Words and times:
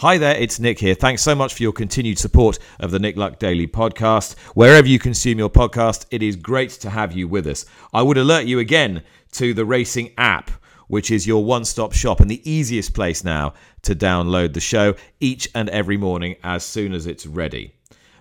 Hi 0.00 0.18
there, 0.18 0.36
it's 0.36 0.60
Nick 0.60 0.78
here. 0.78 0.94
Thanks 0.94 1.22
so 1.22 1.34
much 1.34 1.54
for 1.54 1.62
your 1.62 1.72
continued 1.72 2.18
support 2.18 2.58
of 2.80 2.90
the 2.90 2.98
Nick 2.98 3.16
Luck 3.16 3.38
Daily 3.38 3.66
podcast. 3.66 4.38
Wherever 4.48 4.86
you 4.86 4.98
consume 4.98 5.38
your 5.38 5.48
podcast, 5.48 6.04
it 6.10 6.22
is 6.22 6.36
great 6.36 6.68
to 6.72 6.90
have 6.90 7.14
you 7.14 7.26
with 7.26 7.46
us. 7.46 7.64
I 7.94 8.02
would 8.02 8.18
alert 8.18 8.44
you 8.44 8.58
again 8.58 9.04
to 9.32 9.54
the 9.54 9.64
racing 9.64 10.12
app, 10.18 10.50
which 10.88 11.10
is 11.10 11.26
your 11.26 11.42
one 11.42 11.64
stop 11.64 11.94
shop 11.94 12.20
and 12.20 12.30
the 12.30 12.42
easiest 12.44 12.92
place 12.92 13.24
now 13.24 13.54
to 13.84 13.94
download 13.94 14.52
the 14.52 14.60
show 14.60 14.96
each 15.18 15.48
and 15.54 15.70
every 15.70 15.96
morning 15.96 16.36
as 16.44 16.62
soon 16.62 16.92
as 16.92 17.06
it's 17.06 17.24
ready. 17.24 17.72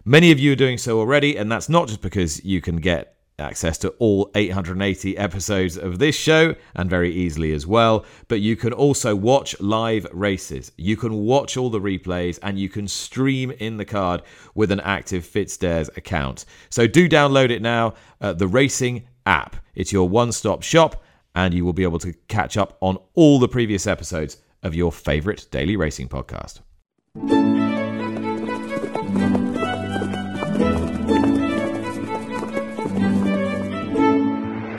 Many 0.05 0.31
of 0.31 0.39
you 0.39 0.53
are 0.53 0.55
doing 0.55 0.77
so 0.77 0.97
already, 0.99 1.35
and 1.35 1.51
that's 1.51 1.67
not 1.67 1.89
just 1.89 2.01
because 2.01 2.41
you 2.45 2.61
can 2.61 2.77
get 2.77 3.14
access 3.37 3.77
to 3.79 3.89
all 3.99 4.31
880 4.35 5.17
episodes 5.17 5.77
of 5.77 5.99
this 5.99 6.15
show 6.15 6.55
and 6.75 6.89
very 6.89 7.13
easily 7.13 7.51
as 7.53 7.67
well. 7.67 8.05
But 8.27 8.41
you 8.41 8.55
can 8.55 8.71
also 8.73 9.15
watch 9.15 9.59
live 9.59 10.07
races. 10.13 10.71
You 10.77 10.95
can 10.95 11.13
watch 11.13 11.57
all 11.57 11.69
the 11.69 11.81
replays 11.81 12.39
and 12.41 12.57
you 12.57 12.69
can 12.69 12.87
stream 12.87 13.51
in 13.51 13.77
the 13.77 13.85
card 13.85 14.21
with 14.53 14.71
an 14.71 14.79
active 14.79 15.23
FitzDares 15.23 15.95
account. 15.97 16.45
So 16.69 16.87
do 16.87 17.09
download 17.09 17.49
it 17.49 17.61
now, 17.61 17.95
the 18.19 18.47
Racing 18.47 19.07
app. 19.25 19.57
It's 19.73 19.91
your 19.91 20.07
one 20.07 20.31
stop 20.31 20.63
shop 20.63 21.03
and 21.35 21.53
you 21.53 21.65
will 21.65 21.73
be 21.73 21.83
able 21.83 21.99
to 21.99 22.13
catch 22.29 22.55
up 22.55 22.77
on 22.79 22.97
all 23.13 23.39
the 23.39 23.49
previous 23.49 23.85
episodes 23.87 24.37
of 24.63 24.73
your 24.73 24.91
favorite 24.91 25.47
daily 25.51 25.75
racing 25.75 26.07
podcast. 26.07 26.61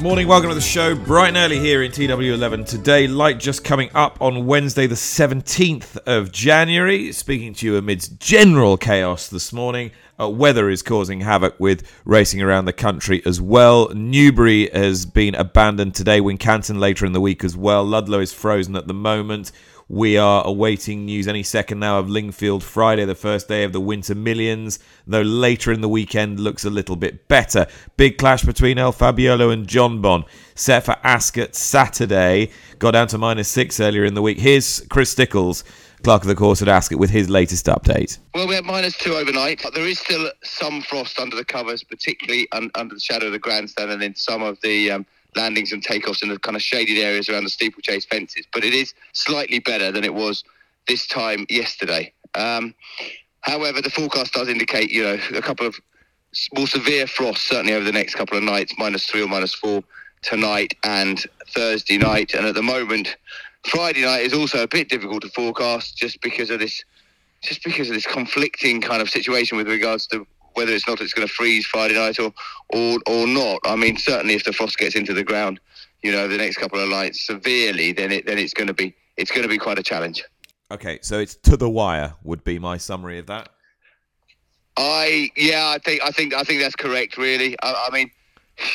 Morning, 0.00 0.28
welcome 0.28 0.48
to 0.48 0.54
the 0.54 0.60
show. 0.60 0.94
Bright 0.94 1.30
and 1.30 1.36
early 1.36 1.58
here 1.58 1.82
in 1.82 1.90
TW11 1.90 2.68
today. 2.68 3.08
Light 3.08 3.40
just 3.40 3.64
coming 3.64 3.90
up 3.94 4.22
on 4.22 4.46
Wednesday, 4.46 4.86
the 4.86 4.94
17th 4.94 5.96
of 6.06 6.30
January. 6.30 7.10
Speaking 7.10 7.52
to 7.54 7.66
you 7.66 7.76
amidst 7.76 8.20
general 8.20 8.76
chaos 8.76 9.26
this 9.26 9.52
morning. 9.52 9.90
Uh, 10.20 10.28
weather 10.28 10.70
is 10.70 10.82
causing 10.84 11.22
havoc 11.22 11.58
with 11.58 11.82
racing 12.04 12.40
around 12.40 12.66
the 12.66 12.72
country 12.72 13.20
as 13.26 13.40
well. 13.40 13.88
Newbury 13.88 14.70
has 14.70 15.04
been 15.04 15.34
abandoned 15.34 15.96
today. 15.96 16.20
Wincanton 16.20 16.78
later 16.78 17.04
in 17.04 17.12
the 17.12 17.20
week 17.20 17.42
as 17.42 17.56
well. 17.56 17.84
Ludlow 17.84 18.20
is 18.20 18.32
frozen 18.32 18.76
at 18.76 18.86
the 18.86 18.94
moment. 18.94 19.50
We 19.90 20.18
are 20.18 20.46
awaiting 20.46 21.06
news 21.06 21.26
any 21.26 21.42
second 21.42 21.80
now 21.80 21.98
of 21.98 22.10
Lingfield 22.10 22.62
Friday, 22.62 23.06
the 23.06 23.14
first 23.14 23.48
day 23.48 23.64
of 23.64 23.72
the 23.72 23.80
Winter 23.80 24.14
Millions, 24.14 24.78
though 25.06 25.22
later 25.22 25.72
in 25.72 25.80
the 25.80 25.88
weekend 25.88 26.38
looks 26.40 26.66
a 26.66 26.70
little 26.70 26.94
bit 26.94 27.26
better. 27.26 27.66
Big 27.96 28.18
clash 28.18 28.42
between 28.42 28.76
El 28.76 28.92
Fabiolo 28.92 29.50
and 29.50 29.66
Jonbon. 29.66 30.26
Set 30.54 30.84
for 30.84 30.96
Ascot 31.02 31.54
Saturday. 31.54 32.50
Got 32.78 32.90
down 32.90 33.08
to 33.08 33.16
minus 33.16 33.48
six 33.48 33.80
earlier 33.80 34.04
in 34.04 34.12
the 34.12 34.20
week. 34.20 34.38
Here's 34.38 34.80
Chris 34.90 35.08
Stickels, 35.08 35.64
clerk 36.02 36.20
of 36.20 36.28
the 36.28 36.34
course 36.34 36.60
at 36.60 36.68
Ascot, 36.68 36.98
with 36.98 37.08
his 37.08 37.30
latest 37.30 37.64
update. 37.64 38.18
Well, 38.34 38.46
we 38.46 38.56
had 38.56 38.66
minus 38.66 38.94
two 38.94 39.14
overnight. 39.14 39.62
But 39.62 39.72
there 39.72 39.88
is 39.88 39.98
still 40.00 40.30
some 40.44 40.82
frost 40.82 41.18
under 41.18 41.34
the 41.34 41.46
covers, 41.46 41.82
particularly 41.82 42.46
un- 42.52 42.70
under 42.74 42.94
the 42.94 43.00
shadow 43.00 43.28
of 43.28 43.32
the 43.32 43.38
grandstand 43.38 43.90
and 43.90 44.02
in 44.02 44.14
some 44.14 44.42
of 44.42 44.60
the. 44.60 44.90
Um, 44.90 45.06
landings 45.36 45.72
and 45.72 45.84
takeoffs 45.84 46.22
in 46.22 46.28
the 46.28 46.38
kind 46.38 46.56
of 46.56 46.62
shaded 46.62 46.98
areas 46.98 47.28
around 47.28 47.44
the 47.44 47.50
steeplechase 47.50 48.04
fences. 48.04 48.46
But 48.52 48.64
it 48.64 48.74
is 48.74 48.94
slightly 49.12 49.58
better 49.58 49.92
than 49.92 50.04
it 50.04 50.14
was 50.14 50.44
this 50.86 51.06
time 51.06 51.46
yesterday. 51.48 52.12
Um, 52.34 52.74
however, 53.40 53.80
the 53.80 53.90
forecast 53.90 54.32
does 54.32 54.48
indicate, 54.48 54.90
you 54.90 55.02
know, 55.02 55.18
a 55.34 55.42
couple 55.42 55.66
of 55.66 55.76
more 56.54 56.66
severe 56.66 57.06
frosts 57.06 57.48
certainly 57.48 57.74
over 57.74 57.84
the 57.84 57.92
next 57.92 58.14
couple 58.14 58.36
of 58.36 58.44
nights, 58.44 58.74
minus 58.78 59.06
three 59.06 59.22
or 59.22 59.28
minus 59.28 59.54
four 59.54 59.82
tonight 60.22 60.74
and 60.84 61.24
Thursday 61.48 61.98
night. 61.98 62.34
And 62.34 62.46
at 62.46 62.54
the 62.54 62.62
moment, 62.62 63.16
Friday 63.66 64.02
night 64.02 64.22
is 64.22 64.32
also 64.32 64.62
a 64.62 64.68
bit 64.68 64.88
difficult 64.88 65.22
to 65.22 65.28
forecast 65.30 65.96
just 65.96 66.20
because 66.20 66.50
of 66.50 66.58
this, 66.58 66.82
just 67.42 67.62
because 67.64 67.88
of 67.88 67.94
this 67.94 68.06
conflicting 68.06 68.80
kind 68.80 69.00
of 69.02 69.08
situation 69.08 69.56
with 69.56 69.68
regards 69.68 70.06
to 70.08 70.26
whether 70.54 70.72
it's 70.72 70.86
not 70.86 71.00
it's 71.00 71.12
going 71.12 71.26
to 71.26 71.32
freeze 71.32 71.66
Friday 71.66 71.94
night 71.94 72.18
or, 72.18 72.32
or 72.70 72.98
or 73.06 73.26
not. 73.26 73.60
I 73.64 73.76
mean, 73.76 73.96
certainly 73.96 74.34
if 74.34 74.44
the 74.44 74.52
frost 74.52 74.78
gets 74.78 74.94
into 74.94 75.14
the 75.14 75.24
ground, 75.24 75.60
you 76.02 76.12
know, 76.12 76.28
the 76.28 76.36
next 76.36 76.56
couple 76.56 76.80
of 76.80 76.88
nights 76.88 77.26
severely, 77.26 77.92
then 77.92 78.12
it 78.12 78.26
then 78.26 78.38
it's 78.38 78.54
going 78.54 78.68
to 78.68 78.74
be 78.74 78.94
it's 79.16 79.30
going 79.30 79.42
to 79.42 79.48
be 79.48 79.58
quite 79.58 79.78
a 79.78 79.82
challenge. 79.82 80.22
Okay, 80.70 80.98
so 81.02 81.18
it's 81.18 81.34
to 81.36 81.56
the 81.56 81.70
wire 81.70 82.14
would 82.22 82.44
be 82.44 82.58
my 82.58 82.76
summary 82.76 83.18
of 83.18 83.26
that. 83.26 83.48
I 84.76 85.30
yeah, 85.36 85.68
I 85.68 85.78
think 85.78 86.02
I 86.02 86.10
think 86.10 86.34
I 86.34 86.42
think 86.42 86.60
that's 86.60 86.76
correct. 86.76 87.16
Really, 87.16 87.56
I, 87.62 87.88
I 87.88 87.94
mean, 87.94 88.10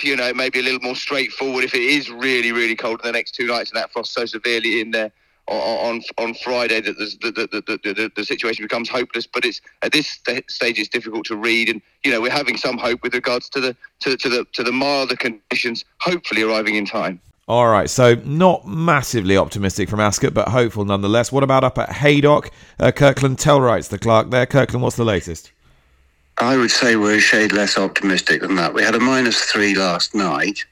you 0.01 0.15
know, 0.15 0.33
maybe 0.33 0.59
a 0.59 0.63
little 0.63 0.81
more 0.81 0.95
straightforward 0.95 1.63
if 1.63 1.73
it 1.73 1.81
is 1.81 2.09
really 2.09 2.51
really 2.51 2.75
cold 2.75 3.01
in 3.01 3.07
the 3.07 3.13
next 3.13 3.35
two 3.35 3.47
nights 3.47 3.71
and 3.71 3.77
that 3.77 3.91
frost 3.91 4.13
so 4.13 4.25
severely 4.25 4.81
in 4.81 4.91
there 4.91 5.11
on 5.47 6.01
on 6.17 6.33
Friday 6.35 6.81
that 6.81 6.97
the 6.97 7.31
the, 7.31 7.61
the, 7.65 7.93
the, 7.93 8.11
the, 8.15 8.25
situation 8.25 8.63
becomes 8.63 8.89
hopeless. 8.89 9.27
But 9.27 9.45
it's 9.45 9.61
at 9.81 9.91
this 9.91 10.19
stage 10.47 10.79
it's 10.79 10.89
difficult 10.89 11.25
to 11.25 11.35
read, 11.35 11.69
and 11.69 11.81
you 12.03 12.11
know 12.11 12.21
we're 12.21 12.31
having 12.31 12.57
some 12.57 12.77
hope 12.77 13.03
with 13.03 13.13
regards 13.13 13.49
to 13.49 13.59
the 13.59 13.75
to, 14.01 14.15
to 14.17 14.29
the 14.29 14.45
to 14.53 14.63
the 14.63 14.71
milder 14.71 15.15
conditions, 15.15 15.85
hopefully 15.99 16.43
arriving 16.43 16.75
in 16.75 16.85
time. 16.85 17.19
All 17.45 17.67
right, 17.67 17.89
so 17.89 18.15
not 18.23 18.65
massively 18.65 19.35
optimistic 19.35 19.89
from 19.89 19.99
Ascot, 19.99 20.33
but 20.33 20.47
hopeful 20.47 20.85
nonetheless. 20.85 21.29
What 21.29 21.43
about 21.43 21.65
up 21.65 21.77
at 21.77 21.91
Haydock? 21.91 22.49
Uh, 22.79 22.91
Kirkland 22.91 23.37
Tellwright's 23.37 23.89
the 23.89 23.99
clerk 23.99 24.29
there. 24.29 24.45
Kirkland, 24.45 24.81
what's 24.81 24.95
the 24.95 25.03
latest? 25.03 25.51
I 26.37 26.55
would 26.55 26.71
say 26.71 26.95
we're 26.95 27.17
a 27.17 27.19
shade 27.19 27.51
less 27.51 27.77
optimistic 27.77 28.41
than 28.41 28.55
that. 28.55 28.73
We 28.73 28.81
had 28.81 28.95
a 28.95 28.99
minus 28.99 29.43
three 29.43 29.75
last 29.75 30.15
night. 30.15 30.65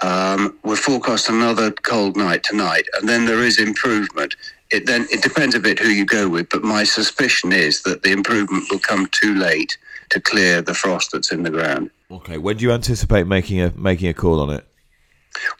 Um, 0.00 0.58
we're 0.64 0.76
forecast 0.76 1.28
another 1.28 1.70
cold 1.70 2.16
night 2.16 2.42
tonight, 2.42 2.86
and 2.98 3.08
then 3.08 3.26
there 3.26 3.42
is 3.42 3.58
improvement. 3.58 4.34
It 4.70 4.86
then 4.86 5.06
it 5.10 5.22
depends 5.22 5.54
a 5.54 5.60
bit 5.60 5.78
who 5.78 5.88
you 5.88 6.04
go 6.04 6.28
with, 6.28 6.48
but 6.48 6.62
my 6.62 6.84
suspicion 6.84 7.52
is 7.52 7.82
that 7.82 8.02
the 8.02 8.10
improvement 8.10 8.64
will 8.70 8.78
come 8.78 9.06
too 9.12 9.34
late 9.34 9.76
to 10.10 10.20
clear 10.20 10.62
the 10.62 10.74
frost 10.74 11.12
that's 11.12 11.30
in 11.30 11.42
the 11.42 11.50
ground. 11.50 11.90
Okay, 12.10 12.38
when 12.38 12.56
do 12.56 12.64
you 12.64 12.72
anticipate 12.72 13.26
making 13.26 13.60
a 13.60 13.72
making 13.76 14.08
a 14.08 14.14
call 14.14 14.40
on 14.40 14.50
it? 14.50 14.66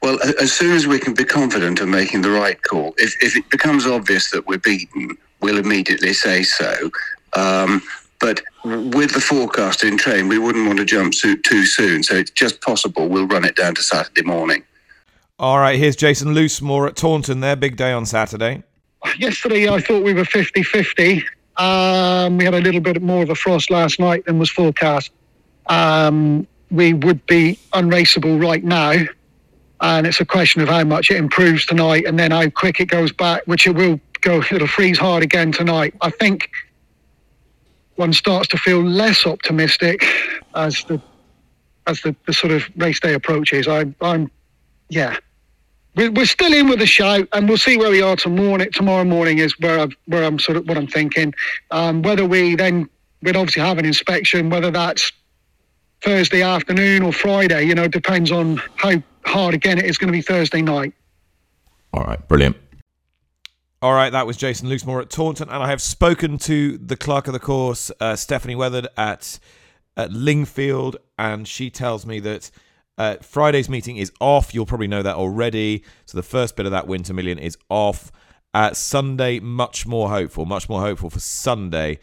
Well, 0.02 0.18
as 0.40 0.52
soon 0.52 0.74
as 0.76 0.86
we 0.86 0.98
can 0.98 1.14
be 1.14 1.24
confident 1.24 1.80
of 1.80 1.88
making 1.88 2.22
the 2.22 2.30
right 2.30 2.60
call. 2.62 2.94
If 2.98 3.22
if 3.22 3.36
it 3.36 3.48
becomes 3.50 3.86
obvious 3.86 4.30
that 4.30 4.46
we're 4.46 4.58
beaten, 4.58 5.16
we'll 5.40 5.58
immediately 5.58 6.12
say 6.12 6.42
so. 6.42 6.90
Um, 7.34 7.82
but 8.22 8.40
with 8.64 9.12
the 9.12 9.20
forecast 9.20 9.82
in 9.82 9.98
train, 9.98 10.28
we 10.28 10.38
wouldn't 10.38 10.64
want 10.64 10.78
to 10.78 10.84
jump 10.84 11.12
too 11.12 11.66
soon. 11.66 12.04
So 12.04 12.14
it's 12.14 12.30
just 12.30 12.62
possible 12.62 13.08
we'll 13.08 13.26
run 13.26 13.44
it 13.44 13.56
down 13.56 13.74
to 13.74 13.82
Saturday 13.82 14.22
morning. 14.22 14.62
All 15.40 15.58
right, 15.58 15.76
here's 15.76 15.96
Jason 15.96 16.28
Loosemore 16.28 16.86
at 16.86 16.94
Taunton 16.94 17.40
there. 17.40 17.56
Big 17.56 17.76
day 17.76 17.90
on 17.90 18.06
Saturday. 18.06 18.62
Yesterday, 19.18 19.68
I 19.68 19.80
thought 19.80 20.04
we 20.04 20.14
were 20.14 20.24
50 20.24 20.62
50. 20.62 21.24
Um, 21.56 22.38
we 22.38 22.44
had 22.44 22.54
a 22.54 22.60
little 22.60 22.80
bit 22.80 23.02
more 23.02 23.24
of 23.24 23.30
a 23.30 23.34
frost 23.34 23.70
last 23.70 23.98
night 23.98 24.24
than 24.24 24.38
was 24.38 24.48
forecast. 24.48 25.10
Um, 25.66 26.46
we 26.70 26.94
would 26.94 27.26
be 27.26 27.58
unraceable 27.72 28.40
right 28.40 28.62
now. 28.62 28.94
And 29.80 30.06
it's 30.06 30.20
a 30.20 30.24
question 30.24 30.62
of 30.62 30.68
how 30.68 30.84
much 30.84 31.10
it 31.10 31.16
improves 31.16 31.66
tonight 31.66 32.04
and 32.06 32.16
then 32.20 32.30
how 32.30 32.48
quick 32.48 32.78
it 32.78 32.86
goes 32.86 33.10
back, 33.10 33.42
which 33.46 33.66
it 33.66 33.74
will 33.74 34.00
go, 34.20 34.38
it'll 34.38 34.68
freeze 34.68 34.98
hard 34.98 35.24
again 35.24 35.50
tonight. 35.50 35.94
I 36.00 36.10
think 36.10 36.48
one 37.96 38.12
starts 38.12 38.48
to 38.48 38.56
feel 38.56 38.82
less 38.82 39.26
optimistic 39.26 40.04
as 40.54 40.84
the 40.84 41.00
as 41.86 42.00
the, 42.02 42.14
the 42.26 42.32
sort 42.32 42.52
of 42.52 42.68
race 42.76 43.00
day 43.00 43.12
approaches. 43.14 43.66
I, 43.66 43.92
I'm, 44.00 44.30
yeah, 44.88 45.16
we're, 45.96 46.12
we're 46.12 46.26
still 46.26 46.52
in 46.52 46.68
with 46.68 46.80
a 46.80 46.86
shout, 46.86 47.28
and 47.32 47.48
we'll 47.48 47.58
see 47.58 47.76
where 47.76 47.90
we 47.90 48.00
are 48.02 48.16
tomorrow. 48.16 48.64
Tomorrow 48.66 49.04
morning 49.04 49.38
is 49.38 49.58
where 49.58 49.80
I 49.80 49.88
where 50.06 50.24
I'm 50.24 50.38
sort 50.38 50.58
of 50.58 50.68
what 50.68 50.76
I'm 50.76 50.86
thinking. 50.86 51.34
Um, 51.70 52.02
whether 52.02 52.24
we 52.24 52.54
then 52.54 52.88
we'd 53.22 53.36
obviously 53.36 53.62
have 53.62 53.78
an 53.78 53.84
inspection, 53.84 54.50
whether 54.50 54.70
that's 54.70 55.12
Thursday 56.02 56.42
afternoon 56.42 57.02
or 57.02 57.12
Friday, 57.12 57.64
you 57.64 57.74
know, 57.74 57.88
depends 57.88 58.32
on 58.32 58.60
how 58.76 59.02
hard 59.24 59.54
again 59.54 59.78
it 59.78 59.84
is 59.84 59.98
going 59.98 60.08
to 60.08 60.12
be 60.12 60.22
Thursday 60.22 60.62
night. 60.62 60.92
All 61.92 62.04
right, 62.04 62.26
brilliant. 62.28 62.56
All 63.82 63.94
right, 63.94 64.10
that 64.10 64.28
was 64.28 64.36
Jason 64.36 64.68
Loosemore 64.68 65.02
at 65.02 65.10
Taunton, 65.10 65.48
and 65.48 65.60
I 65.60 65.68
have 65.68 65.82
spoken 65.82 66.38
to 66.38 66.78
the 66.78 66.96
clerk 66.96 67.26
of 67.26 67.32
the 67.32 67.40
course, 67.40 67.90
uh, 67.98 68.14
Stephanie 68.14 68.54
Weathered 68.54 68.86
at 68.96 69.40
at 69.96 70.12
Lingfield, 70.12 70.98
and 71.18 71.48
she 71.48 71.68
tells 71.68 72.06
me 72.06 72.20
that 72.20 72.52
uh, 72.96 73.16
Friday's 73.16 73.68
meeting 73.68 73.96
is 73.96 74.12
off. 74.20 74.54
You'll 74.54 74.66
probably 74.66 74.86
know 74.86 75.02
that 75.02 75.16
already. 75.16 75.82
So 76.06 76.16
the 76.16 76.22
first 76.22 76.54
bit 76.54 76.64
of 76.64 76.70
that 76.70 76.86
Winter 76.86 77.12
Million 77.12 77.40
is 77.40 77.58
off. 77.68 78.12
At 78.54 78.76
Sunday, 78.76 79.40
much 79.40 79.84
more 79.84 80.10
hopeful, 80.10 80.46
much 80.46 80.68
more 80.68 80.80
hopeful 80.80 81.10
for 81.10 81.18
Sunday 81.18 81.98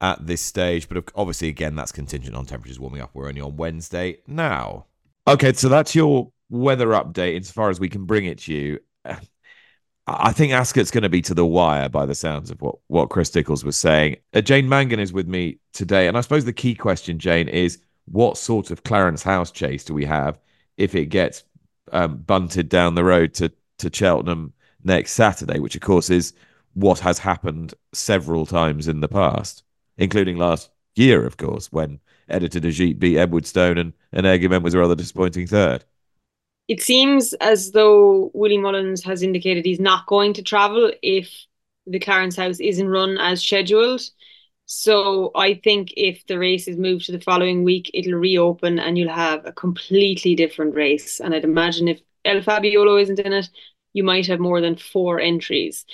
at 0.00 0.24
this 0.24 0.40
stage. 0.40 0.88
But 0.88 1.10
obviously, 1.16 1.48
again, 1.48 1.74
that's 1.74 1.90
contingent 1.90 2.36
on 2.36 2.46
temperatures 2.46 2.78
warming 2.78 3.00
up. 3.00 3.10
We're 3.12 3.28
only 3.28 3.40
on 3.40 3.56
Wednesday 3.56 4.18
now. 4.28 4.86
Okay, 5.26 5.52
so 5.52 5.68
that's 5.68 5.96
your 5.96 6.30
weather 6.48 6.90
update 6.90 7.40
as 7.40 7.50
far 7.50 7.70
as 7.70 7.80
we 7.80 7.88
can 7.88 8.04
bring 8.04 8.24
it 8.24 8.38
to 8.42 8.52
you. 8.54 8.78
I 10.06 10.32
think 10.32 10.52
Ascot's 10.52 10.90
going 10.90 11.02
to 11.02 11.08
be 11.08 11.22
to 11.22 11.34
the 11.34 11.46
wire 11.46 11.88
by 11.88 12.04
the 12.04 12.14
sounds 12.14 12.50
of 12.50 12.60
what, 12.60 12.76
what 12.88 13.08
Chris 13.08 13.28
Stickels 13.28 13.64
was 13.64 13.76
saying. 13.76 14.16
Uh, 14.34 14.42
Jane 14.42 14.68
Mangan 14.68 15.00
is 15.00 15.14
with 15.14 15.26
me 15.26 15.58
today. 15.72 16.08
And 16.08 16.18
I 16.18 16.20
suppose 16.20 16.44
the 16.44 16.52
key 16.52 16.74
question, 16.74 17.18
Jane, 17.18 17.48
is 17.48 17.78
what 18.04 18.36
sort 18.36 18.70
of 18.70 18.82
Clarence 18.82 19.22
House 19.22 19.50
chase 19.50 19.82
do 19.82 19.94
we 19.94 20.04
have 20.04 20.38
if 20.76 20.94
it 20.94 21.06
gets 21.06 21.44
um, 21.92 22.18
bunted 22.18 22.68
down 22.68 22.94
the 22.94 23.04
road 23.04 23.32
to, 23.34 23.50
to 23.78 23.90
Cheltenham 23.92 24.52
next 24.82 25.12
Saturday, 25.12 25.58
which 25.58 25.74
of 25.74 25.80
course 25.80 26.10
is 26.10 26.34
what 26.74 26.98
has 26.98 27.18
happened 27.18 27.72
several 27.94 28.44
times 28.44 28.88
in 28.88 29.00
the 29.00 29.08
past, 29.08 29.62
including 29.96 30.36
last 30.36 30.68
year, 30.96 31.24
of 31.24 31.38
course, 31.38 31.72
when 31.72 31.98
Editeur 32.28 32.60
Du 32.60 32.70
Gite 32.70 32.98
beat 32.98 33.16
Edwardstone 33.16 33.78
and, 33.78 33.92
and 34.12 34.26
Energumene 34.26 34.62
was 34.62 34.74
a 34.74 34.78
rather 34.78 34.94
disappointing 34.94 35.46
third 35.46 35.84
it 36.68 36.80
seems 36.80 37.34
as 37.34 37.72
though 37.72 38.30
Willie 38.34 38.58
Mullins 38.58 39.04
has 39.04 39.22
indicated 39.22 39.64
he's 39.64 39.80
not 39.80 40.06
going 40.06 40.32
to 40.34 40.42
travel 40.42 40.90
if 41.02 41.30
the 41.86 41.98
Clarence 41.98 42.36
House 42.36 42.60
isn't 42.60 42.88
run 42.88 43.18
as 43.18 43.42
scheduled. 43.44 44.00
So 44.66 45.30
I 45.34 45.60
think 45.62 45.92
if 45.96 46.26
the 46.26 46.38
race 46.38 46.66
is 46.66 46.78
moved 46.78 47.04
to 47.06 47.12
the 47.12 47.20
following 47.20 47.64
week, 47.64 47.90
it'll 47.92 48.14
reopen 48.14 48.78
and 48.78 48.96
you'll 48.96 49.12
have 49.12 49.44
a 49.44 49.52
completely 49.52 50.34
different 50.34 50.74
race. 50.74 51.20
And 51.20 51.34
I'd 51.34 51.44
imagine 51.44 51.88
if 51.88 52.00
El 52.24 52.40
Fabiolo 52.40 53.00
isn't 53.02 53.18
in 53.18 53.34
it, 53.34 53.50
you 53.92 54.02
might 54.02 54.26
have 54.26 54.40
more 54.40 54.62
than 54.62 54.76
four 54.76 55.20
entries. 55.20 55.84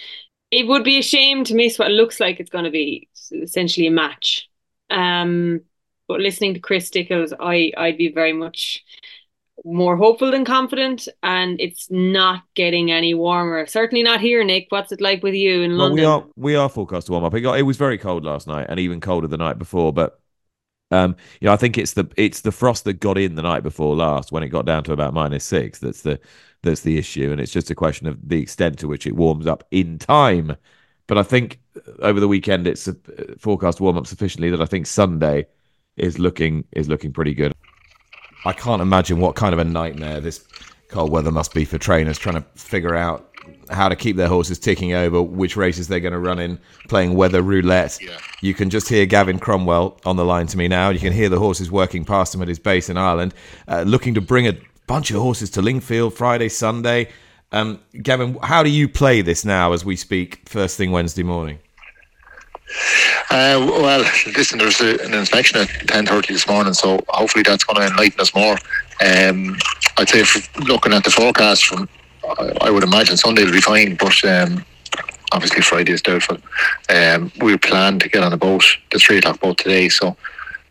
It 0.53 0.69
would 0.69 0.85
be 0.85 0.99
a 0.99 1.03
shame 1.03 1.43
to 1.45 1.55
miss 1.55 1.79
what 1.79 1.91
looks 1.91 2.21
like 2.21 2.39
it's 2.39 2.51
going 2.51 2.65
to 2.65 2.71
be 2.71 3.09
essentially 3.33 3.89
a 3.89 3.91
match. 3.91 4.49
Um, 4.89 5.63
but 6.07 6.21
listening 6.21 6.55
to 6.55 6.61
Chris 6.61 6.87
Stickels, 6.87 7.33
I 7.39 7.73
I'd 7.77 7.99
be 7.99 8.11
very 8.13 8.33
much 8.33 8.85
more 9.65 9.97
hopeful 9.97 10.31
than 10.31 10.45
confident, 10.45 11.09
and 11.23 11.61
it's 11.61 11.89
not 11.91 12.43
getting 12.55 12.91
any 12.91 13.15
warmer. 13.15 13.67
Certainly 13.67 14.03
not 14.03 14.21
here, 14.21 14.43
Nick. 14.45 14.67
What's 14.71 14.93
it 14.93 15.01
like 15.01 15.23
with 15.23 15.35
you 15.35 15.63
in 15.63 15.73
well, 15.73 15.89
London? 15.89 15.97
We 15.97 16.05
are 16.05 16.25
we 16.37 16.55
are 16.57 16.69
forecast 16.69 17.07
to 17.07 17.13
warm 17.13 17.25
up. 17.25 17.35
It, 17.35 17.41
got, 17.41 17.59
it 17.59 17.63
was 17.63 17.77
very 17.77 17.99
cold 17.99 18.25
last 18.25 18.47
night, 18.47 18.67
and 18.69 18.81
even 18.81 19.01
colder 19.01 19.27
the 19.27 19.37
night 19.37 19.59
before. 19.59 19.93
But 19.93 20.21
um, 20.91 21.17
you 21.41 21.47
know, 21.47 21.53
I 21.53 21.57
think 21.57 21.79
it's 21.79 21.93
the 21.93 22.11
it's 22.17 22.41
the 22.41 22.53
frost 22.53 22.85
that 22.85 22.95
got 22.95 23.19
in 23.19 23.35
the 23.35 23.43
night 23.43 23.63
before 23.63 23.95
last 23.95 24.33
when 24.33 24.43
it 24.43 24.49
got 24.49 24.67
down 24.67 24.85
to 24.85 24.93
about 24.93 25.15
minus 25.15 25.45
six. 25.45 25.79
That's 25.79 26.03
the 26.03 26.19
that's 26.63 26.81
the 26.81 26.99
issue, 26.99 27.31
and 27.31 27.41
it's 27.41 27.53
just 27.53 27.71
a 27.71 27.75
question 27.75 28.07
of 28.07 28.19
the 28.29 28.41
extent 28.41 28.79
to 28.81 28.89
which 28.89 29.07
it 29.07 29.17
warms 29.17 29.47
up 29.47 29.65
in 29.71 29.99
time. 29.99 30.57
But 31.07 31.19
I 31.19 31.23
think 31.23 31.61
over 32.01 32.21
the 32.21 32.29
weekend 32.29 32.67
it's 32.67 32.87
a, 32.87 32.93
uh, 32.93 33.35
forecast 33.39 33.79
to 33.79 33.85
warm 33.85 33.97
up 33.97 34.07
sufficiently 34.07 34.51
that 34.51 34.61
I 34.61 34.67
think 34.67 34.87
Sunday 34.87 35.47
is 35.97 36.19
looking 36.19 36.65
is 36.73 36.89
looking 36.89 37.13
pretty 37.13 37.35
good. 37.35 37.55
I 38.45 38.53
can't 38.53 38.83
imagine 38.83 39.21
what 39.21 39.37
kind 39.37 39.53
of 39.53 39.59
a 39.59 39.65
nightmare 39.65 40.21
this 40.21 40.45
cold 40.89 41.11
weather 41.11 41.31
must 41.31 41.55
be 41.55 41.65
for 41.65 41.79
trainers 41.79 42.19
trying 42.19 42.37
to 42.37 42.45
figure 42.55 42.97
out 42.97 43.27
how 43.71 43.89
to 43.89 43.97
keep 43.97 44.17
their 44.17 44.29
horses 44.29 44.59
ticking 44.59 44.93
over, 44.93 45.23
which 45.23 45.57
races 45.57 45.89
they're 45.89 46.01
going 46.01 46.13
to 46.13 46.19
run 46.19 46.39
in, 46.39 46.59
playing 46.89 47.15
weather 47.15 47.43
roulette. 47.43 47.99
Yeah. 48.01 48.19
You 48.43 48.55
can 48.55 48.71
just 48.71 48.89
hear 48.89 49.07
Gavin 49.07 49.39
Cromwell 49.39 49.99
on 50.05 50.17
the 50.17 50.25
line 50.25 50.47
to 50.49 50.59
me 50.59 50.69
now. 50.69 50.91
You 50.91 50.99
can 50.99 51.13
hear 51.13 51.29
the 51.29 51.39
horses 51.39 51.71
working 51.71 52.05
past 52.05 52.35
him 52.35 52.43
at 52.43 52.49
his 52.49 52.59
base 52.59 52.89
in 52.89 52.97
Ireland, 52.97 53.35
uh, 53.69 53.83
looking 53.83 54.15
to 54.15 54.21
bring 54.21 54.47
a 54.47 54.59
bunch 54.87 55.11
of 55.11 55.19
horses 55.19 55.51
to 55.51 55.63
Lingfield 55.63 56.15
Friday, 56.15 56.49
Sunday. 56.49 57.09
Um, 57.53 57.81
Gavin, 58.03 58.39
how 58.43 58.63
do 58.63 58.71
you 58.71 58.89
play 58.89 59.23
this 59.23 59.45
now 59.45 59.73
as 59.73 59.85
we 59.85 59.97
speak, 59.97 60.49
first 60.49 60.77
thing 60.77 60.91
Wednesday 60.91 61.23
morning? 61.23 61.59
Uh, 63.31 63.59
well, 63.59 64.01
listen, 64.27 64.59
there's 64.59 64.81
a, 64.81 64.99
an 65.05 65.15
inspection 65.15 65.59
at 65.59 65.69
10.30 65.69 66.29
this 66.29 66.49
morning, 66.49 66.73
so 66.73 67.01
hopefully 67.09 67.43
that's 67.43 67.65
going 67.65 67.77
to 67.77 67.87
enlighten 67.87 68.21
us 68.21 68.35
more. 68.35 68.57
Um, 69.01 69.57
I'd 69.97 70.09
say 70.09 70.25
looking 70.65 70.93
at 70.93 71.05
the 71.05 71.11
forecast, 71.11 71.67
from 71.67 71.89
I, 72.61 72.71
would 72.71 72.83
imagine 72.83 73.17
Sunday 73.17 73.45
will 73.45 73.53
be 73.53 73.61
fine, 73.61 73.97
but 73.97 74.25
um, 74.25 74.65
obviously 75.33 75.63
Friday 75.63 75.93
is 75.93 76.03
doubtful. 76.03 76.39
Um, 76.89 77.33
we 77.41 77.57
plan 77.57 77.99
to 78.01 78.09
get 78.09 78.23
on 78.23 78.33
a 78.33 78.37
boat, 78.37 78.65
the 78.93 78.99
3 78.99 79.19
o'clock 79.19 79.41
boat 79.41 79.59
today, 79.59 79.89
so 79.89 80.17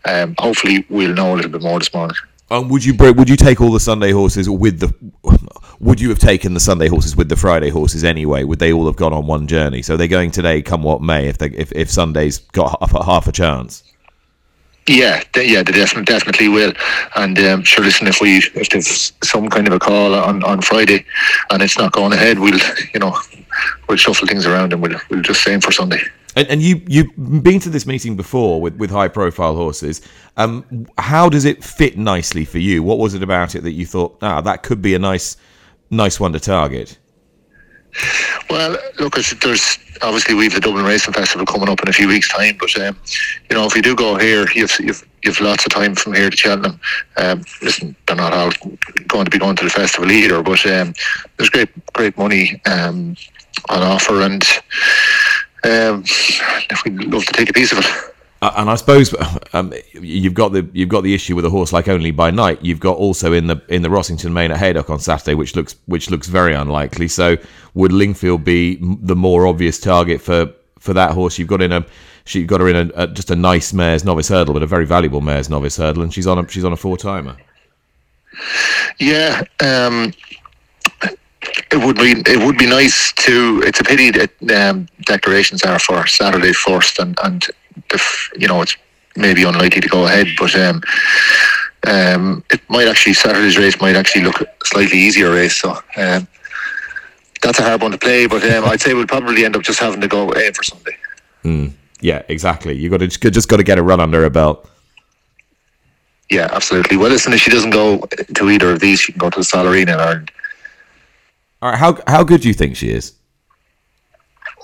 um, 0.05 0.35
hopefully 0.37 0.85
we'll 0.89 1.13
know 1.13 1.33
a 1.33 1.35
little 1.35 1.51
bit 1.51 1.61
more 1.61 1.79
this 1.79 1.93
morning. 1.93 2.15
Um, 2.51 2.67
would 2.69 2.83
you 2.83 2.95
would 2.97 3.29
you 3.29 3.35
take 3.35 3.61
all 3.61 3.71
the 3.71 3.79
Sunday 3.79 4.11
horses 4.11 4.49
with 4.49 4.79
the? 4.79 4.93
Would 5.79 6.01
you 6.01 6.09
have 6.09 6.19
taken 6.19 6.53
the 6.53 6.59
Sunday 6.59 6.87
horses 6.87 7.15
with 7.15 7.29
the 7.29 7.35
Friday 7.35 7.69
horses 7.69 8.03
anyway? 8.03 8.43
Would 8.43 8.59
they 8.59 8.73
all 8.73 8.85
have 8.87 8.95
gone 8.95 9.13
on 9.13 9.27
one 9.27 9.47
journey? 9.47 9.81
So 9.81 9.95
they're 9.95 10.07
going 10.07 10.31
today, 10.31 10.61
come 10.61 10.83
what 10.83 11.01
may. 11.01 11.27
If 11.27 11.37
they 11.37 11.47
if, 11.49 11.71
if 11.71 11.89
Sunday's 11.89 12.39
got 12.39 12.77
half, 12.79 13.05
half 13.05 13.27
a 13.27 13.31
chance. 13.31 13.83
Yeah, 14.87 15.21
they, 15.33 15.47
yeah, 15.47 15.61
they 15.61 15.71
definitely 15.71 16.05
definitely 16.05 16.47
will. 16.49 16.73
And 17.15 17.37
um, 17.39 17.63
sure, 17.63 17.85
listen, 17.85 18.07
if 18.07 18.19
we 18.19 18.37
if 18.55 18.69
there's 18.69 19.13
some 19.23 19.47
kind 19.49 19.67
of 19.67 19.73
a 19.73 19.79
call 19.79 20.15
on, 20.15 20.43
on 20.43 20.61
Friday 20.61 21.05
and 21.51 21.61
it's 21.61 21.77
not 21.77 21.91
going 21.91 22.13
ahead, 22.13 22.39
we'll 22.39 22.59
you 22.93 22.99
know 22.99 23.15
we'll 23.87 23.97
shuffle 23.97 24.27
things 24.27 24.47
around 24.47 24.73
and 24.73 24.81
we'll 24.81 24.99
we'll 25.09 25.21
just 25.21 25.47
aim 25.47 25.61
for 25.61 25.71
Sunday. 25.71 26.01
And, 26.35 26.47
and 26.47 26.61
you 26.61 26.81
you've 26.87 27.43
been 27.43 27.59
to 27.61 27.69
this 27.69 27.85
meeting 27.85 28.15
before 28.15 28.61
with, 28.61 28.75
with 28.75 28.91
high 28.91 29.07
profile 29.07 29.55
horses. 29.55 30.01
Um, 30.37 30.87
how 30.97 31.27
does 31.27 31.45
it 31.45 31.63
fit 31.63 31.97
nicely 31.97 32.45
for 32.45 32.59
you? 32.59 32.83
What 32.83 32.99
was 32.99 33.13
it 33.13 33.23
about 33.23 33.55
it 33.55 33.61
that 33.63 33.71
you 33.71 33.85
thought, 33.85 34.17
ah, 34.21 34.41
that 34.41 34.63
could 34.63 34.81
be 34.81 34.93
a 34.93 34.99
nice 34.99 35.37
nice 35.89 36.19
one 36.19 36.33
to 36.33 36.39
target? 36.39 36.97
Well, 38.49 38.77
look, 38.99 39.15
there's 39.15 39.77
obviously 40.01 40.35
we've 40.35 40.53
the 40.53 40.59
Dublin 40.59 40.85
Racing 40.85 41.13
Festival 41.13 41.45
coming 41.45 41.69
up 41.69 41.81
in 41.81 41.89
a 41.89 41.93
few 41.93 42.07
weeks' 42.07 42.29
time, 42.29 42.55
but 42.59 42.75
um, 42.79 42.97
you 43.49 43.55
know 43.55 43.65
if 43.65 43.75
you 43.75 43.81
do 43.81 43.95
go 43.95 44.15
here, 44.15 44.47
you've, 44.53 44.79
you've 44.79 45.07
you've 45.23 45.41
lots 45.41 45.65
of 45.65 45.71
time 45.71 45.95
from 45.95 46.13
here 46.13 46.29
to 46.29 46.37
Cheltenham. 46.37 46.79
Um, 47.17 47.43
listen, 47.61 47.95
they're 48.05 48.15
not 48.15 48.33
all 48.33 48.51
going 49.07 49.25
to 49.25 49.31
be 49.31 49.39
going 49.39 49.55
to 49.57 49.63
the 49.63 49.69
festival 49.69 50.11
either, 50.11 50.41
but 50.43 50.63
um, 50.67 50.93
there's 51.37 51.49
great 51.49 51.69
great 51.93 52.17
money 52.17 52.61
um, 52.65 53.15
on 53.69 53.81
offer, 53.81 54.21
and 54.21 54.43
um, 55.63 56.03
we'd 56.85 57.05
love 57.05 57.25
to 57.25 57.33
take 57.33 57.49
a 57.49 57.53
piece 57.53 57.71
of 57.71 57.79
it. 57.79 57.85
Uh, 58.41 58.53
and 58.55 58.69
I 58.69 58.75
suppose 58.75 59.13
um, 59.53 59.73
you've 59.93 60.33
got 60.33 60.53
the 60.53 60.69
you've 60.71 60.89
got 60.89 61.01
the 61.01 61.13
issue 61.13 61.35
with 61.35 61.43
a 61.43 61.49
horse 61.49 61.73
like 61.73 61.89
Only 61.89 62.11
by 62.11 62.31
Night. 62.31 62.59
You've 62.61 62.79
got 62.79 62.95
also 62.95 63.33
in 63.33 63.47
the 63.47 63.61
in 63.67 63.81
the 63.81 63.89
Rossington 63.89 64.31
Main 64.31 64.51
at 64.51 64.57
Haydock 64.57 64.89
on 64.89 64.99
Saturday, 64.99 65.35
which 65.35 65.55
looks 65.55 65.75
which 65.87 66.09
looks 66.09 66.27
very 66.27 66.53
unlikely. 66.53 67.09
So 67.09 67.35
would 67.73 67.91
Lingfield 67.91 68.45
be 68.45 68.77
the 68.81 69.15
more 69.15 69.45
obvious 69.45 69.77
target 69.77 70.21
for 70.21 70.53
for 70.79 70.93
that 70.93 71.11
horse? 71.11 71.37
You've 71.37 71.49
got 71.49 71.61
in 71.61 71.73
a 71.73 71.85
she 72.23 72.45
got 72.45 72.61
her 72.61 72.69
in 72.69 72.75
a, 72.75 73.03
a, 73.03 73.07
just 73.07 73.29
a 73.31 73.35
nice 73.35 73.73
mare's 73.73 74.05
novice 74.05 74.29
hurdle, 74.29 74.53
but 74.53 74.63
a 74.63 74.67
very 74.67 74.85
valuable 74.85 75.19
mare's 75.19 75.49
novice 75.49 75.75
hurdle, 75.75 76.03
and 76.03 76.13
she's 76.13 76.27
on 76.27 76.37
a 76.37 76.47
she's 76.47 76.63
on 76.63 76.71
a 76.71 76.77
four 76.77 76.95
timer. 76.95 77.35
Yeah, 78.99 79.43
um, 79.59 80.13
it 81.41 81.85
would 81.85 81.95
be 81.95 82.21
it 82.25 82.45
would 82.45 82.57
be 82.57 82.67
nice 82.67 83.11
to. 83.13 83.61
It's 83.65 83.79
a 83.79 83.83
pity 83.83 84.11
that 84.11 84.31
um, 84.51 84.87
declarations 85.05 85.63
are 85.63 85.79
for 85.79 86.05
Saturday 86.07 86.53
first, 86.53 86.99
and 86.99 87.17
and 87.23 87.45
if 87.91 88.29
you 88.37 88.47
know 88.47 88.61
it's 88.61 88.75
maybe 89.15 89.43
unlikely 89.43 89.81
to 89.81 89.87
go 89.87 90.05
ahead, 90.05 90.27
but 90.37 90.55
um, 90.55 90.81
um, 91.87 92.43
it 92.51 92.61
might 92.69 92.87
actually 92.87 93.13
Saturday's 93.13 93.57
race 93.57 93.79
might 93.79 93.95
actually 93.95 94.23
look 94.23 94.41
a 94.41 94.47
slightly 94.65 94.97
easier 94.97 95.31
race. 95.31 95.57
So 95.57 95.71
um, 95.97 96.27
that's 97.41 97.59
a 97.59 97.63
hard 97.63 97.81
one 97.81 97.91
to 97.91 97.97
play, 97.97 98.27
but 98.27 98.43
um, 98.43 98.65
I'd 98.65 98.81
say 98.81 98.93
we'll 98.93 99.07
probably 99.07 99.45
end 99.45 99.55
up 99.55 99.63
just 99.63 99.79
having 99.79 100.01
to 100.01 100.07
go 100.07 100.33
aim 100.35 100.53
for 100.53 100.63
Sunday. 100.63 100.97
Mm, 101.43 101.71
yeah, 102.01 102.23
exactly. 102.27 102.75
You 102.75 102.89
got 102.89 102.99
to 102.99 103.07
just 103.07 103.47
got 103.47 103.57
to 103.57 103.63
get 103.63 103.77
a 103.77 103.83
run 103.83 103.99
under 103.99 104.21
her 104.21 104.29
belt. 104.29 104.69
Yeah, 106.29 106.47
absolutely. 106.51 106.95
Well, 106.95 107.09
listen, 107.09 107.33
if 107.33 107.39
she 107.39 107.49
doesn't 107.49 107.71
go 107.71 108.05
to 108.35 108.49
either 108.49 108.71
of 108.71 108.79
these, 108.79 108.99
she 108.99 109.13
can 109.13 109.19
go 109.19 109.31
to 109.31 109.39
the 109.39 109.45
Solerina 109.45 109.81
in 109.81 109.89
Ireland. 109.89 110.31
All 111.61 111.69
right, 111.69 111.77
how 111.77 111.97
how 112.07 112.23
good 112.23 112.41
do 112.41 112.47
you 112.47 112.53
think 112.53 112.75
she 112.75 112.89
is? 112.89 113.13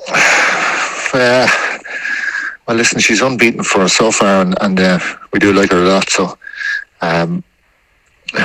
Uh, 1.14 1.48
well, 2.68 2.76
listen, 2.76 3.00
she's 3.00 3.22
unbeaten 3.22 3.64
for 3.64 3.80
us 3.80 3.94
so 3.94 4.12
far, 4.12 4.42
and, 4.42 4.54
and 4.60 4.78
uh, 4.78 5.00
we 5.32 5.40
do 5.40 5.54
like 5.54 5.72
her 5.72 5.78
a 5.82 5.88
lot. 5.88 6.10
So 6.10 6.38
um, 7.00 7.42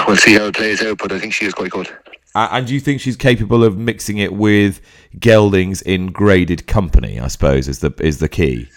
we'll 0.07 0.17
see 0.17 0.35
how 0.35 0.45
it 0.45 0.55
plays 0.55 0.81
out, 0.81 0.99
but 0.99 1.11
I 1.11 1.19
think 1.19 1.33
she 1.33 1.47
is 1.47 1.53
quite 1.53 1.73
good. 1.73 1.89
Uh, 2.35 2.49
and 2.53 2.67
do 2.69 2.75
you 2.75 2.79
think 2.79 3.01
she's 3.01 3.17
capable 3.17 3.65
of 3.65 3.77
mixing 3.77 4.19
it 4.19 4.33
with 4.33 4.81
geldings 5.19 5.83
in 5.83 6.13
graded 6.13 6.69
company? 6.69 7.19
I 7.19 7.27
suppose 7.27 7.67
is 7.67 7.81
the 7.81 7.93
is 7.99 8.19
the 8.19 8.29
key. 8.29 8.69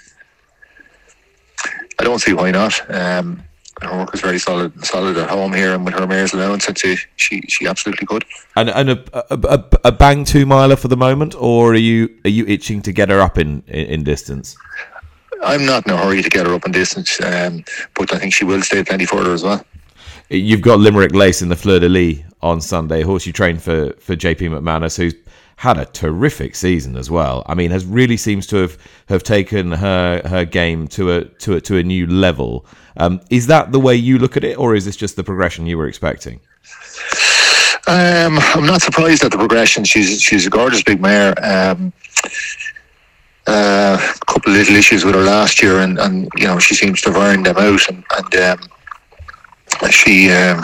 I 1.99 2.03
don't 2.03 2.19
see 2.19 2.33
why 2.33 2.49
not. 2.49 2.81
Um, 2.89 3.43
her 3.81 3.97
work 3.97 4.13
is 4.13 4.21
very 4.21 4.39
solid, 4.39 4.85
solid 4.85 5.17
at 5.17 5.29
home 5.29 5.53
here, 5.53 5.73
and 5.73 5.85
with 5.85 5.93
her 5.95 6.07
mare's 6.07 6.33
allowance, 6.33 6.69
I'd 6.69 6.77
say 6.77 6.97
she 7.15 7.41
she 7.47 7.67
absolutely 7.67 8.05
could. 8.05 8.25
And 8.55 8.69
and 8.69 8.91
a, 8.91 9.03
a, 9.13 9.39
a, 9.43 9.65
a 9.85 9.91
bang 9.91 10.25
two 10.25 10.45
miler 10.45 10.75
for 10.75 10.87
the 10.87 10.97
moment, 10.97 11.35
or 11.35 11.71
are 11.71 11.75
you 11.75 12.09
are 12.25 12.29
you 12.29 12.45
itching 12.45 12.81
to 12.83 12.91
get 12.91 13.09
her 13.09 13.19
up 13.19 13.37
in, 13.37 13.63
in, 13.67 13.85
in 13.85 14.03
distance? 14.03 14.55
I'm 15.41 15.65
not 15.65 15.85
in 15.85 15.93
a 15.93 15.97
hurry 15.97 16.21
to 16.21 16.29
get 16.29 16.45
her 16.45 16.53
up 16.53 16.65
in 16.65 16.71
distance, 16.71 17.19
um, 17.21 17.63
but 17.95 18.13
I 18.13 18.19
think 18.19 18.33
she 18.33 18.45
will 18.45 18.61
stay 18.61 18.83
plenty 18.83 19.05
further 19.05 19.33
as 19.33 19.43
well. 19.43 19.63
You've 20.29 20.61
got 20.61 20.79
Limerick 20.79 21.13
Lace 21.13 21.41
in 21.41 21.49
the 21.49 21.55
Fleur 21.55 21.79
de 21.79 21.89
Lis 21.89 22.19
on 22.41 22.61
Sunday, 22.61 23.01
horse 23.01 23.25
you 23.25 23.33
trained 23.33 23.61
for 23.61 23.93
for 23.93 24.15
JP 24.15 24.59
McManus, 24.59 24.97
who's 24.97 25.15
had 25.57 25.77
a 25.77 25.85
terrific 25.85 26.55
season 26.55 26.95
as 26.97 27.09
well. 27.09 27.43
I 27.47 27.55
mean, 27.55 27.71
has 27.71 27.85
really 27.85 28.17
seems 28.17 28.47
to 28.47 28.57
have, 28.57 28.77
have 29.09 29.23
taken 29.23 29.71
her 29.71 30.21
her 30.25 30.45
game 30.45 30.87
to 30.89 31.11
a 31.11 31.25
to 31.25 31.55
a 31.55 31.61
to 31.61 31.77
a 31.77 31.83
new 31.83 32.07
level. 32.07 32.65
Um, 32.97 33.21
is 33.29 33.47
that 33.47 33.71
the 33.71 33.79
way 33.79 33.95
you 33.95 34.19
look 34.19 34.37
at 34.37 34.43
it, 34.43 34.57
or 34.57 34.75
is 34.75 34.85
this 34.85 34.95
just 34.95 35.15
the 35.15 35.23
progression 35.23 35.65
you 35.65 35.77
were 35.77 35.87
expecting? 35.87 36.39
Um, 37.85 38.39
I'm 38.55 38.65
not 38.65 38.81
surprised 38.81 39.23
at 39.23 39.31
the 39.31 39.37
progression. 39.37 39.83
She's 39.83 40.21
she's 40.21 40.45
a 40.47 40.49
gorgeous 40.49 40.83
big 40.83 41.01
mare. 41.01 41.33
Um, 41.43 41.93
uh, 43.45 43.97
a 43.99 44.25
couple 44.25 44.53
of 44.53 44.57
little 44.57 44.75
issues 44.75 45.03
with 45.03 45.15
her 45.15 45.21
last 45.21 45.61
year, 45.61 45.79
and, 45.79 45.99
and 45.99 46.29
you 46.37 46.47
know 46.47 46.59
she 46.59 46.75
seems 46.75 47.01
to 47.01 47.11
have 47.11 47.21
ironed 47.21 47.45
them 47.45 47.57
out, 47.57 47.89
and, 47.89 48.03
and 48.17 48.35
um, 48.35 49.91
she 49.91 50.31
um, 50.31 50.63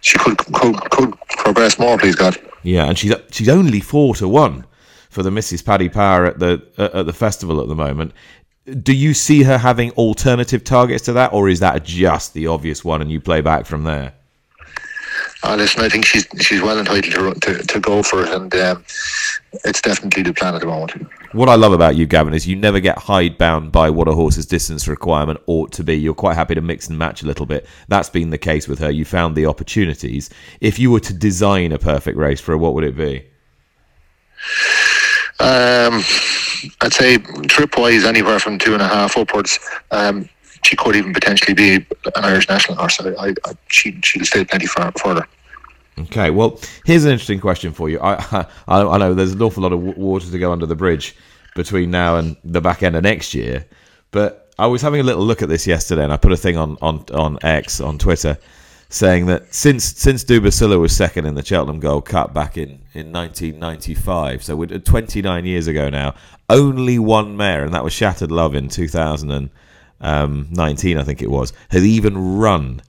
she 0.00 0.18
could, 0.18 0.38
could 0.38 0.90
could 0.90 1.14
progress 1.28 1.78
more. 1.78 1.96
Please 1.96 2.16
God. 2.16 2.36
Yeah, 2.62 2.86
and 2.86 2.98
she's 2.98 3.14
she's 3.30 3.48
only 3.48 3.80
four 3.80 4.14
to 4.16 4.28
one 4.28 4.64
for 5.10 5.22
the 5.22 5.30
Mrs. 5.30 5.64
Paddy 5.64 5.88
Power 5.88 6.26
at 6.26 6.38
the 6.38 6.62
uh, 6.78 7.00
at 7.00 7.06
the 7.06 7.12
festival 7.12 7.60
at 7.60 7.68
the 7.68 7.74
moment. 7.74 8.12
Do 8.82 8.94
you 8.94 9.12
see 9.12 9.42
her 9.42 9.58
having 9.58 9.90
alternative 9.92 10.62
targets 10.62 11.04
to 11.04 11.12
that, 11.14 11.32
or 11.32 11.48
is 11.48 11.60
that 11.60 11.84
just 11.84 12.32
the 12.32 12.46
obvious 12.46 12.84
one 12.84 13.02
and 13.02 13.10
you 13.10 13.20
play 13.20 13.40
back 13.40 13.66
from 13.66 13.84
there? 13.84 14.14
Uh, 15.44 15.56
listen, 15.56 15.82
I 15.82 15.88
think 15.88 16.04
she's 16.04 16.26
she's 16.40 16.60
well 16.60 16.78
entitled 16.78 17.12
to, 17.14 17.40
to, 17.40 17.66
to 17.66 17.80
go 17.80 18.02
for 18.02 18.22
it, 18.22 18.28
and 18.28 18.54
um, 18.54 18.84
it's 19.64 19.80
definitely 19.80 20.22
the 20.22 20.32
plan 20.32 20.54
at 20.54 20.60
the 20.60 20.66
moment. 20.66 20.92
What 21.32 21.48
I 21.48 21.56
love 21.56 21.72
about 21.72 21.96
you, 21.96 22.06
Gavin, 22.06 22.32
is 22.32 22.46
you 22.46 22.54
never 22.54 22.78
get 22.78 22.98
hidebound 22.98 23.72
by 23.72 23.90
what 23.90 24.06
a 24.06 24.12
horse's 24.12 24.46
distance 24.46 24.86
requirement 24.86 25.40
ought 25.46 25.72
to 25.72 25.82
be. 25.82 25.94
You're 25.94 26.14
quite 26.14 26.34
happy 26.34 26.54
to 26.54 26.60
mix 26.60 26.88
and 26.88 26.98
match 26.98 27.22
a 27.22 27.26
little 27.26 27.46
bit. 27.46 27.66
That's 27.88 28.08
been 28.08 28.30
the 28.30 28.38
case 28.38 28.68
with 28.68 28.78
her. 28.78 28.90
You 28.90 29.04
found 29.04 29.34
the 29.34 29.46
opportunities. 29.46 30.30
If 30.60 30.78
you 30.78 30.90
were 30.90 31.00
to 31.00 31.14
design 31.14 31.72
a 31.72 31.78
perfect 31.78 32.16
race 32.18 32.40
for 32.40 32.52
her, 32.52 32.58
what 32.58 32.74
would 32.74 32.84
it 32.84 32.96
be? 32.96 33.24
Um, 35.40 36.04
I'd 36.82 36.92
say 36.92 37.18
trip 37.48 37.76
wise, 37.76 38.04
anywhere 38.04 38.38
from 38.38 38.58
two 38.58 38.74
and 38.74 38.82
a 38.82 38.86
half 38.86 39.16
upwards. 39.16 39.58
Um, 39.90 40.28
she 40.64 40.76
could 40.76 40.96
even 40.96 41.12
potentially 41.12 41.54
be 41.54 41.74
an 41.74 42.24
Irish 42.24 42.48
national 42.48 42.76
horse. 42.76 43.00
I, 43.00 43.34
I, 43.44 43.52
she 43.68 43.98
she'll 44.02 44.24
stay 44.24 44.44
plenty 44.44 44.66
far, 44.66 44.92
further. 44.92 45.26
Okay, 45.98 46.30
well, 46.30 46.58
here's 46.86 47.04
an 47.04 47.12
interesting 47.12 47.40
question 47.40 47.72
for 47.72 47.88
you. 47.90 48.00
I, 48.00 48.14
I, 48.68 48.82
I 48.82 48.98
know 48.98 49.14
there's 49.14 49.32
an 49.32 49.42
awful 49.42 49.62
lot 49.62 49.72
of 49.72 49.80
water 49.80 50.30
to 50.30 50.38
go 50.38 50.52
under 50.52 50.66
the 50.66 50.76
bridge 50.76 51.16
between 51.54 51.90
now 51.90 52.16
and 52.16 52.36
the 52.44 52.60
back 52.60 52.82
end 52.82 52.96
of 52.96 53.02
next 53.02 53.34
year, 53.34 53.66
but 54.10 54.50
I 54.58 54.66
was 54.66 54.80
having 54.80 55.00
a 55.00 55.04
little 55.04 55.24
look 55.24 55.42
at 55.42 55.48
this 55.48 55.66
yesterday, 55.66 56.04
and 56.04 56.12
I 56.12 56.16
put 56.16 56.32
a 56.32 56.36
thing 56.36 56.56
on 56.56 56.78
on, 56.80 57.04
on 57.12 57.38
X 57.42 57.80
on 57.80 57.98
Twitter 57.98 58.38
saying 58.88 59.24
that 59.26 59.52
since 59.54 59.84
since 59.84 60.22
Dubacilla 60.22 60.78
was 60.78 60.94
second 60.94 61.26
in 61.26 61.34
the 61.34 61.44
Cheltenham 61.44 61.80
Gold 61.80 62.04
Cup 62.04 62.34
back 62.34 62.56
in, 62.56 62.80
in 62.92 63.10
1995, 63.10 64.44
so 64.44 64.56
we're 64.56 64.66
29 64.66 65.44
years 65.46 65.66
ago 65.66 65.88
now, 65.88 66.14
only 66.48 66.98
one 66.98 67.36
mare, 67.36 67.64
and 67.64 67.74
that 67.74 67.84
was 67.84 67.92
Shattered 67.92 68.30
Love 68.30 68.54
in 68.54 68.68
2019, 70.02 70.98
I 70.98 71.04
think 71.04 71.22
it 71.22 71.30
was, 71.30 71.52
had 71.70 71.82
even 71.82 72.36
run 72.36 72.82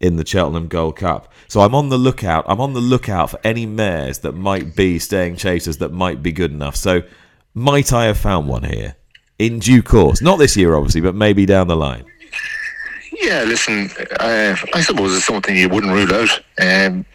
in 0.00 0.16
the 0.16 0.26
Cheltenham 0.26 0.68
Gold 0.68 0.96
Cup. 0.96 1.32
So 1.48 1.60
I'm 1.60 1.74
on 1.74 1.88
the 1.88 1.98
lookout. 1.98 2.44
I'm 2.48 2.60
on 2.60 2.74
the 2.74 2.80
lookout 2.80 3.30
for 3.30 3.40
any 3.44 3.66
mares 3.66 4.18
that 4.20 4.32
might 4.32 4.76
be 4.76 4.98
staying 4.98 5.36
chasers 5.36 5.78
that 5.78 5.92
might 5.92 6.22
be 6.22 6.32
good 6.32 6.50
enough. 6.50 6.76
So 6.76 7.02
might 7.54 7.92
I 7.92 8.06
have 8.06 8.18
found 8.18 8.48
one 8.48 8.64
here 8.64 8.96
in 9.38 9.58
due 9.58 9.82
course? 9.82 10.20
Not 10.20 10.36
this 10.36 10.56
year, 10.56 10.74
obviously, 10.74 11.00
but 11.00 11.14
maybe 11.14 11.46
down 11.46 11.68
the 11.68 11.76
line. 11.76 12.04
Yeah, 13.22 13.44
listen, 13.44 13.90
uh, 14.20 14.56
I 14.74 14.80
suppose 14.82 15.16
it's 15.16 15.24
something 15.24 15.56
you 15.56 15.70
wouldn't 15.70 15.92
rule 15.92 16.12
out. 16.14 16.40
Um, 16.60 17.06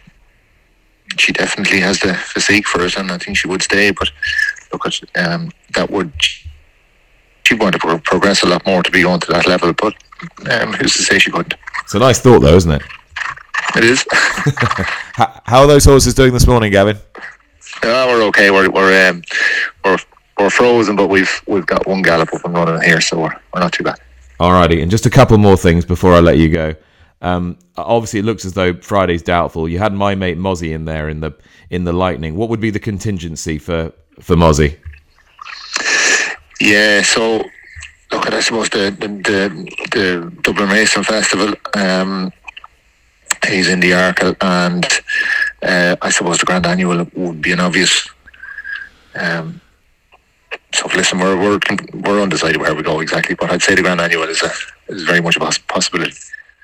she 1.18 1.32
definitely 1.32 1.80
has 1.80 2.00
the 2.00 2.14
physique 2.14 2.66
for 2.66 2.84
it, 2.84 2.96
and 2.96 3.12
I 3.12 3.18
think 3.18 3.36
she 3.36 3.46
would 3.46 3.62
stay. 3.62 3.92
But 3.92 4.10
look, 4.72 4.86
at, 4.86 5.00
um, 5.14 5.52
that 5.74 5.90
would 5.90 6.12
she'd 7.52 7.60
want 7.60 7.80
to 7.80 7.98
progress 7.98 8.42
a 8.42 8.46
lot 8.46 8.64
more 8.66 8.82
to 8.82 8.90
be 8.90 9.02
going 9.02 9.20
to 9.20 9.32
that 9.32 9.46
level. 9.46 9.72
But 9.72 9.94
um, 10.50 10.72
who's 10.72 10.94
to 10.96 11.02
say 11.02 11.18
she 11.18 11.30
couldn't? 11.30 11.54
It's 11.82 11.94
a 11.94 11.98
nice 11.98 12.20
thought, 12.20 12.40
though, 12.40 12.56
isn't 12.56 12.70
it? 12.70 12.82
It 13.76 13.84
is. 13.84 14.04
how, 14.12 15.40
how, 15.44 15.60
are 15.60 15.66
those 15.66 15.84
horses 15.84 16.14
doing 16.14 16.32
this 16.32 16.46
morning, 16.46 16.72
Gavin? 16.72 16.96
Uh, 17.82 18.06
we're 18.08 18.22
okay. 18.24 18.50
We're 18.50 18.70
we're 18.70 19.08
um, 19.08 19.22
we're 19.84 19.98
we're 20.38 20.50
frozen, 20.50 20.96
but 20.96 21.08
we've 21.08 21.42
we've 21.46 21.66
got 21.66 21.86
one 21.86 22.02
gallop 22.02 22.32
up 22.34 22.44
and 22.44 22.54
running 22.54 22.80
here, 22.82 23.00
so 23.00 23.18
we're, 23.20 23.34
we're 23.52 23.60
not 23.60 23.72
too 23.72 23.84
bad. 23.84 23.98
Alrighty, 24.40 24.82
and 24.82 24.90
just 24.90 25.06
a 25.06 25.10
couple 25.10 25.38
more 25.38 25.56
things 25.56 25.84
before 25.84 26.14
I 26.14 26.20
let 26.20 26.38
you 26.38 26.48
go. 26.48 26.74
Um, 27.20 27.56
obviously, 27.76 28.20
it 28.20 28.24
looks 28.24 28.44
as 28.44 28.52
though 28.54 28.74
Friday's 28.74 29.22
doubtful. 29.22 29.68
You 29.68 29.78
had 29.78 29.94
my 29.94 30.14
mate 30.14 30.38
Mozzie 30.38 30.72
in 30.72 30.84
there 30.84 31.08
in 31.08 31.20
the 31.20 31.32
in 31.70 31.84
the 31.84 31.92
Lightning. 31.92 32.36
What 32.36 32.48
would 32.50 32.60
be 32.60 32.70
the 32.70 32.80
contingency 32.80 33.58
for 33.58 33.92
for 34.20 34.36
Mozzie? 34.36 34.76
Yeah, 36.62 37.02
so 37.02 37.38
look, 38.12 38.32
I 38.32 38.38
suppose 38.38 38.70
the 38.70 38.94
the 38.96 39.08
the, 39.08 39.40
the 39.90 40.42
Dublin 40.42 40.68
Racing 40.68 41.02
Festival. 41.02 41.54
Um, 41.74 42.32
he's 43.48 43.68
in 43.68 43.80
the 43.80 43.90
Arkle, 43.90 44.36
and 44.40 44.84
uh, 45.60 45.96
I 46.00 46.10
suppose 46.10 46.38
the 46.38 46.44
Grand 46.44 46.64
Annual 46.64 47.08
would 47.14 47.42
be 47.42 47.50
an 47.50 47.58
obvious. 47.58 48.08
Um, 49.16 49.60
so 50.72 50.86
listen, 50.94 51.18
we're 51.18 51.36
we're 51.36 51.58
we're 51.94 52.22
undecided 52.22 52.60
where 52.60 52.76
we 52.76 52.84
go 52.84 53.00
exactly, 53.00 53.34
but 53.34 53.50
I'd 53.50 53.62
say 53.62 53.74
the 53.74 53.82
Grand 53.82 54.00
Annual 54.00 54.28
is 54.28 54.40
a 54.42 54.52
is 54.92 55.02
very 55.02 55.20
much 55.20 55.36
a 55.36 55.40
poss- 55.40 55.58
possibility. 55.58 56.14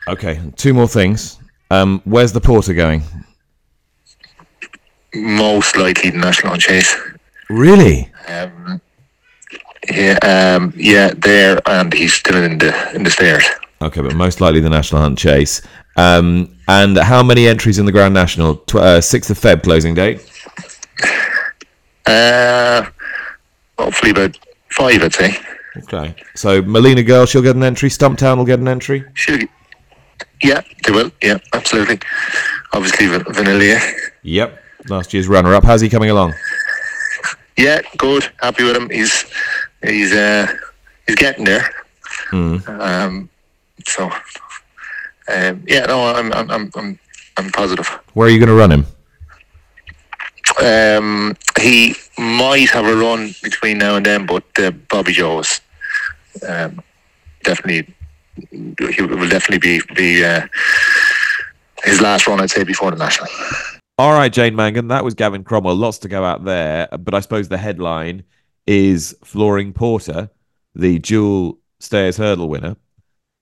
Okay, 0.06 0.40
two 0.54 0.74
more 0.74 0.86
things. 0.86 1.40
Um, 1.72 2.02
where's 2.04 2.32
the 2.32 2.40
porter 2.40 2.72
going? 2.72 3.02
Most 5.12 5.76
likely 5.76 6.10
the 6.10 6.18
National 6.18 6.56
Chase. 6.56 6.94
Really? 7.50 8.12
Um, 8.28 8.80
yeah, 9.90 10.18
um, 10.22 10.72
yeah, 10.76 11.12
there, 11.16 11.60
and 11.66 11.92
he's 11.92 12.14
still 12.14 12.42
in 12.42 12.58
the 12.58 12.94
in 12.94 13.04
the 13.04 13.10
stayers. 13.10 13.44
Okay, 13.80 14.00
but 14.00 14.14
most 14.14 14.40
likely 14.40 14.60
the 14.60 14.68
National 14.70 15.00
Hunt 15.00 15.18
Chase. 15.18 15.62
Um, 15.96 16.56
and 16.68 16.96
how 16.98 17.22
many 17.22 17.46
entries 17.46 17.78
in 17.78 17.86
the 17.86 17.92
Grand 17.92 18.14
National? 18.14 18.56
Tw- 18.56 18.76
uh, 18.76 19.00
6th 19.00 19.30
of 19.30 19.38
Feb 19.38 19.62
closing 19.62 19.94
date? 19.94 20.20
Uh, 22.06 22.86
hopefully 23.78 24.10
about 24.12 24.38
five, 24.70 25.02
I'd 25.02 25.14
say. 25.14 25.36
Okay. 25.76 26.14
So 26.34 26.62
Malina 26.62 27.06
Girl, 27.06 27.26
she'll 27.26 27.42
get 27.42 27.56
an 27.56 27.62
entry. 27.62 27.88
Stumptown 27.88 28.36
will 28.38 28.44
get 28.44 28.58
an 28.58 28.68
entry. 28.68 29.04
She'll, 29.14 29.46
yeah, 30.42 30.62
they 30.84 30.92
will. 30.92 31.10
Yeah, 31.22 31.38
absolutely. 31.52 32.00
Obviously, 32.72 33.06
Vanillier. 33.06 33.80
Yep. 34.22 34.62
Last 34.88 35.12
year's 35.12 35.28
runner-up. 35.28 35.64
How's 35.64 35.80
he 35.80 35.88
coming 35.88 36.10
along? 36.10 36.34
Yeah, 37.56 37.80
good. 37.96 38.30
Happy 38.40 38.64
with 38.64 38.76
him. 38.76 38.88
He's 38.88 39.24
he's 39.82 40.12
uh, 40.12 40.46
he's 41.06 41.16
getting 41.16 41.44
there. 41.44 41.70
Mm. 42.30 42.66
Um, 42.80 43.30
so 43.86 44.10
um, 45.28 45.64
yeah, 45.66 45.86
no, 45.86 46.06
I'm 46.06 46.32
I'm 46.32 46.50
I'm 46.50 46.70
I'm, 46.74 46.98
I'm 47.36 47.50
positive. 47.50 47.86
Where 48.14 48.28
are 48.28 48.30
you 48.30 48.38
going 48.38 48.48
to 48.48 48.54
run 48.54 48.72
him? 48.72 48.86
Um, 50.60 51.36
he 51.60 51.94
might 52.18 52.70
have 52.70 52.86
a 52.86 52.96
run 52.96 53.34
between 53.42 53.78
now 53.78 53.96
and 53.96 54.06
then, 54.06 54.26
but 54.26 54.44
uh, 54.58 54.70
Bobbyjo's 54.70 55.60
um, 56.48 56.82
definitely 57.44 57.94
he 58.50 59.02
will 59.02 59.28
definitely 59.28 59.58
be 59.58 59.80
be 59.94 60.24
uh, 60.24 60.46
his 61.84 62.00
last 62.00 62.26
run, 62.26 62.40
I'd 62.40 62.50
say, 62.50 62.64
before 62.64 62.90
the 62.90 62.96
national. 62.96 63.28
All 63.98 64.12
right, 64.12 64.32
Jane 64.32 64.54
Mangan, 64.54 64.88
that 64.88 65.04
was 65.04 65.14
Gavin 65.14 65.42
Cromwell. 65.42 65.74
Lots 65.74 65.98
to 65.98 66.08
go 66.08 66.24
out 66.24 66.44
there, 66.44 66.88
but 66.98 67.14
I 67.14 67.20
suppose 67.20 67.48
the 67.48 67.58
headline 67.58 68.24
is 68.68 69.16
Flooring 69.24 69.72
Porter, 69.72 70.28
the 70.74 70.98
dual 70.98 71.58
stayers 71.80 72.18
hurdle 72.18 72.50
winner, 72.50 72.76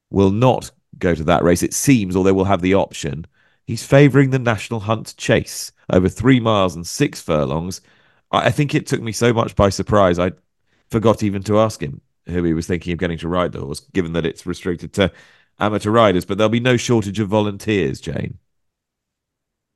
will 0.08 0.30
not 0.30 0.70
go 0.98 1.16
to 1.16 1.24
that 1.24 1.42
race. 1.42 1.64
It 1.64 1.74
seems, 1.74 2.14
although 2.14 2.32
we'll 2.32 2.44
have 2.44 2.62
the 2.62 2.74
option, 2.74 3.26
he's 3.66 3.84
favouring 3.84 4.30
the 4.30 4.38
National 4.38 4.78
Hunt 4.78 5.16
Chase 5.16 5.72
over 5.92 6.08
three 6.08 6.38
miles 6.38 6.76
and 6.76 6.86
six 6.86 7.20
furlongs. 7.20 7.80
I 8.30 8.52
think 8.52 8.72
it 8.72 8.86
took 8.86 9.02
me 9.02 9.10
so 9.10 9.32
much 9.32 9.56
by 9.56 9.68
surprise. 9.68 10.20
I 10.20 10.30
forgot 10.90 11.24
even 11.24 11.42
to 11.42 11.58
ask 11.58 11.82
him 11.82 12.00
who 12.26 12.44
he 12.44 12.54
was 12.54 12.68
thinking 12.68 12.92
of 12.92 13.00
getting 13.00 13.18
to 13.18 13.28
ride 13.28 13.50
the 13.50 13.60
horse, 13.60 13.80
given 13.80 14.12
that 14.12 14.26
it's 14.26 14.46
restricted 14.46 14.92
to 14.94 15.12
amateur 15.58 15.90
riders. 15.90 16.24
But 16.24 16.38
there'll 16.38 16.48
be 16.48 16.60
no 16.60 16.76
shortage 16.76 17.18
of 17.18 17.28
volunteers, 17.28 18.00
Jane. 18.00 18.38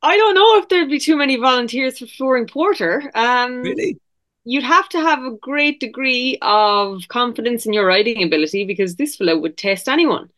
I 0.00 0.16
don't 0.16 0.34
know 0.34 0.58
if 0.58 0.68
there'd 0.68 0.88
be 0.88 1.00
too 1.00 1.16
many 1.16 1.36
volunteers 1.36 1.98
for 1.98 2.06
Flooring 2.06 2.46
Porter. 2.46 3.10
Um, 3.14 3.62
really? 3.62 3.98
You'd 4.44 4.64
have 4.64 4.88
to 4.90 5.00
have 5.00 5.22
a 5.22 5.36
great 5.36 5.80
degree 5.80 6.38
of 6.40 7.08
confidence 7.08 7.66
in 7.66 7.72
your 7.72 7.86
riding 7.86 8.22
ability 8.22 8.64
because 8.64 8.96
this 8.96 9.16
fellow 9.16 9.38
would 9.38 9.56
test 9.56 9.88
anyone. 9.88 10.30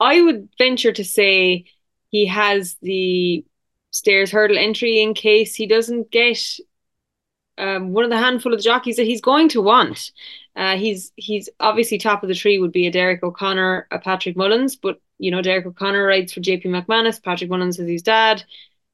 I 0.00 0.20
would 0.20 0.48
venture 0.58 0.92
to 0.92 1.04
say 1.04 1.64
he 2.10 2.26
has 2.26 2.76
the 2.82 3.44
stayers 3.90 4.30
hurdle 4.30 4.58
entry 4.58 5.00
in 5.00 5.14
case 5.14 5.54
he 5.54 5.66
doesn't 5.66 6.10
get 6.10 6.38
um, 7.58 7.92
one 7.92 8.04
of 8.04 8.10
the 8.10 8.18
handful 8.18 8.54
of 8.54 8.60
jockeys 8.60 8.96
that 8.96 9.06
he's 9.06 9.20
going 9.20 9.48
to 9.50 9.62
want. 9.62 10.12
Uh, 10.54 10.76
he's 10.76 11.12
he's 11.16 11.48
obviously 11.60 11.98
top 11.98 12.22
of 12.22 12.28
the 12.28 12.34
tree 12.34 12.58
would 12.58 12.72
be 12.72 12.86
a 12.86 12.90
Derek 12.90 13.22
O'Connor, 13.22 13.88
a 13.90 13.98
Patrick 13.98 14.36
Mullins, 14.36 14.76
but 14.76 15.00
you 15.18 15.30
know 15.30 15.42
Derek 15.42 15.66
O'Connor 15.66 16.06
rides 16.06 16.32
for 16.32 16.40
JP 16.40 16.66
McManus. 16.66 17.22
Patrick 17.22 17.50
Mullins 17.50 17.78
is 17.78 17.88
his 17.88 18.02
dad. 18.02 18.44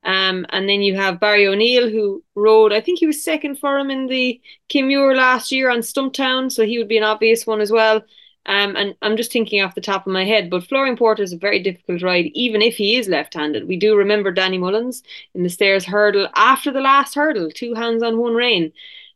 Um, 0.05 0.45
and 0.51 0.69
then 0.69 0.83
you 0.83 0.97
have 0.97 1.21
Barry 1.21 1.47
O'Neill, 1.47 1.89
who 1.91 2.23
rode, 2.35 2.73
I 2.73 2.81
think 2.81 2.99
he 2.99 3.07
was 3.07 3.25
second 3.25 3.59
for 3.59 3.79
him 3.79 3.91
in 3.91 4.07
the 4.07 4.41
Kim 4.69 4.89
Muir 4.89 5.15
last 5.15 5.51
year 5.51 5.71
on 5.71 5.79
Stumptown, 5.79 6.53
so 6.53 6.67
he 6.67 6.79
would 6.79 6.89
be 6.89 6.99
an 6.99 7.05
obvious 7.05 7.47
one 7.47 7.61
as 7.61 7.71
well. 7.71 8.03
Um, 8.47 8.77
and 8.77 8.95
I'm 9.01 9.17
just 9.17 9.33
thinking 9.33 9.63
off 9.63 9.75
the 9.75 9.81
top 9.81 10.07
of 10.07 10.13
my 10.13 10.25
head, 10.25 10.51
but 10.51 10.65
Flooring 10.65 10.99
Porter 10.99 11.23
is 11.23 11.33
a 11.33 11.39
very 11.39 11.63
difficult 11.63 12.03
ride, 12.03 12.27
even 12.35 12.61
if 12.61 12.77
he 12.77 12.97
is 12.97 13.09
left-handed. 13.09 13.67
We 13.67 13.79
do 13.79 13.97
remember 13.97 14.31
Danny 14.31 14.59
Mullins 14.59 15.03
in 15.35 15.43
the 15.43 15.49
stayers 15.49 15.87
hurdle 15.87 16.29
after 16.35 16.71
the 16.71 16.83
last 16.83 17.15
hurdle, 17.15 17.51
two 17.51 17.73
hands 17.73 18.03
on 18.03 18.19
one 18.19 18.35
rein. 18.35 18.73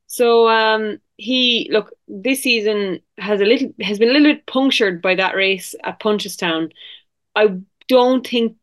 So 0.06 0.48
um, 0.48 1.00
he 1.18 1.68
look 1.70 1.92
this 2.08 2.42
season 2.42 3.00
has 3.18 3.42
a 3.42 3.44
little 3.44 3.70
has 3.82 3.98
been 3.98 4.08
a 4.08 4.12
little 4.12 4.32
bit 4.32 4.46
punctured 4.46 5.02
by 5.02 5.14
that 5.16 5.36
race 5.36 5.74
at 5.84 6.00
Punchestown. 6.00 6.72
I 7.36 7.58
don't 7.88 8.26
think 8.26 8.56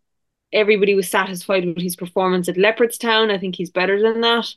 everybody 0.55 0.95
was 0.95 1.09
satisfied 1.09 1.65
with 1.65 1.77
his 1.77 1.95
performance 1.95 2.49
at 2.49 2.55
Leopardstown. 2.55 3.29
I 3.31 3.37
think 3.37 3.55
he's 3.55 3.69
better 3.69 4.01
than 4.01 4.21
that. 4.21 4.47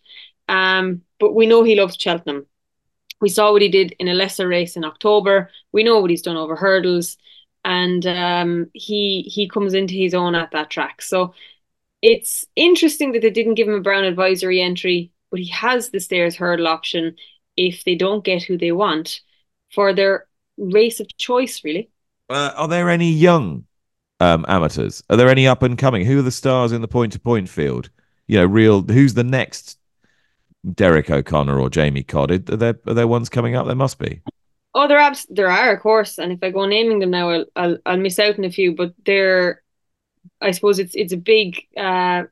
Um, 0.48 1.02
but 1.18 1.34
we 1.34 1.46
know 1.46 1.62
he 1.62 1.74
loves 1.74 1.96
Cheltenham. 2.00 2.46
We 3.20 3.28
saw 3.28 3.52
what 3.52 3.62
he 3.62 3.68
did 3.68 3.94
in 3.98 4.08
a 4.08 4.14
lesser 4.14 4.46
race 4.46 4.76
in 4.76 4.84
October. 4.84 5.50
We 5.72 5.82
know 5.82 5.98
what 5.98 6.10
he's 6.10 6.22
done 6.22 6.36
over 6.36 6.54
hurdles, 6.54 7.18
and 7.64 8.06
um, 8.06 8.70
he 8.72 9.22
he 9.22 9.48
comes 9.48 9.74
into 9.74 9.94
his 9.94 10.14
own 10.14 10.36
at 10.36 10.52
that 10.52 10.70
track. 10.70 11.02
So 11.02 11.34
it's 12.00 12.44
interesting 12.54 13.12
that 13.12 13.22
they 13.22 13.30
didn't 13.30 13.54
give 13.54 13.66
him 13.66 13.74
a 13.74 13.80
Brown 13.80 14.04
advisory 14.04 14.62
entry, 14.62 15.10
but 15.32 15.40
he 15.40 15.48
has 15.48 15.90
the 15.90 15.98
stayers 15.98 16.36
hurdle 16.36 16.68
option 16.68 17.16
if 17.56 17.82
they 17.82 17.96
don't 17.96 18.24
get 18.24 18.44
who 18.44 18.56
they 18.56 18.70
want 18.70 19.20
for 19.74 19.92
their 19.92 20.28
race 20.56 21.00
of 21.00 21.08
choice. 21.16 21.64
Really, 21.64 21.90
uh, 22.30 22.52
are 22.54 22.68
there 22.68 22.88
any 22.88 23.10
young 23.10 23.64
um, 24.20 24.44
amateurs? 24.48 25.02
Are 25.10 25.16
there 25.16 25.28
any 25.28 25.46
up 25.46 25.62
and 25.62 25.78
coming? 25.78 26.04
Who 26.04 26.18
are 26.18 26.22
the 26.22 26.30
stars 26.30 26.72
in 26.72 26.80
the 26.80 26.88
point 26.88 27.12
to 27.12 27.20
point 27.20 27.48
field? 27.48 27.90
You 28.26 28.38
know, 28.38 28.46
real. 28.46 28.82
Who's 28.82 29.14
the 29.14 29.24
next 29.24 29.78
Derek 30.74 31.10
O'Connor 31.10 31.58
or 31.58 31.70
Jamie 31.70 32.02
Codd? 32.02 32.30
Are 32.30 32.56
there 32.56 32.78
are 32.86 32.94
there 32.94 33.06
ones 33.06 33.28
coming 33.28 33.54
up? 33.54 33.66
There 33.66 33.76
must 33.76 33.98
be. 33.98 34.20
Oh, 34.74 34.86
there 34.86 34.98
abs- 34.98 35.26
there 35.30 35.50
are, 35.50 35.74
of 35.74 35.80
course. 35.80 36.18
And 36.18 36.32
if 36.32 36.38
I 36.42 36.50
go 36.50 36.66
naming 36.66 36.98
them 36.98 37.10
now, 37.10 37.30
I'll, 37.30 37.44
I'll 37.56 37.78
I'll 37.86 37.96
miss 37.96 38.18
out 38.18 38.38
on 38.38 38.44
a 38.44 38.50
few. 38.50 38.74
But 38.74 38.92
they're, 39.06 39.62
I 40.40 40.50
suppose 40.50 40.78
it's 40.78 40.94
it's 40.94 41.12
a 41.12 41.16
big. 41.16 41.58
Uh, 41.76 42.24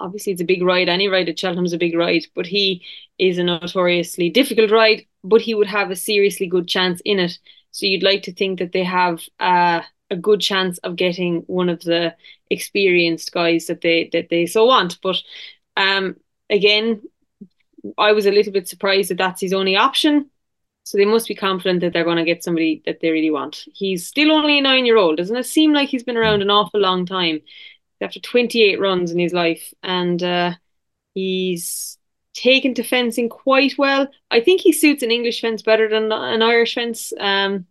obviously, 0.00 0.32
it's 0.32 0.42
a 0.42 0.46
big 0.46 0.62
ride. 0.62 0.88
Any 0.88 1.08
ride 1.08 1.28
at 1.28 1.38
Cheltenham's 1.38 1.72
a 1.72 1.78
big 1.78 1.96
ride, 1.96 2.24
but 2.34 2.46
he 2.46 2.84
is 3.18 3.38
a 3.38 3.44
notoriously 3.44 4.30
difficult 4.30 4.70
ride. 4.70 5.06
But 5.22 5.40
he 5.40 5.54
would 5.54 5.68
have 5.68 5.90
a 5.90 5.96
seriously 5.96 6.46
good 6.46 6.66
chance 6.66 7.00
in 7.04 7.18
it. 7.18 7.38
So 7.70 7.86
you'd 7.86 8.02
like 8.02 8.22
to 8.24 8.32
think 8.32 8.58
that 8.58 8.72
they 8.72 8.84
have 8.84 9.20
uh, 9.40 9.82
a 10.10 10.16
good 10.16 10.40
chance 10.40 10.78
of 10.78 10.96
getting 10.96 11.40
one 11.46 11.68
of 11.68 11.80
the 11.80 12.14
experienced 12.50 13.32
guys 13.32 13.66
that 13.66 13.80
they 13.80 14.10
that 14.12 14.28
they 14.28 14.46
so 14.46 14.66
want. 14.66 14.98
But 15.02 15.16
um, 15.76 16.16
again, 16.50 17.02
I 17.98 18.12
was 18.12 18.26
a 18.26 18.32
little 18.32 18.52
bit 18.52 18.68
surprised 18.68 19.10
that 19.10 19.18
that's 19.18 19.40
his 19.40 19.52
only 19.52 19.76
option. 19.76 20.30
So 20.84 20.98
they 20.98 21.06
must 21.06 21.28
be 21.28 21.34
confident 21.34 21.80
that 21.80 21.94
they're 21.94 22.04
going 22.04 22.18
to 22.18 22.24
get 22.24 22.44
somebody 22.44 22.82
that 22.84 23.00
they 23.00 23.10
really 23.10 23.30
want. 23.30 23.64
He's 23.72 24.06
still 24.06 24.30
only 24.30 24.58
a 24.58 24.62
nine 24.62 24.84
year 24.84 24.98
old. 24.98 25.16
Doesn't 25.16 25.36
it 25.36 25.46
seem 25.46 25.72
like 25.72 25.88
he's 25.88 26.02
been 26.02 26.18
around 26.18 26.42
an 26.42 26.50
awful 26.50 26.80
long 26.80 27.06
time? 27.06 27.40
After 28.00 28.20
28 28.20 28.78
runs 28.78 29.10
in 29.10 29.18
his 29.18 29.32
life. 29.32 29.72
And 29.82 30.22
uh, 30.22 30.54
he's 31.14 31.96
taken 32.34 32.74
to 32.74 32.82
fencing 32.82 33.30
quite 33.30 33.78
well. 33.78 34.08
I 34.30 34.40
think 34.40 34.60
he 34.60 34.72
suits 34.72 35.02
an 35.02 35.10
English 35.10 35.40
fence 35.40 35.62
better 35.62 35.88
than 35.88 36.12
an 36.12 36.42
Irish 36.42 36.74
fence. 36.74 37.14
Um, 37.18 37.66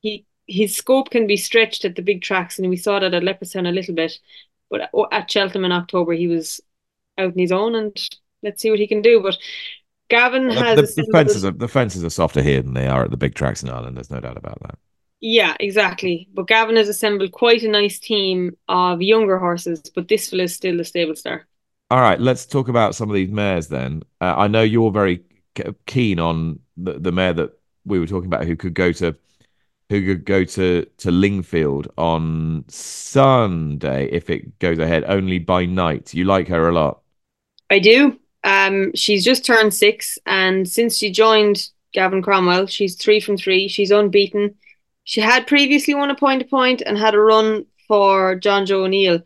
he 0.00 0.24
His 0.48 0.74
scope 0.74 1.10
can 1.10 1.26
be 1.26 1.36
stretched 1.36 1.84
at 1.84 1.94
the 1.94 2.02
big 2.02 2.22
tracks, 2.22 2.58
and 2.58 2.68
we 2.68 2.76
saw 2.76 2.98
that 2.98 3.14
at 3.14 3.22
Leopardstown 3.22 3.68
a 3.68 3.72
little 3.72 3.94
bit. 3.94 4.18
But 4.70 4.90
at 5.12 5.30
Cheltenham 5.30 5.64
in 5.64 5.72
October, 5.72 6.12
he 6.12 6.26
was 6.26 6.60
out 7.18 7.32
on 7.32 7.38
his 7.38 7.52
own 7.52 7.74
and 7.74 8.08
let's 8.42 8.62
see 8.62 8.70
what 8.70 8.78
he 8.78 8.86
can 8.86 9.02
do. 9.02 9.20
But 9.20 9.36
Gavin 10.08 10.48
well, 10.48 10.62
has 10.62 10.94
the, 10.94 11.02
the 11.02 11.12
fences. 11.12 11.44
Are, 11.44 11.50
the 11.50 11.68
fences 11.68 12.04
are 12.04 12.10
softer 12.10 12.42
here 12.42 12.62
than 12.62 12.74
they 12.74 12.86
are 12.86 13.04
at 13.04 13.10
the 13.10 13.16
big 13.16 13.34
tracks 13.34 13.62
in 13.62 13.70
Ireland. 13.70 13.96
There's 13.96 14.10
no 14.10 14.20
doubt 14.20 14.36
about 14.36 14.60
that. 14.62 14.78
Yeah, 15.20 15.56
exactly. 15.58 16.28
But 16.32 16.46
Gavin 16.46 16.76
has 16.76 16.88
assembled 16.88 17.32
quite 17.32 17.62
a 17.62 17.68
nice 17.68 17.98
team 17.98 18.56
of 18.68 19.02
younger 19.02 19.38
horses, 19.38 19.82
but 19.94 20.08
this 20.08 20.32
is 20.32 20.54
still 20.54 20.76
the 20.76 20.84
stable 20.84 21.16
star. 21.16 21.46
All 21.90 22.00
right, 22.00 22.20
let's 22.20 22.46
talk 22.46 22.68
about 22.68 22.94
some 22.94 23.08
of 23.08 23.14
these 23.14 23.30
mares 23.30 23.68
then. 23.68 24.02
Uh, 24.20 24.34
I 24.36 24.46
know 24.46 24.62
you're 24.62 24.92
very 24.92 25.22
keen 25.86 26.20
on 26.20 26.60
the, 26.76 26.92
the 26.98 27.10
mare 27.10 27.32
that 27.32 27.58
we 27.84 27.98
were 27.98 28.06
talking 28.06 28.26
about 28.26 28.44
who 28.44 28.54
could 28.54 28.74
go 28.74 28.92
to 28.92 29.16
who 29.90 30.04
could 30.04 30.24
go 30.24 30.44
to 30.44 30.86
to 30.98 31.10
Lingfield 31.10 31.88
on 31.96 32.64
Sunday 32.68 34.08
if 34.10 34.28
it 34.30 34.58
goes 34.58 34.78
ahead 34.78 35.04
only 35.06 35.38
by 35.38 35.64
night. 35.64 36.12
You 36.14 36.24
like 36.24 36.48
her 36.48 36.68
a 36.68 36.72
lot. 36.72 37.00
I 37.70 37.78
do. 37.78 38.18
Um, 38.44 38.94
she's 38.94 39.24
just 39.24 39.44
turned 39.44 39.74
six, 39.74 40.18
and 40.26 40.68
since 40.68 40.96
she 40.96 41.10
joined 41.10 41.68
Gavin 41.92 42.22
Cromwell, 42.22 42.66
she's 42.66 42.96
three 42.96 43.20
from 43.20 43.36
three. 43.36 43.68
She's 43.68 43.90
unbeaten. 43.90 44.54
She 45.04 45.20
had 45.20 45.46
previously 45.46 45.94
won 45.94 46.10
a 46.10 46.14
point 46.14 46.42
to 46.42 46.48
point 46.48 46.82
and 46.84 46.96
had 46.96 47.14
a 47.14 47.20
run 47.20 47.64
for 47.86 48.38
Jonjo 48.38 48.84
O'Neill, 48.84 49.20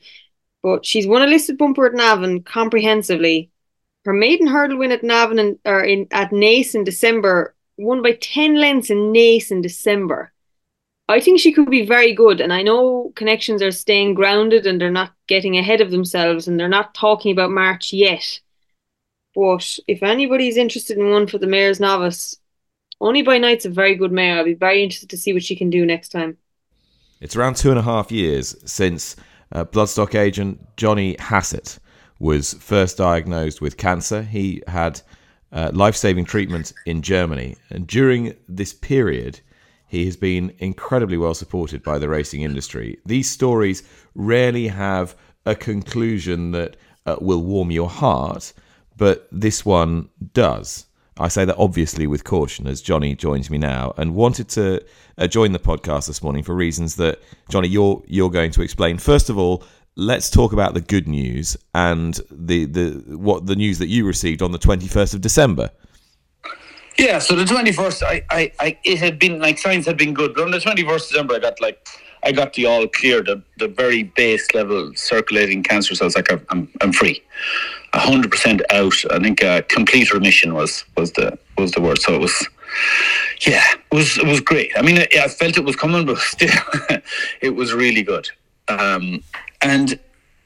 but 0.63 0.87
she's 0.87 1.07
won 1.07 1.23
a 1.23 1.27
listed 1.27 1.59
bumper 1.59 1.87
at 1.87 1.95
Navan 1.95 2.43
comprehensively. 2.43 3.51
Her 4.05 4.13
maiden 4.13 4.47
hurdle 4.47 4.79
win 4.79 4.93
at 4.93 5.03
Navan 5.03 5.39
in, 5.39 5.59
or 5.65 5.81
in 5.83 6.07
at 6.11 6.31
Naas 6.31 6.75
in 6.75 6.85
December, 6.85 7.55
won 7.77 8.01
by 8.03 8.13
ten 8.13 8.57
lengths 8.57 8.91
in 8.91 9.13
Naas 9.13 9.51
in 9.51 9.61
December. 9.61 10.32
I 11.09 11.21
think 11.21 11.41
she 11.41 11.53
could 11.53 11.71
be 11.71 11.85
very 11.85 12.15
good. 12.15 12.41
And 12.41 12.53
I 12.53 12.63
know 12.63 13.13
connections 13.17 13.63
are 13.63 13.71
staying 13.71 14.15
grounded 14.15 14.67
and 14.67 14.81
they're 14.81 14.91
not 14.91 15.13
getting 15.27 15.59
ahead 15.59 15.81
of 15.81 15.91
themselves 15.91 16.49
and 16.49 16.59
they're 16.59 16.69
not 16.69 16.95
talking 16.95 17.33
about 17.33 17.51
March 17.51 17.93
yet. 17.93 18.41
But 19.35 19.79
if 19.89 20.03
anybody's 20.03 20.57
interested 20.57 20.99
in 20.99 21.11
one 21.11 21.27
for 21.27 21.39
the 21.39 21.47
Mayor's 21.47 21.81
Novice, 21.81 22.37
only 23.01 23.23
by 23.23 23.39
night's 23.39 23.65
a 23.65 23.71
very 23.71 23.95
good 23.97 24.13
Mayor. 24.13 24.39
I'll 24.39 24.45
be 24.45 24.55
very 24.55 24.83
interested 24.83 25.11
to 25.11 25.17
see 25.17 25.33
what 25.33 25.43
she 25.43 25.57
can 25.57 25.71
do 25.71 25.85
next 25.85 26.11
time. 26.11 26.39
It's 27.21 27.37
around 27.37 27.57
two 27.57 27.71
and 27.71 27.79
a 27.79 27.83
half 27.83 28.13
years 28.13 28.57
since 28.65 29.17
uh, 29.51 29.65
bloodstock 29.65 30.15
agent 30.15 30.61
Johnny 30.77 31.17
Hassett 31.19 31.79
was 32.19 32.55
first 32.55 32.99
diagnosed 32.99 33.61
with 33.61 33.77
cancer. 33.77 34.23
He 34.23 34.63
had 34.69 35.01
uh, 35.51 35.71
life 35.75 35.97
saving 35.97 36.25
treatment 36.25 36.73
in 36.87 37.03
Germany. 37.03 37.57
And 37.71 37.87
during 37.87 38.35
this 38.49 38.73
period, 38.73 39.41
he 39.93 40.07
has 40.07 40.17
been 40.17 40.55
incredibly 40.59 41.19
well 41.19 41.35
supported 41.35 41.83
by 41.83 41.99
the 41.99 42.09
racing 42.09 42.41
industry. 42.41 42.99
These 43.05 43.29
stories 43.29 43.83
rarely 44.15 44.69
have 44.69 45.15
a 45.45 45.55
conclusion 45.55 46.53
that 46.53 46.79
uh, 47.05 47.17
will 47.21 47.43
warm 47.43 47.71
your 47.71 47.91
heart, 47.91 48.55
but 48.97 49.29
this 49.31 49.67
one 49.67 50.09
does. 50.33 50.87
I 51.19 51.29
say 51.29 51.45
that 51.45 51.59
obviously 51.59 52.07
with 52.07 52.25
caution 52.25 52.67
as 52.67 52.81
Johnny 52.81 53.15
joins 53.15 53.51
me 53.51 53.59
now 53.59 53.93
and 53.99 54.15
wanted 54.15 54.49
to 54.51 54.83
uh, 55.19 55.27
join 55.27 55.53
the 55.53 55.59
podcast 55.59 56.07
this 56.07 56.23
morning 56.23 56.43
for 56.43 56.55
reasons 56.55 56.97
that 56.97 57.21
Johnny 57.51 57.69
you're 57.69 58.03
you're 58.07 58.31
going 58.31 58.51
to 58.53 58.63
explain. 58.63 58.97
First 58.97 59.29
of 59.29 59.37
all, 59.37 59.63
let's 59.95 60.31
talk 60.31 60.55
about 60.55 60.73
the 60.73 60.81
good 60.81 61.07
news 61.07 61.55
and 61.75 62.19
the 62.31 62.65
the 62.65 63.03
what 63.19 63.45
the 63.45 63.57
news 63.57 63.79
that 63.79 63.89
you 63.89 64.07
received 64.07 64.41
on 64.41 64.53
the 64.53 64.59
21st 64.59 65.13
of 65.13 65.21
December. 65.21 65.71
Yeah, 67.03 67.19
so 67.19 67.35
the 67.35 67.45
twenty 67.45 67.73
first, 67.73 68.05
I, 68.05 68.23
I, 68.31 68.53
I, 68.61 68.79
it 68.85 68.99
had 68.99 69.19
been 69.19 69.41
like 69.41 69.59
signs 69.59 69.87
had 69.87 69.97
been 69.97 70.15
good, 70.15 70.35
but 70.35 70.45
on 70.45 70.53
the 70.53 70.61
twenty 70.61 70.85
first 70.85 71.11
December, 71.11 71.35
I 71.35 71.41
got 71.41 71.61
like, 71.61 71.85
I 72.23 72.31
got 72.31 72.53
the 72.53 72.67
all 72.67 72.87
clear, 72.87 73.25
the 73.25 73.43
the 73.59 73.67
very 73.67 74.05
base 74.05 74.55
level 74.55 74.93
circulating 74.95 75.65
cancer 75.65 75.97
cells. 75.97 76.15
Like 76.15 76.31
I'm, 76.31 76.69
I'm 76.81 76.93
free, 76.93 77.21
hundred 77.93 78.31
percent 78.31 78.63
out. 78.71 78.95
I 79.11 79.19
think 79.19 79.43
uh, 79.43 79.63
complete 79.63 80.13
remission 80.15 80.55
was 80.55 80.85
was 80.97 81.11
the 81.15 81.37
was 81.59 81.73
the 81.73 81.81
word. 81.81 82.01
So 82.01 82.15
it 82.15 82.21
was, 82.21 82.49
yeah, 83.41 83.65
it 83.73 83.97
was 83.97 84.17
it 84.19 84.27
was 84.27 84.41
great. 84.41 84.71
I 84.77 84.83
mean, 84.83 84.99
I, 85.01 85.09
I 85.25 85.27
felt 85.27 85.57
it 85.57 85.65
was 85.65 85.75
coming, 85.75 86.07
but 86.07 86.19
still, 86.35 86.55
it 87.41 87.57
was 87.57 87.75
really 87.75 88.05
good. 88.05 88.31
Um, 88.69 89.25
and 89.61 89.99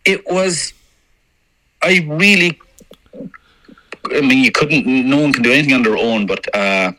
it 0.06 0.26
was, 0.26 0.72
I 1.82 2.02
really 2.08 2.58
I 4.14 4.20
mean, 4.20 4.44
you 4.44 4.50
couldn't. 4.50 4.86
No 4.86 5.20
one 5.20 5.32
can 5.32 5.42
do 5.42 5.52
anything 5.52 5.74
on 5.74 5.82
their 5.82 5.96
own. 5.96 6.26
But 6.26 6.54
uh, 6.54 6.92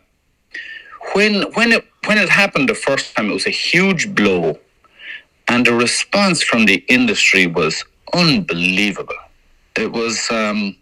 when 1.14 1.44
when 1.54 1.72
it 1.72 1.86
when 2.06 2.18
it 2.18 2.30
happened 2.30 2.70
the 2.70 2.76
first 2.76 3.16
time, 3.16 3.30
it 3.30 3.34
was 3.34 3.48
a 3.48 3.52
huge 3.52 4.14
blow, 4.16 4.60
and 5.48 5.66
the 5.66 5.74
response 5.74 6.42
from 6.42 6.66
the 6.66 6.84
industry 6.88 7.48
was 7.48 7.84
unbelievable. 8.14 9.16
It 9.76 9.92
was 9.92 10.30
um, 10.32 10.76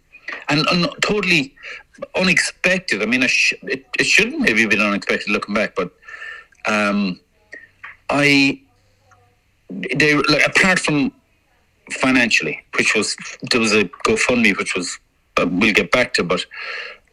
and, 0.49 0.65
totally 1.01 1.53
unexpected. 2.15 3.01
I 3.01 3.05
mean, 3.05 3.23
it, 3.23 3.29
sh- 3.29 3.53
it, 3.63 3.85
it 3.99 4.05
shouldn't 4.05 4.39
maybe 4.39 4.61
have 4.61 4.69
been 4.69 4.81
unexpected 4.81 5.29
looking 5.29 5.55
back, 5.55 5.75
but 5.75 5.91
um, 6.65 7.19
I 8.09 8.61
they 9.69 10.15
like 10.15 10.45
apart 10.45 10.79
from 10.79 11.11
financially, 11.91 12.63
which 12.77 12.95
was 12.95 13.15
there 13.51 13.59
was 13.59 13.73
a 13.73 13.85
GoFundMe, 14.05 14.57
which 14.57 14.75
was 14.75 14.99
we'll 15.37 15.73
get 15.73 15.91
back 15.91 16.13
to, 16.15 16.23
but 16.23 16.45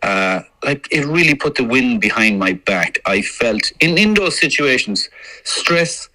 uh, 0.02 0.40
like 0.64 0.88
it 0.90 1.06
really 1.06 1.34
put 1.34 1.54
the 1.54 1.64
wind 1.64 2.00
behind 2.00 2.38
my 2.38 2.52
back. 2.52 2.98
I 3.06 3.22
felt 3.22 3.72
in, 3.80 3.96
in 3.98 4.14
those 4.14 4.38
situations, 4.38 5.08
stress 5.44 6.08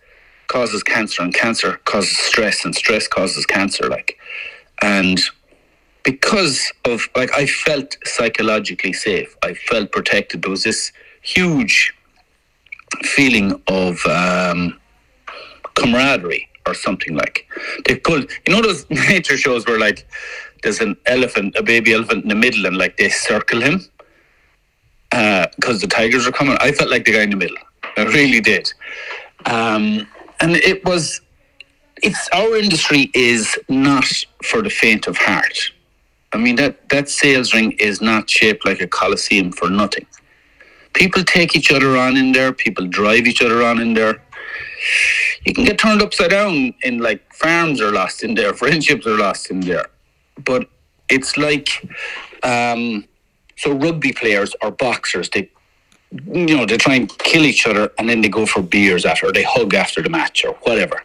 causes 0.47 0.83
cancer, 0.83 1.21
and 1.21 1.33
cancer 1.33 1.79
causes 1.85 2.17
stress, 2.17 2.65
and 2.65 2.75
stress 2.75 3.07
causes 3.07 3.45
cancer. 3.45 3.87
Like, 3.89 4.17
and 4.81 5.19
because 6.03 6.71
of 6.85 7.07
like, 7.15 7.31
I 7.33 7.45
felt 7.45 7.97
psychologically 8.05 8.93
safe. 8.93 9.35
I 9.43 9.53
felt 9.53 9.91
protected. 9.91 10.41
There 10.41 10.51
was 10.51 10.63
this 10.63 10.91
huge 11.21 11.93
feeling 13.03 13.61
of 13.67 14.05
um, 14.05 14.79
camaraderie 15.75 16.47
or 16.65 16.73
something 16.73 17.15
like. 17.15 17.47
They 17.85 17.95
pulled, 17.97 18.29
you 18.45 18.53
know, 18.53 18.61
those 18.61 18.89
nature 18.89 19.37
shows 19.37 19.65
where 19.65 19.79
like 19.79 20.07
there's 20.63 20.81
an 20.81 20.97
elephant, 21.05 21.55
a 21.57 21.63
baby 21.63 21.93
elephant 21.93 22.23
in 22.23 22.29
the 22.29 22.35
middle, 22.35 22.65
and 22.65 22.77
like 22.77 22.97
they 22.97 23.09
circle 23.09 23.61
him 23.61 23.81
because 25.09 25.81
the 25.81 25.87
tigers 25.87 26.27
are 26.27 26.31
coming. 26.31 26.57
I 26.59 26.71
felt 26.71 26.89
like 26.89 27.05
the 27.05 27.13
guy 27.13 27.23
in 27.23 27.31
the 27.31 27.35
middle. 27.35 27.57
I 27.97 28.03
really 28.03 28.41
did. 28.41 28.71
Um, 29.45 30.07
and 30.39 30.55
it 30.55 30.83
was, 30.85 31.21
it's 32.03 32.29
our 32.33 32.55
industry 32.55 33.09
is 33.13 33.57
not 33.69 34.05
for 34.43 34.61
the 34.61 34.69
faint 34.69 35.07
of 35.07 35.17
heart. 35.17 35.71
I 36.33 36.37
mean 36.37 36.55
that 36.57 36.89
that 36.89 37.09
sales 37.09 37.53
ring 37.53 37.71
is 37.79 38.01
not 38.01 38.29
shaped 38.29 38.65
like 38.65 38.81
a 38.81 38.87
coliseum 38.87 39.51
for 39.51 39.69
nothing. 39.69 40.05
People 40.93 41.23
take 41.23 41.55
each 41.55 41.71
other 41.71 41.97
on 41.97 42.17
in 42.17 42.31
there. 42.31 42.51
People 42.51 42.85
drive 42.87 43.27
each 43.27 43.41
other 43.41 43.63
on 43.63 43.79
in 43.79 43.93
there. 43.93 44.21
You 45.45 45.53
can 45.53 45.63
get 45.63 45.79
turned 45.79 46.01
upside 46.01 46.31
down 46.31 46.73
in 46.83 46.99
like 46.99 47.33
farms 47.33 47.81
are 47.81 47.91
lost 47.91 48.23
in 48.23 48.35
there, 48.35 48.53
friendships 48.63 49.07
are 49.07 49.17
lost 49.17 49.49
in 49.49 49.61
there. 49.61 49.85
But 50.43 50.69
it's 51.09 51.37
like 51.37 51.69
um, 52.43 53.05
so 53.55 53.73
rugby 53.73 54.13
players 54.13 54.55
or 54.61 54.71
boxers 54.71 55.29
they 55.29 55.49
you 56.11 56.55
know 56.55 56.65
they 56.65 56.77
try 56.77 56.95
and 56.95 57.17
kill 57.19 57.43
each 57.43 57.67
other 57.67 57.91
and 57.97 58.07
then 58.07 58.21
they 58.21 58.29
go 58.29 58.45
for 58.45 58.61
beers 58.61 59.05
after 59.05 59.27
or 59.27 59.31
they 59.31 59.43
hug 59.43 59.73
after 59.73 60.01
the 60.01 60.09
match 60.09 60.45
or 60.45 60.53
whatever. 60.61 61.03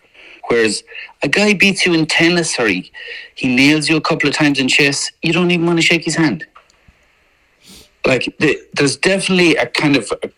Whereas 0.49 0.83
a 1.23 1.29
guy 1.29 1.55
beats 1.55 1.87
you 1.87 1.95
in 1.95 2.07
tennis 2.07 2.59
or 2.59 2.67
he, 2.67 2.91
he 3.35 3.55
nails 3.55 3.89
you 3.89 3.97
a 3.97 4.01
couple 4.01 4.29
of 4.29 4.35
times 4.35 4.59
in 4.59 4.69
chess, 4.69 5.11
you 5.23 5.33
don't 5.33 5.51
even 5.51 5.67
want 5.67 5.79
to 5.79 5.83
shake 5.83 6.05
his 6.05 6.17
hand. 6.17 6.47
Like 8.05 8.35
the, 8.39 8.59
there's 8.75 8.97
definitely 8.97 9.57
a 9.57 9.67
kind 9.67 9.97
of 9.97 10.13
a, 10.23 10.31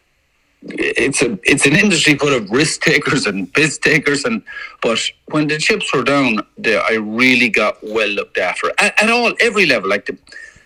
it's 0.68 1.22
a 1.22 1.38
it's 1.42 1.66
an 1.66 1.77
industry 1.77 2.16
full 2.16 2.33
of 2.33 2.50
risk 2.50 2.81
takers 2.83 3.27
and 3.27 3.53
biz 3.53 3.79
takers 3.79 4.24
and 4.24 4.42
but 4.83 4.98
when 5.27 5.48
the 5.48 5.59
chips 5.59 5.92
were 5.94 6.03
down, 6.03 6.40
the, 6.59 6.77
I 6.77 6.94
really 6.94 7.48
got 7.48 7.77
well 7.83 8.09
looked 8.09 8.38
after 8.38 8.72
at, 8.79 9.03
at 9.03 9.11
all 9.11 9.33
every 9.40 9.66
level. 9.66 9.90
Like 9.90 10.07
the 10.07 10.18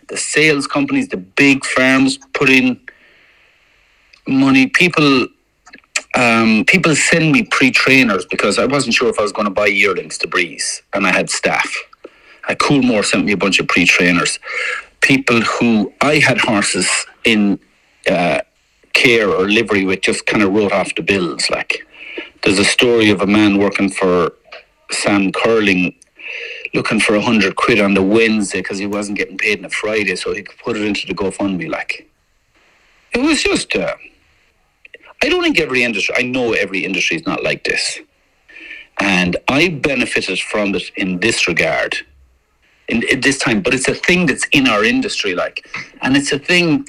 the 0.08 0.16
sales 0.16 0.66
companies, 0.66 1.08
the 1.08 1.16
big 1.16 1.64
firms 1.64 2.18
put 2.34 2.48
in 2.48 2.80
money. 4.26 4.66
People 4.68 5.28
um, 6.14 6.64
people 6.66 6.94
send 6.96 7.32
me 7.32 7.44
pre-trainers 7.44 8.24
because 8.26 8.58
I 8.58 8.66
wasn't 8.66 8.94
sure 8.94 9.08
if 9.08 9.18
I 9.18 9.22
was 9.22 9.32
going 9.32 9.46
to 9.46 9.54
buy 9.54 9.66
yearlings 9.66 10.18
to 10.18 10.28
breeze, 10.28 10.82
and 10.94 11.06
I 11.06 11.12
had 11.12 11.30
staff. 11.30 11.70
Uh, 12.48 12.54
Coolmore 12.54 13.04
sent 13.04 13.24
me 13.26 13.32
a 13.32 13.36
bunch 13.36 13.60
of 13.60 13.68
pre-trainers, 13.68 14.38
people 15.00 15.40
who 15.42 15.92
I 16.00 16.16
had 16.16 16.38
horses 16.38 16.88
in 17.24 17.60
uh, 18.10 18.40
care 18.98 19.28
or 19.30 19.48
livery 19.48 19.84
with, 19.84 20.00
just 20.00 20.26
kind 20.26 20.42
of 20.42 20.52
wrote 20.52 20.72
off 20.72 20.94
the 20.94 21.02
bills. 21.02 21.48
Like 21.50 21.86
there's 22.42 22.58
a 22.58 22.64
story 22.64 23.10
of 23.10 23.20
a 23.20 23.26
man 23.26 23.58
working 23.58 23.90
for 23.90 24.32
Sam 24.90 25.32
Curling, 25.32 25.94
looking 26.74 27.00
for 27.00 27.14
a 27.14 27.20
hundred 27.20 27.56
quid 27.56 27.80
on 27.80 27.94
the 27.94 28.02
Wednesday 28.02 28.60
because 28.60 28.78
he 28.78 28.86
wasn't 28.86 29.18
getting 29.18 29.38
paid 29.38 29.60
on 29.60 29.64
a 29.66 29.70
Friday, 29.70 30.16
so 30.16 30.34
he 30.34 30.42
could 30.42 30.58
put 30.58 30.76
it 30.76 30.84
into 30.84 31.06
the 31.06 31.14
GoFundMe. 31.14 31.68
Like 31.70 32.10
it 33.14 33.20
was 33.20 33.42
just. 33.42 33.74
Uh, 33.74 33.94
I 35.22 35.28
don't 35.28 35.42
think 35.42 35.58
every 35.58 35.82
industry, 35.82 36.14
I 36.16 36.22
know 36.22 36.52
every 36.52 36.84
industry 36.84 37.16
is 37.16 37.26
not 37.26 37.42
like 37.42 37.64
this. 37.64 37.98
And 39.00 39.36
I 39.48 39.68
benefited 39.68 40.38
from 40.38 40.74
it 40.74 40.90
in 40.96 41.18
this 41.18 41.48
regard, 41.48 41.96
in, 42.88 43.02
in, 43.08 43.20
this 43.20 43.38
time, 43.38 43.60
but 43.60 43.74
it's 43.74 43.88
a 43.88 43.94
thing 43.94 44.26
that's 44.26 44.46
in 44.52 44.68
our 44.68 44.84
industry, 44.84 45.34
like, 45.34 45.66
and 46.02 46.16
it's 46.16 46.32
a 46.32 46.38
thing, 46.38 46.88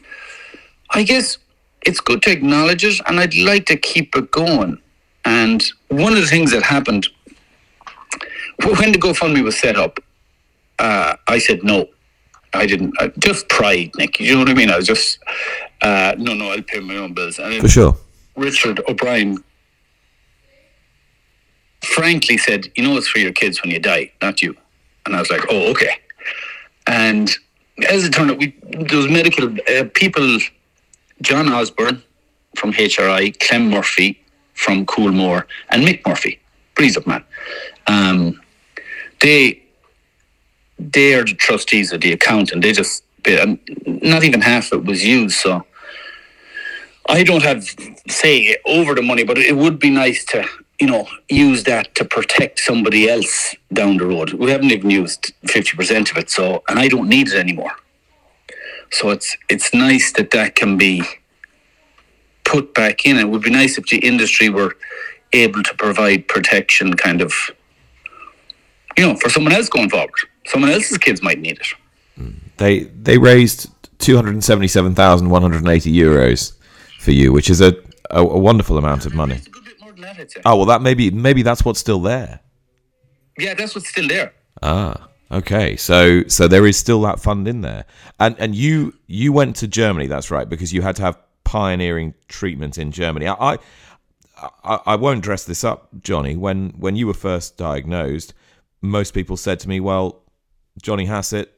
I 0.91 1.03
guess 1.03 1.39
it's 1.85 1.99
good 1.99 2.21
to 2.23 2.31
acknowledge 2.31 2.83
it, 2.83 2.99
and 3.07 3.19
I'd 3.19 3.35
like 3.35 3.65
to 3.67 3.77
keep 3.77 4.15
it 4.15 4.31
going. 4.31 4.79
And 5.25 5.63
one 5.89 6.13
of 6.13 6.19
the 6.19 6.27
things 6.27 6.51
that 6.51 6.63
happened 6.63 7.07
when 8.63 8.91
the 8.91 8.97
GoFundMe 8.97 9.43
was 9.43 9.57
set 9.57 9.77
up, 9.77 9.99
uh, 10.79 11.15
I 11.27 11.39
said 11.39 11.63
no. 11.63 11.87
I 12.53 12.65
didn't. 12.65 12.93
I, 12.99 13.09
just 13.19 13.47
pride, 13.47 13.91
Nick. 13.95 14.19
You 14.19 14.33
know 14.33 14.39
what 14.39 14.49
I 14.49 14.53
mean? 14.53 14.71
I 14.71 14.77
was 14.77 14.87
just, 14.87 15.19
uh, 15.81 16.15
no, 16.17 16.33
no, 16.33 16.51
I'll 16.51 16.61
pay 16.63 16.79
my 16.79 16.95
own 16.95 17.13
bills. 17.13 17.37
And 17.37 17.61
For 17.61 17.69
sure. 17.69 17.95
Richard 18.35 18.81
O'Brien 18.87 19.43
frankly 21.83 22.37
said, 22.37 22.71
"You 22.75 22.83
know, 22.83 22.97
it's 22.97 23.07
for 23.07 23.19
your 23.19 23.33
kids 23.33 23.61
when 23.61 23.71
you 23.71 23.79
die, 23.79 24.11
not 24.21 24.41
you." 24.41 24.55
And 25.05 25.15
I 25.15 25.19
was 25.19 25.29
like, 25.29 25.45
"Oh, 25.49 25.69
okay." 25.71 25.95
And 26.87 27.29
as 27.87 28.03
it 28.03 28.13
turned 28.13 28.31
out, 28.31 28.39
we 28.39 28.55
those 28.87 29.09
medical 29.09 29.45
uh, 29.45 29.85
people, 29.93 30.39
John 31.21 31.49
Osborne 31.51 32.03
from 32.55 32.73
HRI, 32.73 33.37
Clem 33.39 33.69
Murphy 33.69 34.21
from 34.53 34.85
Coolmore, 34.85 35.45
and 35.69 35.83
Mick 35.85 36.05
Murphy, 36.07 36.39
Breeze 36.75 36.97
Up 36.97 37.07
Man. 37.07 37.23
Um, 37.87 38.41
they 39.21 39.61
they 40.79 41.13
are 41.13 41.25
the 41.25 41.33
trustees 41.33 41.91
of 41.91 42.01
the 42.01 42.13
account, 42.13 42.51
and 42.51 42.63
they 42.63 42.71
just 42.71 43.03
and 43.25 43.59
not 43.85 44.23
even 44.23 44.41
half 44.41 44.71
of 44.71 44.81
it 44.81 44.85
was 44.85 45.05
used. 45.05 45.37
So 45.37 45.65
I 47.07 47.23
don't 47.23 47.43
have 47.43 47.67
say 48.07 48.57
over 48.65 48.95
the 48.95 49.01
money, 49.01 49.23
but 49.23 49.37
it 49.37 49.57
would 49.57 49.79
be 49.79 49.89
nice 49.89 50.23
to 50.25 50.45
you 50.79 50.87
know 50.87 51.07
use 51.29 51.63
that 51.65 51.95
to 51.95 52.05
protect 52.05 52.59
somebody 52.59 53.09
else 53.09 53.55
down 53.73 53.97
the 53.97 54.05
road. 54.05 54.33
We 54.33 54.51
haven't 54.51 54.71
even 54.71 54.89
used 54.89 55.33
fifty 55.45 55.75
percent 55.75 56.11
of 56.11 56.17
it, 56.17 56.29
so 56.29 56.63
and 56.69 56.79
I 56.79 56.87
don't 56.87 57.09
need 57.09 57.27
it 57.27 57.35
anymore. 57.35 57.73
So 58.91 59.09
it's 59.09 59.37
it's 59.49 59.73
nice 59.73 60.11
that 60.13 60.31
that 60.31 60.55
can 60.55 60.77
be 60.77 61.03
put 62.43 62.73
back 62.73 63.05
in. 63.05 63.17
It 63.17 63.29
would 63.29 63.41
be 63.41 63.51
nice 63.51 63.77
if 63.77 63.85
the 63.85 63.97
industry 63.99 64.49
were 64.49 64.75
able 65.33 65.61
to 65.63 65.73
provide 65.75 66.27
protection, 66.27 66.95
kind 66.95 67.21
of, 67.21 67.33
you 68.97 69.05
know, 69.05 69.15
for 69.15 69.29
someone 69.29 69.53
else 69.53 69.69
going 69.69 69.89
forward. 69.89 70.11
Someone 70.47 70.71
else's 70.71 70.97
kids 70.97 71.21
might 71.21 71.39
need 71.39 71.59
it. 71.59 71.67
They 72.57 72.79
they 72.79 73.17
raised 73.17 73.69
two 73.99 74.15
hundred 74.15 74.43
seventy 74.43 74.67
seven 74.67 74.95
thousand 74.95 75.29
one 75.29 75.41
hundred 75.41 75.67
eighty 75.67 75.93
euros 75.93 76.53
for 76.99 77.11
you, 77.11 77.31
which 77.31 77.49
is 77.49 77.61
a, 77.61 77.75
a, 78.09 78.21
a 78.21 78.39
wonderful 78.39 78.77
amount 78.77 79.05
of 79.05 79.13
money. 79.13 79.35
It's 79.35 79.47
a 79.47 79.51
good 79.51 79.65
bit 79.65 79.79
more 79.81 79.91
than 79.91 80.01
that, 80.01 80.33
Oh 80.45 80.57
well, 80.57 80.65
that 80.65 80.81
maybe 80.81 81.11
maybe 81.11 81.43
that's 81.43 81.63
what's 81.63 81.79
still 81.79 81.99
there. 82.01 82.39
Yeah, 83.37 83.53
that's 83.53 83.75
what's 83.75 83.89
still 83.89 84.07
there. 84.07 84.33
Ah, 84.61 85.08
okay. 85.31 85.75
So 85.75 86.23
so 86.27 86.47
there 86.47 86.65
is 86.65 86.77
still 86.77 87.01
that 87.01 87.19
fund 87.19 87.47
in 87.47 87.61
there, 87.61 87.85
and 88.19 88.35
and 88.39 88.55
you 88.55 88.93
you 89.07 89.31
went 89.33 89.55
to 89.57 89.67
Germany. 89.67 90.07
That's 90.07 90.31
right, 90.31 90.47
because 90.47 90.73
you 90.73 90.81
had 90.81 90.95
to 90.97 91.01
have 91.03 91.17
pioneering 91.43 92.13
treatment 92.27 92.77
in 92.77 92.91
Germany. 92.91 93.27
I 93.27 93.57
I, 94.63 94.79
I 94.85 94.95
won't 94.95 95.23
dress 95.23 95.43
this 95.45 95.63
up, 95.63 95.89
Johnny. 96.01 96.35
When 96.35 96.69
when 96.77 96.95
you 96.95 97.07
were 97.07 97.13
first 97.13 97.57
diagnosed, 97.57 98.33
most 98.81 99.13
people 99.13 99.37
said 99.37 99.59
to 99.61 99.69
me, 99.69 99.79
"Well, 99.79 100.23
Johnny 100.81 101.05
Hassett, 101.05 101.53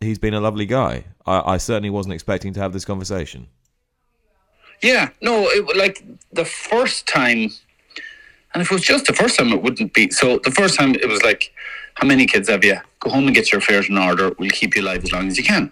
he's 0.00 0.18
been 0.18 0.34
a 0.34 0.40
lovely 0.40 0.66
guy." 0.66 1.04
I, 1.26 1.54
I 1.54 1.56
certainly 1.58 1.90
wasn't 1.90 2.14
expecting 2.14 2.52
to 2.54 2.60
have 2.60 2.72
this 2.72 2.84
conversation. 2.84 3.48
Yeah, 4.82 5.10
no, 5.20 5.48
it, 5.48 5.76
like 5.76 6.04
the 6.32 6.44
first 6.44 7.06
time, 7.06 7.50
and 8.52 8.62
if 8.62 8.70
it 8.70 8.74
was 8.74 8.82
just 8.82 9.06
the 9.06 9.12
first 9.12 9.38
time, 9.38 9.52
it 9.52 9.62
wouldn't 9.62 9.94
be. 9.94 10.10
So 10.10 10.38
the 10.38 10.50
first 10.50 10.76
time, 10.76 10.94
it 10.94 11.08
was 11.08 11.22
like, 11.22 11.52
how 11.94 12.06
many 12.06 12.26
kids 12.26 12.48
have 12.48 12.64
you? 12.64 12.78
Go 13.00 13.10
home 13.10 13.26
and 13.26 13.34
get 13.34 13.52
your 13.52 13.58
affairs 13.58 13.88
in 13.88 13.98
order. 13.98 14.32
We'll 14.38 14.50
keep 14.50 14.74
you 14.76 14.82
alive 14.82 15.04
as 15.04 15.12
long 15.12 15.28
as 15.28 15.36
you 15.36 15.44
can. 15.44 15.70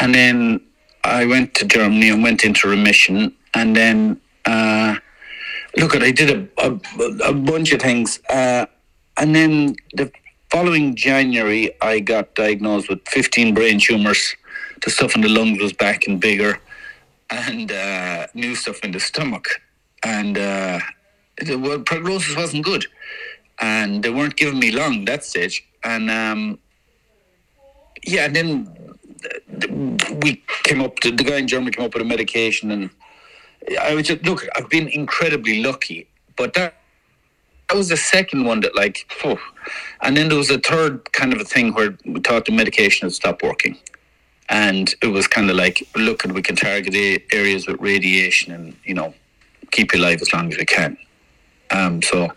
And 0.00 0.14
then 0.14 0.60
I 1.04 1.24
went 1.26 1.54
to 1.56 1.66
Germany 1.66 2.08
and 2.10 2.22
went 2.22 2.44
into 2.44 2.68
remission. 2.68 3.34
And 3.54 3.76
then, 3.76 4.20
uh, 4.44 4.96
look, 5.76 5.94
I 5.96 6.10
did 6.10 6.30
a, 6.58 6.66
a, 6.66 6.70
a 7.28 7.34
bunch 7.34 7.72
of 7.72 7.80
things. 7.80 8.20
Uh, 8.28 8.66
and 9.16 9.34
then 9.34 9.76
the 9.94 10.10
following 10.50 10.96
January, 10.96 11.70
I 11.80 12.00
got 12.00 12.34
diagnosed 12.34 12.88
with 12.88 13.06
15 13.08 13.54
brain 13.54 13.78
tumors. 13.78 14.34
The 14.82 14.90
stuff 14.90 15.14
in 15.14 15.22
the 15.22 15.28
lungs 15.28 15.60
was 15.60 15.72
back 15.72 16.06
and 16.06 16.20
bigger 16.20 16.60
and 17.30 17.72
uh, 17.72 18.26
new 18.34 18.54
stuff 18.54 18.80
in 18.84 18.92
the 18.92 19.00
stomach, 19.00 19.46
and 20.02 20.36
uh, 20.38 20.80
the 21.38 21.56
well, 21.56 21.80
prognosis 21.80 22.36
wasn't 22.36 22.64
good, 22.64 22.86
and 23.60 24.02
they 24.02 24.10
weren't 24.10 24.36
giving 24.36 24.58
me 24.58 24.70
long 24.72 25.04
that 25.06 25.24
stage, 25.24 25.64
and 25.82 26.10
um, 26.10 26.58
yeah, 28.02 28.26
and 28.26 28.36
then 28.36 28.76
we 30.22 30.42
came 30.64 30.80
up 30.80 30.96
to 31.00 31.10
the 31.10 31.24
guy 31.24 31.36
in 31.36 31.48
Germany 31.48 31.70
came 31.70 31.84
up 31.84 31.94
with 31.94 32.02
a 32.02 32.06
medication, 32.06 32.70
and 32.70 32.90
I 33.80 33.94
was 33.94 34.06
just 34.06 34.24
look, 34.24 34.46
I've 34.56 34.68
been 34.68 34.88
incredibly 34.88 35.62
lucky, 35.62 36.08
but 36.36 36.54
that. 36.54 36.74
That 37.70 37.78
was 37.78 37.88
the 37.88 37.96
second 37.96 38.44
one 38.44 38.60
that, 38.60 38.76
like, 38.76 39.10
oh. 39.24 39.40
and 40.02 40.14
then 40.14 40.28
there 40.28 40.36
was 40.36 40.50
a 40.50 40.58
third 40.58 41.10
kind 41.12 41.32
of 41.32 41.40
a 41.40 41.44
thing 41.44 41.72
where 41.72 41.96
we 42.04 42.20
thought 42.20 42.44
the 42.44 42.52
medication 42.52 43.06
had 43.06 43.14
stopped 43.14 43.42
working 43.42 43.78
and 44.48 44.94
it 45.02 45.08
was 45.08 45.26
kind 45.26 45.50
of 45.50 45.56
like 45.56 45.86
look 45.96 46.24
and 46.24 46.34
we 46.34 46.42
can 46.42 46.56
target 46.56 46.92
the 46.92 47.22
areas 47.32 47.66
with 47.66 47.80
radiation 47.80 48.52
and 48.52 48.76
you 48.84 48.94
know 48.94 49.14
keep 49.70 49.92
you 49.92 50.00
alive 50.00 50.20
as 50.20 50.32
long 50.32 50.50
as 50.52 50.58
we 50.58 50.64
can 50.64 50.96
um 51.70 52.02
so 52.02 52.28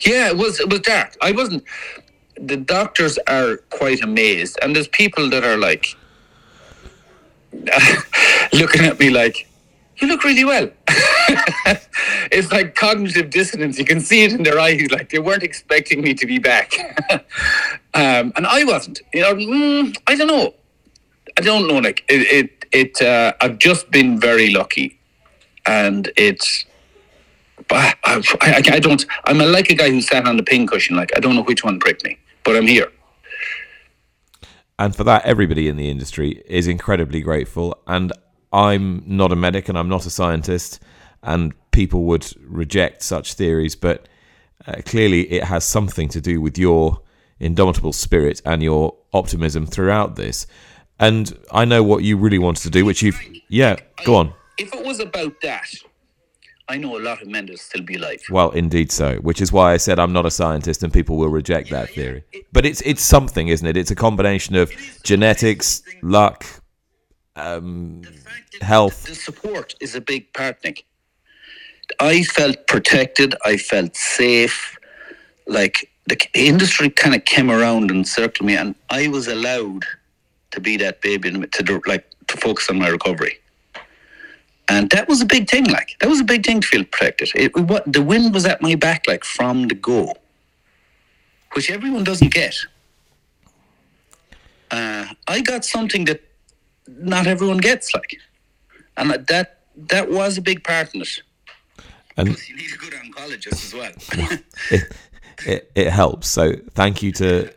yeah 0.00 0.28
it 0.28 0.36
was 0.36 0.60
it 0.60 0.68
was 0.68 0.80
dark 0.80 1.16
i 1.20 1.32
wasn't 1.32 1.62
the 2.36 2.56
doctors 2.56 3.18
are 3.26 3.58
quite 3.70 4.02
amazed 4.02 4.58
and 4.62 4.74
there's 4.74 4.88
people 4.88 5.28
that 5.30 5.44
are 5.44 5.56
like 5.56 5.96
looking 8.52 8.84
at 8.84 8.98
me 8.98 9.10
like 9.10 9.48
you 9.98 10.08
look 10.08 10.24
really 10.24 10.44
well 10.44 10.68
it's 12.30 12.50
like 12.52 12.74
cognitive 12.74 13.30
dissonance. 13.30 13.78
You 13.78 13.84
can 13.84 14.00
see 14.00 14.24
it 14.24 14.32
in 14.32 14.42
their 14.42 14.58
eyes, 14.58 14.90
like 14.90 15.10
they 15.10 15.18
weren't 15.18 15.42
expecting 15.42 16.00
me 16.00 16.14
to 16.14 16.26
be 16.26 16.38
back, 16.38 16.72
um, 17.94 18.32
and 18.36 18.46
I 18.46 18.64
wasn't. 18.64 19.00
You 19.12 19.22
know, 19.22 19.34
mm, 19.34 19.96
I 20.06 20.14
don't 20.14 20.26
know. 20.26 20.54
I 21.36 21.40
don't 21.40 21.68
know. 21.68 21.78
Like 21.78 22.04
it, 22.08 22.20
it, 22.38 22.66
it 22.72 23.02
uh, 23.02 23.32
I've 23.40 23.58
just 23.58 23.90
been 23.90 24.18
very 24.18 24.50
lucky, 24.50 24.98
and 25.66 26.10
it's. 26.16 26.64
I, 27.70 27.94
I, 28.04 28.62
I 28.72 28.80
don't. 28.80 29.04
I'm 29.24 29.38
like 29.38 29.70
a 29.70 29.74
guy 29.74 29.90
who 29.90 30.00
sat 30.00 30.26
on 30.26 30.36
the 30.36 30.42
pincushion. 30.42 30.96
Like 30.96 31.10
I 31.16 31.20
don't 31.20 31.36
know 31.36 31.42
which 31.42 31.64
one 31.64 31.78
pricked 31.78 32.04
me, 32.04 32.18
but 32.44 32.56
I'm 32.56 32.66
here. 32.66 32.90
And 34.78 34.96
for 34.96 35.04
that, 35.04 35.24
everybody 35.24 35.68
in 35.68 35.76
the 35.76 35.90
industry 35.90 36.42
is 36.46 36.66
incredibly 36.66 37.20
grateful. 37.20 37.78
And 37.86 38.12
I'm 38.52 39.02
not 39.06 39.32
a 39.32 39.36
medic 39.36 39.68
and 39.68 39.78
I'm 39.78 39.88
not 39.88 40.06
a 40.06 40.10
scientist, 40.10 40.80
and 41.22 41.52
people 41.70 42.04
would 42.04 42.26
reject 42.46 43.02
such 43.02 43.34
theories, 43.34 43.76
but 43.76 44.08
uh, 44.66 44.80
clearly 44.84 45.22
it 45.32 45.44
has 45.44 45.64
something 45.64 46.08
to 46.08 46.20
do 46.20 46.40
with 46.40 46.58
your 46.58 47.00
indomitable 47.40 47.92
spirit 47.92 48.40
and 48.44 48.62
your 48.62 48.96
optimism 49.12 49.66
throughout 49.66 50.16
this. 50.16 50.46
And 51.00 51.36
I 51.50 51.64
know 51.64 51.82
what 51.82 52.04
you 52.04 52.16
really 52.16 52.38
wanted 52.38 52.62
to 52.62 52.70
do, 52.70 52.84
which 52.84 53.02
you've. 53.02 53.20
Yeah, 53.48 53.76
go 54.04 54.16
on. 54.16 54.32
If 54.58 54.72
it 54.74 54.84
was 54.84 55.00
about 55.00 55.40
that, 55.42 55.66
I 56.68 56.78
know 56.78 56.96
a 56.96 57.02
lot 57.02 57.20
of 57.20 57.28
men 57.28 57.46
will 57.46 57.56
still 57.56 57.82
be 57.82 57.96
alive. 57.96 58.22
Well, 58.30 58.50
indeed 58.50 58.92
so, 58.92 59.16
which 59.16 59.40
is 59.40 59.52
why 59.52 59.72
I 59.72 59.76
said 59.76 59.98
I'm 59.98 60.12
not 60.12 60.26
a 60.26 60.30
scientist 60.30 60.82
and 60.82 60.92
people 60.92 61.16
will 61.16 61.28
reject 61.28 61.70
that 61.70 61.90
theory. 61.90 62.24
But 62.52 62.64
it's 62.64 62.80
it's 62.82 63.02
something, 63.02 63.48
isn't 63.48 63.66
it? 63.66 63.76
It's 63.76 63.90
a 63.90 63.96
combination 63.96 64.54
of 64.56 64.72
genetics, 65.02 65.82
luck, 66.02 66.46
um, 67.36 68.02
health. 68.60 69.04
The 69.04 69.14
support 69.14 69.74
is 69.80 69.94
a 69.94 70.00
big 70.00 70.32
part, 70.32 70.62
Nick. 70.64 70.84
I 72.00 72.22
felt 72.22 72.66
protected. 72.66 73.34
I 73.44 73.56
felt 73.56 73.96
safe. 73.96 74.76
Like 75.46 75.90
the 76.06 76.18
industry 76.34 76.90
kind 76.90 77.14
of 77.14 77.24
came 77.24 77.50
around 77.50 77.90
and 77.90 78.06
circled 78.06 78.46
me, 78.46 78.56
and 78.56 78.74
I 78.90 79.08
was 79.08 79.28
allowed 79.28 79.84
to 80.52 80.60
be 80.60 80.76
that 80.78 81.00
baby 81.02 81.30
to 81.30 81.82
like 81.86 82.06
to 82.28 82.36
focus 82.36 82.70
on 82.70 82.78
my 82.78 82.88
recovery. 82.88 83.38
And 84.68 84.90
that 84.90 85.08
was 85.08 85.20
a 85.20 85.26
big 85.26 85.48
thing. 85.50 85.64
Like 85.64 85.96
that 86.00 86.08
was 86.08 86.20
a 86.20 86.24
big 86.24 86.44
thing 86.44 86.60
to 86.60 86.66
feel 86.66 86.84
protected. 86.84 87.30
It, 87.34 87.56
what 87.56 87.90
the 87.92 88.02
wind 88.02 88.32
was 88.32 88.46
at 88.46 88.62
my 88.62 88.74
back, 88.74 89.06
like 89.06 89.24
from 89.24 89.68
the 89.68 89.74
go, 89.74 90.14
which 91.52 91.70
everyone 91.70 92.04
doesn't 92.04 92.32
get. 92.32 92.56
Uh, 94.70 95.06
I 95.28 95.40
got 95.42 95.64
something 95.64 96.06
that 96.06 96.22
not 96.88 97.26
everyone 97.26 97.58
gets, 97.58 97.92
like, 97.94 98.18
and 98.96 99.10
that 99.10 99.58
that 99.76 100.10
was 100.10 100.38
a 100.38 100.42
big 100.42 100.64
part 100.64 100.94
in 100.94 101.02
it. 101.02 101.22
And 102.16 102.28
you 102.28 102.56
need 102.56 102.72
a 102.74 102.78
good 102.78 102.92
oncologist 102.92 103.64
as 103.64 103.74
well. 103.74 104.38
it, 104.70 104.92
it, 105.46 105.72
it 105.74 105.90
helps. 105.90 106.28
So 106.28 106.54
thank 106.74 107.02
you 107.02 107.12
to 107.12 107.52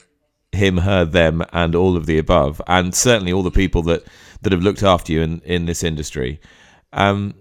him, 0.52 0.78
her, 0.78 1.06
them, 1.06 1.44
and 1.54 1.76
all 1.76 1.98
of 1.98 2.06
the 2.06 2.18
above, 2.18 2.62
and 2.68 2.96
certainly 2.96 3.32
all 3.32 3.44
the 3.44 3.52
people 3.52 3.82
that 3.84 4.04
that 4.42 4.52
have 4.52 4.62
looked 4.62 4.84
after 4.84 5.12
you 5.12 5.22
in 5.22 5.42
in 5.42 5.66
this 5.66 5.84
industry. 5.84 6.40
Um, 6.96 7.36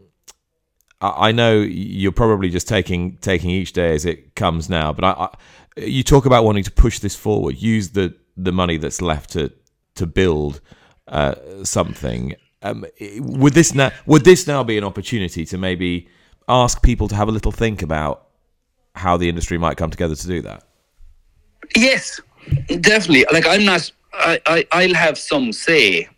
I, 1.00 1.32
know 1.32 1.60
you're 1.60 2.12
probably 2.12 2.50
just 2.50 2.66
taking 2.66 3.16
taking 3.18 3.50
each 3.50 3.72
day 3.72 3.94
as 3.94 4.04
it 4.04 4.34
comes 4.34 4.68
now, 4.68 4.92
but 4.92 5.04
I, 5.04 5.10
I, 5.10 5.80
you 5.80 6.02
talk 6.02 6.26
about 6.26 6.44
wanting 6.44 6.64
to 6.64 6.70
push 6.70 6.98
this 6.98 7.14
forward, 7.14 7.56
use 7.56 7.90
the 7.90 8.14
the 8.36 8.52
money 8.52 8.76
that's 8.76 9.00
left 9.00 9.30
to 9.30 9.52
to 9.94 10.06
build 10.06 10.60
uh, 11.08 11.34
something. 11.62 12.34
Um, 12.62 12.84
would 13.18 13.52
this 13.52 13.74
now 13.74 13.92
would 14.06 14.24
this 14.24 14.46
now 14.46 14.64
be 14.64 14.76
an 14.76 14.84
opportunity 14.84 15.44
to 15.46 15.58
maybe 15.58 16.08
ask 16.48 16.82
people 16.82 17.08
to 17.08 17.14
have 17.14 17.28
a 17.28 17.32
little 17.32 17.52
think 17.52 17.82
about 17.82 18.28
how 18.94 19.16
the 19.16 19.28
industry 19.28 19.58
might 19.58 19.76
come 19.76 19.90
together 19.90 20.14
to 20.14 20.26
do 20.26 20.42
that? 20.42 20.64
Yes, 21.76 22.20
definitely. 22.80 23.26
Like 23.32 23.46
I'm 23.46 23.64
not. 23.64 23.90
I, 24.14 24.40
I 24.46 24.66
I'll 24.72 24.94
have 24.94 25.18
some 25.18 25.52
say. 25.52 26.08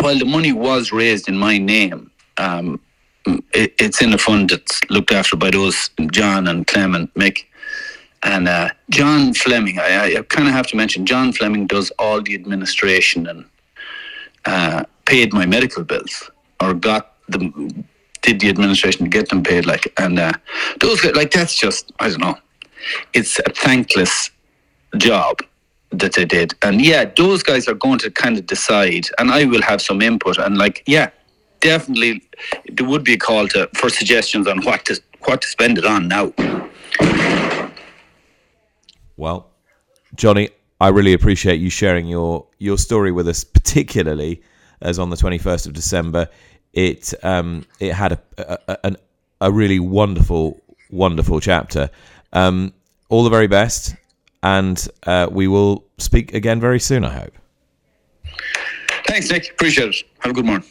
While 0.00 0.18
the 0.18 0.26
money 0.26 0.52
was 0.52 0.92
raised 0.92 1.28
in 1.28 1.38
my 1.38 1.56
name, 1.56 2.10
um, 2.38 2.80
it, 3.52 3.74
it's 3.78 4.00
in 4.00 4.12
a 4.12 4.18
fund 4.18 4.50
that's 4.50 4.80
looked 4.90 5.12
after 5.12 5.36
by 5.36 5.50
those 5.50 5.90
John 6.10 6.48
and 6.48 6.66
Clem 6.66 6.94
and 6.94 7.12
Mick. 7.14 7.44
And 8.22 8.48
uh, 8.48 8.70
John 8.90 9.34
Fleming, 9.34 9.78
I, 9.78 10.16
I 10.16 10.22
kind 10.22 10.48
of 10.48 10.54
have 10.54 10.66
to 10.68 10.76
mention, 10.76 11.06
John 11.06 11.32
Fleming 11.32 11.66
does 11.66 11.92
all 11.98 12.20
the 12.20 12.34
administration 12.34 13.26
and 13.28 13.44
uh, 14.44 14.84
paid 15.04 15.32
my 15.32 15.46
medical 15.46 15.84
bills 15.84 16.30
or 16.60 16.74
got 16.74 17.14
the 17.28 17.84
did 18.22 18.40
the 18.40 18.48
administration 18.48 19.04
to 19.04 19.10
get 19.10 19.28
them 19.28 19.42
paid. 19.42 19.66
Like 19.66 19.92
and 19.98 20.18
uh, 20.18 20.32
those 20.80 21.04
like 21.04 21.30
that's 21.30 21.54
just 21.54 21.92
I 22.00 22.08
don't 22.08 22.20
know. 22.20 22.38
It's 23.12 23.38
a 23.40 23.50
thankless 23.50 24.30
job 24.96 25.40
that 25.90 26.14
they 26.14 26.24
did, 26.24 26.54
and 26.62 26.84
yeah, 26.84 27.04
those 27.04 27.42
guys 27.42 27.68
are 27.68 27.74
going 27.74 27.98
to 28.00 28.10
kind 28.10 28.36
of 28.38 28.46
decide, 28.46 29.06
and 29.18 29.30
I 29.30 29.44
will 29.44 29.62
have 29.62 29.80
some 29.80 30.02
input, 30.02 30.38
and 30.38 30.58
like 30.58 30.82
yeah, 30.86 31.10
definitely 31.60 32.22
there 32.72 32.86
would 32.86 33.04
be 33.04 33.14
a 33.14 33.18
call 33.18 33.48
to 33.48 33.68
for 33.74 33.88
suggestions 33.88 34.46
on 34.46 34.62
what 34.62 34.84
to 34.86 35.00
what 35.24 35.42
to 35.42 35.48
spend 35.48 35.78
it 35.78 35.84
on 35.84 36.08
now. 36.08 36.32
Well, 39.16 39.50
Johnny, 40.14 40.50
I 40.80 40.88
really 40.88 41.12
appreciate 41.12 41.60
you 41.60 41.70
sharing 41.70 42.06
your 42.06 42.46
your 42.58 42.78
story 42.78 43.12
with 43.12 43.28
us, 43.28 43.44
particularly 43.44 44.42
as 44.80 44.98
on 44.98 45.10
the 45.10 45.16
21st 45.16 45.66
of 45.66 45.72
December, 45.72 46.28
it 46.72 47.12
um, 47.22 47.64
it 47.80 47.92
had 47.92 48.12
a, 48.12 48.20
a, 48.68 48.78
a, 48.84 48.96
a 49.40 49.52
really 49.52 49.80
wonderful 49.80 50.60
wonderful 50.90 51.40
chapter. 51.40 51.90
Um, 52.32 52.72
all 53.08 53.24
the 53.24 53.30
very 53.30 53.46
best, 53.46 53.96
and 54.42 54.86
uh, 55.06 55.28
we 55.30 55.48
will 55.48 55.84
speak 55.98 56.34
again 56.34 56.60
very 56.60 56.78
soon. 56.78 57.04
I 57.04 57.12
hope. 57.14 57.34
Thanks, 59.06 59.30
Nick. 59.30 59.50
Appreciate 59.50 59.88
it. 59.88 59.96
Have 60.20 60.30
a 60.30 60.34
good 60.34 60.44
morning. 60.44 60.68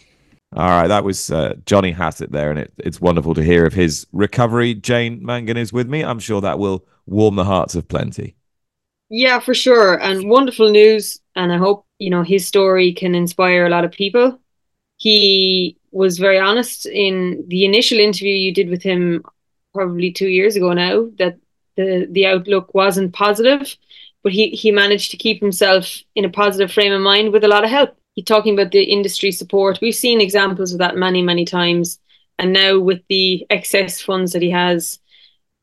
All 0.56 0.70
right, 0.70 0.88
that 0.88 1.04
was 1.04 1.30
uh, 1.30 1.56
Johnny 1.66 1.92
Hassett 1.92 2.32
there, 2.32 2.50
and 2.50 2.60
it, 2.60 2.74
it's 2.78 3.02
wonderful 3.02 3.34
to 3.34 3.44
hear 3.44 3.66
of 3.66 3.74
his 3.74 4.08
recovery. 4.14 4.74
Jane 4.74 5.24
Mangan 5.24 5.58
is 5.58 5.74
with 5.74 5.90
me. 5.90 6.04
I'm 6.04 6.20
sure 6.20 6.40
that 6.40 6.58
will 6.58 6.86
warm 7.06 7.36
the 7.36 7.44
hearts 7.44 7.76
of 7.76 7.88
plenty. 7.88 8.36
Yeah, 9.10 9.40
for 9.40 9.54
sure, 9.54 10.02
and 10.02 10.30
wonderful 10.30 10.70
news. 10.70 11.20
And 11.36 11.52
I 11.52 11.58
hope 11.58 11.86
you 12.00 12.10
know 12.10 12.24
his 12.24 12.48
story 12.48 12.94
can 12.94 13.14
inspire 13.14 13.66
a 13.66 13.70
lot 13.70 13.84
of 13.84 13.92
people. 13.92 14.40
He 14.96 15.78
was 15.92 16.18
very 16.18 16.40
honest 16.40 16.86
in 16.86 17.44
the 17.48 17.66
initial 17.66 18.00
interview 18.00 18.34
you 18.34 18.54
did 18.54 18.70
with 18.70 18.82
him, 18.82 19.24
probably 19.74 20.12
two 20.12 20.30
years 20.30 20.56
ago 20.56 20.72
now, 20.72 21.10
that 21.20 21.38
the 21.76 22.08
the 22.10 22.26
outlook 22.26 22.74
wasn't 22.74 23.14
positive, 23.14 23.76
but 24.24 24.32
he 24.32 24.52
he 24.52 24.72
managed 24.72 25.12
to 25.12 25.18
keep 25.18 25.42
himself 25.42 26.02
in 26.16 26.24
a 26.24 26.30
positive 26.30 26.72
frame 26.72 26.94
of 26.94 27.02
mind 27.02 27.34
with 27.34 27.44
a 27.44 27.50
lot 27.50 27.66
of 27.66 27.70
help 27.70 27.98
He's 28.18 28.26
talking 28.26 28.56
about 28.56 28.72
the 28.72 28.82
industry 28.82 29.32
support. 29.32 29.78
We've 29.80 29.94
seen 29.94 30.22
examples 30.22 30.74
of 30.74 30.80
that 30.80 30.98
many, 30.98 31.22
many 31.22 31.46
times. 31.46 32.00
And 32.40 32.52
now 32.52 32.80
with 32.80 33.02
the 33.10 33.46
excess 33.52 34.02
funds 34.02 34.34
that 34.34 34.42
he 34.42 34.50
has, 34.50 34.98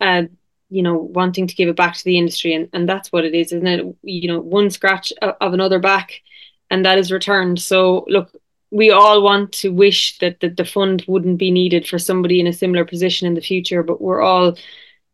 uh, 0.01 0.23
you 0.71 0.85
know, 0.85 0.95
wanting 0.95 1.49
to 1.49 1.55
give 1.57 1.69
it 1.69 1.75
back 1.75 1.97
to 1.97 2.05
the 2.05 2.17
industry. 2.17 2.55
And, 2.55 2.69
and 2.73 2.89
that's 2.89 3.11
what 3.11 3.25
it 3.25 3.35
is, 3.35 3.51
isn't 3.51 3.67
it? 3.67 3.97
You 4.03 4.29
know, 4.29 4.39
one 4.39 4.71
scratch 4.71 5.13
of 5.21 5.53
another 5.53 5.81
back 5.81 6.21
and 6.71 6.85
that 6.87 6.97
is 6.97 7.11
returned. 7.11 7.61
So 7.61 8.05
look, 8.07 8.31
we 8.71 8.93
all 8.93 9.21
want 9.21 9.51
to 9.55 9.71
wish 9.71 10.19
that, 10.19 10.39
that 10.39 10.57
the 10.57 10.65
fund 10.65 11.05
wouldn't 11.09 11.39
be 11.39 11.51
needed 11.51 11.89
for 11.89 11.99
somebody 11.99 12.39
in 12.39 12.47
a 12.47 12.53
similar 12.53 12.85
position 12.85 13.27
in 13.27 13.35
the 13.35 13.41
future, 13.41 13.83
but 13.83 14.01
we're 14.01 14.23
all 14.23 14.57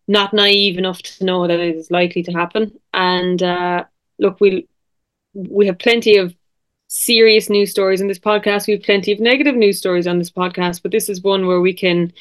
not 0.06 0.34
naive 0.34 0.76
enough 0.76 1.00
to 1.00 1.24
know 1.24 1.46
that 1.46 1.58
it 1.58 1.74
is 1.74 1.90
likely 1.90 2.22
to 2.24 2.32
happen. 2.32 2.78
And 2.92 3.42
uh, 3.42 3.84
look, 4.18 4.42
we 4.42 4.68
we 5.32 5.66
have 5.68 5.78
plenty 5.78 6.16
of 6.16 6.34
serious 6.90 7.48
news 7.48 7.70
stories 7.70 8.00
in 8.00 8.08
this 8.08 8.18
podcast. 8.18 8.66
We 8.66 8.72
have 8.74 8.82
plenty 8.82 9.12
of 9.12 9.20
negative 9.20 9.54
news 9.54 9.78
stories 9.78 10.08
on 10.08 10.18
this 10.18 10.30
podcast, 10.30 10.82
but 10.82 10.90
this 10.90 11.08
is 11.08 11.22
one 11.22 11.46
where 11.46 11.60
we 11.60 11.72
can 11.72 12.12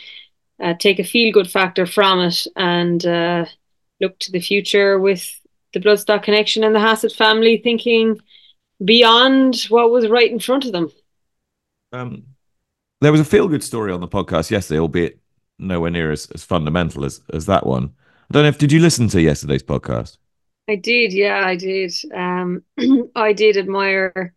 uh, 0.62 0.76
take 0.76 1.00
a 1.00 1.04
feel 1.04 1.34
good 1.34 1.50
factor 1.50 1.88
from 1.88 2.20
it 2.20 2.46
and 2.56 3.04
uh, 3.04 3.46
look 4.00 4.18
to 4.20 4.32
the 4.32 4.40
future 4.40 5.00
with 5.00 5.28
the 5.74 5.80
Bloodstock 5.80 6.22
connection 6.22 6.64
and 6.64 6.76
the 6.76 6.80
Hassett 6.80 7.14
family 7.14 7.58
thinking 7.58 8.20
beyond 8.86 9.60
what 9.70 9.90
was 9.90 10.08
right 10.08 10.32
in 10.32 10.40
front 10.40 10.66
of 10.66 10.72
them. 10.72 10.92
Um, 11.92 12.24
there 13.02 13.12
was 13.12 13.22
a 13.22 13.26
feel 13.26 13.48
good 13.48 13.64
story 13.64 13.92
on 13.92 14.02
the 14.02 14.08
podcast 14.08 14.52
yesterday, 14.52 14.80
albeit 14.80 15.20
nowhere 15.58 15.90
near 15.90 16.12
as, 16.12 16.30
as 16.36 16.44
fundamental 16.44 17.06
as, 17.06 17.22
as 17.34 17.48
that 17.48 17.66
one. 17.66 17.92
I 18.30 18.34
don't 18.34 18.44
know 18.44 18.50
if 18.50 18.60
did 18.60 18.72
you 18.72 18.82
listen 18.82 19.08
to 19.10 19.22
yesterday's 19.22 19.64
podcast? 19.64 20.18
I 20.68 20.76
did, 20.76 21.12
yeah, 21.12 21.44
I 21.44 21.56
did. 21.56 21.92
Um, 22.14 22.62
I 23.16 23.34
did 23.34 23.58
admire 23.58 24.36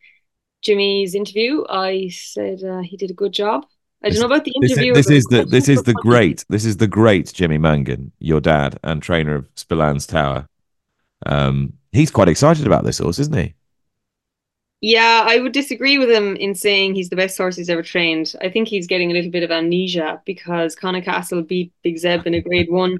Jimmy's 0.62 1.14
interview, 1.14 1.64
I 1.68 2.08
said 2.08 2.62
uh, 2.62 2.80
he 2.80 2.96
did 2.96 3.10
a 3.10 3.14
good 3.14 3.32
job. 3.32 3.66
I 4.04 4.10
don't 4.10 4.20
know 4.20 4.26
about 4.26 4.44
the 4.44 4.52
interview. 4.56 4.94
This, 4.94 5.10
is, 5.10 5.24
this 5.24 5.40
is 5.40 5.44
the 5.44 5.44
this 5.44 5.68
is 5.68 5.82
the 5.84 5.94
great 5.94 6.44
this 6.48 6.64
is 6.64 6.76
the 6.76 6.88
great 6.88 7.32
Jimmy 7.32 7.58
Mangan, 7.58 8.10
your 8.18 8.40
dad 8.40 8.78
and 8.82 9.02
trainer 9.02 9.36
of 9.36 9.48
Spillane's 9.54 10.06
Tower. 10.06 10.48
Um, 11.26 11.74
he's 11.92 12.10
quite 12.10 12.28
excited 12.28 12.66
about 12.66 12.84
this 12.84 12.98
horse, 12.98 13.18
isn't 13.20 13.36
he? 13.36 13.54
Yeah, 14.80 15.24
I 15.24 15.38
would 15.38 15.52
disagree 15.52 15.98
with 15.98 16.10
him 16.10 16.34
in 16.36 16.56
saying 16.56 16.96
he's 16.96 17.10
the 17.10 17.16
best 17.16 17.38
horse 17.38 17.54
he's 17.54 17.70
ever 17.70 17.84
trained. 17.84 18.34
I 18.40 18.48
think 18.48 18.66
he's 18.66 18.88
getting 18.88 19.12
a 19.12 19.14
little 19.14 19.30
bit 19.30 19.44
of 19.44 19.52
amnesia 19.52 20.20
because 20.26 20.74
Conna 20.74 21.00
Castle 21.00 21.42
beat 21.42 21.72
Big 21.84 21.98
Zeb 21.98 22.26
in 22.26 22.34
a 22.34 22.40
grade 22.40 22.68
one 22.68 22.98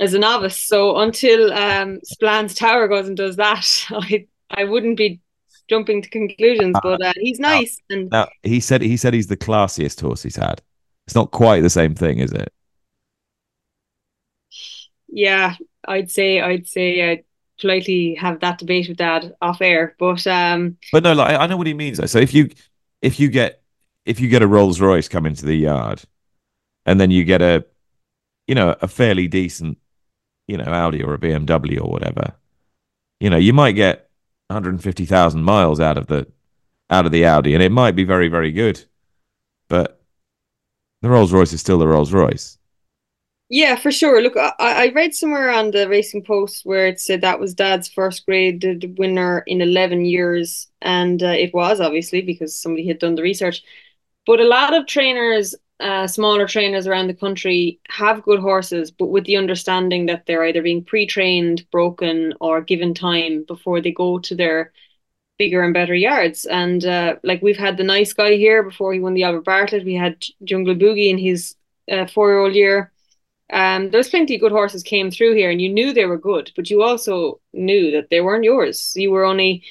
as 0.00 0.12
a 0.12 0.18
novice. 0.18 0.58
So 0.58 0.96
until 0.96 1.52
um, 1.52 2.00
Spillane's 2.02 2.54
Tower 2.54 2.88
goes 2.88 3.06
and 3.06 3.16
does 3.16 3.36
that, 3.36 3.86
I 3.90 4.26
I 4.50 4.64
wouldn't 4.64 4.96
be 4.96 5.20
jumping 5.70 6.02
to 6.02 6.10
conclusions. 6.10 6.76
But 6.82 7.02
uh, 7.02 7.12
he's 7.16 7.38
nice. 7.38 7.80
Now, 7.88 7.96
and 7.96 8.10
now 8.10 8.28
he 8.42 8.60
said 8.60 8.82
he 8.82 8.98
said 8.98 9.14
he's 9.14 9.28
the 9.28 9.36
classiest 9.38 10.00
horse 10.00 10.22
he's 10.22 10.36
had. 10.36 10.60
It's 11.06 11.14
not 11.14 11.30
quite 11.30 11.62
the 11.62 11.70
same 11.70 11.94
thing, 11.94 12.18
is 12.18 12.32
it? 12.32 12.52
yeah, 15.12 15.54
I'd 15.86 16.10
say 16.10 16.40
I'd 16.40 16.66
say 16.68 17.10
I'd 17.10 17.24
politely 17.60 18.14
have 18.14 18.40
that 18.40 18.58
debate 18.58 18.88
with 18.88 18.98
Dad 18.98 19.34
off 19.40 19.60
air. 19.60 19.94
But 19.98 20.26
um, 20.26 20.76
But 20.92 21.02
no, 21.02 21.12
like 21.12 21.38
I 21.38 21.46
know 21.46 21.56
what 21.56 21.66
he 21.66 21.74
means 21.74 21.98
though. 21.98 22.06
So 22.06 22.18
if 22.18 22.32
you 22.34 22.50
if 23.02 23.18
you 23.20 23.28
get 23.28 23.62
if 24.04 24.20
you 24.20 24.28
get 24.28 24.42
a 24.42 24.46
Rolls 24.46 24.80
Royce 24.80 25.08
come 25.08 25.26
into 25.26 25.46
the 25.46 25.56
yard, 25.56 26.02
and 26.86 27.00
then 27.00 27.10
you 27.10 27.24
get 27.24 27.42
a 27.42 27.64
you 28.46 28.54
know 28.54 28.76
a 28.80 28.88
fairly 28.88 29.28
decent 29.28 29.78
you 30.46 30.56
know 30.56 30.64
Audi 30.64 31.02
or 31.02 31.14
a 31.14 31.18
BMW 31.18 31.80
or 31.80 31.90
whatever, 31.90 32.34
you 33.20 33.30
know 33.30 33.36
you 33.36 33.52
might 33.52 33.72
get 33.72 34.09
150,000 34.50 35.42
miles 35.42 35.80
out 35.80 35.96
of 35.96 36.06
the 36.08 36.26
out 36.90 37.06
of 37.06 37.12
the 37.12 37.24
Audi, 37.24 37.54
and 37.54 37.62
it 37.62 37.70
might 37.70 37.94
be 37.94 38.04
very 38.04 38.28
very 38.28 38.52
good, 38.52 38.84
but 39.68 40.02
the 41.02 41.08
Rolls 41.08 41.32
Royce 41.32 41.52
is 41.52 41.60
still 41.60 41.78
the 41.78 41.88
Rolls 41.88 42.12
Royce. 42.12 42.58
Yeah, 43.52 43.74
for 43.74 43.90
sure. 43.90 44.22
Look, 44.22 44.36
I, 44.36 44.52
I 44.60 44.92
read 44.94 45.12
somewhere 45.12 45.50
on 45.50 45.72
the 45.72 45.88
Racing 45.88 46.22
Post 46.22 46.64
where 46.64 46.86
it 46.86 47.00
said 47.00 47.20
that 47.22 47.40
was 47.40 47.52
Dad's 47.52 47.88
first 47.88 48.24
graded 48.24 48.96
winner 48.96 49.42
in 49.46 49.60
11 49.60 50.04
years. 50.04 50.68
And 50.82 51.20
uh, 51.20 51.28
it 51.30 51.52
was 51.52 51.80
obviously 51.80 52.22
because 52.22 52.56
somebody 52.56 52.86
had 52.86 53.00
done 53.00 53.16
the 53.16 53.22
research. 53.22 53.62
But 54.24 54.38
a 54.38 54.44
lot 54.44 54.72
of 54.72 54.86
trainers, 54.86 55.56
uh, 55.80 56.06
smaller 56.06 56.46
trainers 56.46 56.86
around 56.86 57.08
the 57.08 57.14
country, 57.14 57.80
have 57.88 58.22
good 58.22 58.40
horses, 58.40 58.90
but 58.90 59.06
with 59.06 59.24
the 59.24 59.36
understanding 59.36 60.06
that 60.06 60.26
they're 60.26 60.44
either 60.44 60.62
being 60.62 60.84
pre 60.84 61.06
trained, 61.06 61.64
broken, 61.70 62.34
or 62.40 62.60
given 62.60 62.94
time 62.94 63.44
before 63.48 63.80
they 63.80 63.92
go 63.92 64.18
to 64.18 64.34
their 64.34 64.72
bigger 65.38 65.62
and 65.62 65.74
better 65.74 65.94
yards. 65.94 66.44
And 66.44 66.84
uh, 66.84 67.16
like 67.22 67.42
we've 67.42 67.56
had 67.56 67.76
the 67.76 67.84
nice 67.84 68.12
guy 68.12 68.36
here 68.36 68.62
before 68.62 68.92
he 68.92 69.00
won 69.00 69.14
the 69.14 69.24
Albert 69.24 69.44
Bartlett, 69.44 69.84
we 69.84 69.94
had 69.94 70.22
Jungle 70.44 70.74
Boogie 70.74 71.10
in 71.10 71.18
his 71.18 71.54
uh, 71.90 72.06
four 72.06 72.30
year 72.30 72.38
old 72.38 72.54
year 72.54 72.92
um, 73.52 73.90
there's 73.90 74.08
plenty 74.08 74.36
of 74.36 74.40
good 74.40 74.52
horses 74.52 74.82
came 74.82 75.10
through 75.10 75.34
here, 75.34 75.50
and 75.50 75.60
you 75.60 75.68
knew 75.68 75.92
they 75.92 76.06
were 76.06 76.18
good, 76.18 76.52
but 76.54 76.70
you 76.70 76.82
also 76.82 77.40
knew 77.52 77.90
that 77.92 78.08
they 78.10 78.20
weren't 78.20 78.44
yours. 78.44 78.92
You 78.94 79.10
were 79.10 79.24
only 79.24 79.64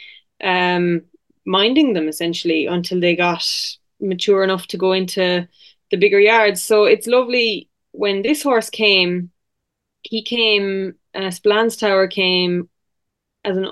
um, 0.44 1.04
minding 1.46 1.94
them 1.94 2.08
essentially 2.08 2.66
until 2.66 3.00
they 3.00 3.16
got 3.16 3.46
mature 4.02 4.44
enough 4.44 4.68
to 4.68 4.78
go 4.78 4.92
into 4.92 5.48
the 5.92 5.98
bigger 5.98 6.20
yards. 6.20 6.62
So 6.62 6.86
it's 6.86 7.08
lovely 7.08 7.70
when 7.92 8.22
this 8.22 8.44
horse 8.44 8.70
came. 8.70 9.32
He 10.02 10.24
came. 10.24 10.96
Uh, 11.14 11.32
Spillane's 11.32 11.76
Tower 11.76 12.08
came 12.08 12.70
as 13.44 13.58
an 13.58 13.66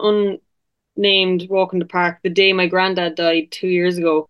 unnamed 0.97 1.47
walk 1.49 1.73
in 1.73 1.79
the 1.79 1.85
park 1.85 2.19
the 2.23 2.29
day 2.29 2.53
my 2.53 2.67
granddad 2.67 3.15
died 3.15 3.51
two 3.51 3.67
years 3.67 3.97
ago. 3.97 4.29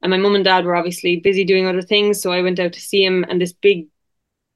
And 0.00 0.10
my 0.10 0.16
mum 0.16 0.36
and 0.36 0.44
dad 0.44 0.64
were 0.64 0.76
obviously 0.76 1.16
busy 1.16 1.44
doing 1.44 1.66
other 1.66 1.82
things. 1.82 2.22
So 2.22 2.32
I 2.32 2.42
went 2.42 2.60
out 2.60 2.72
to 2.72 2.80
see 2.80 3.04
him, 3.04 3.24
and 3.28 3.40
this 3.40 3.52
big 3.52 3.88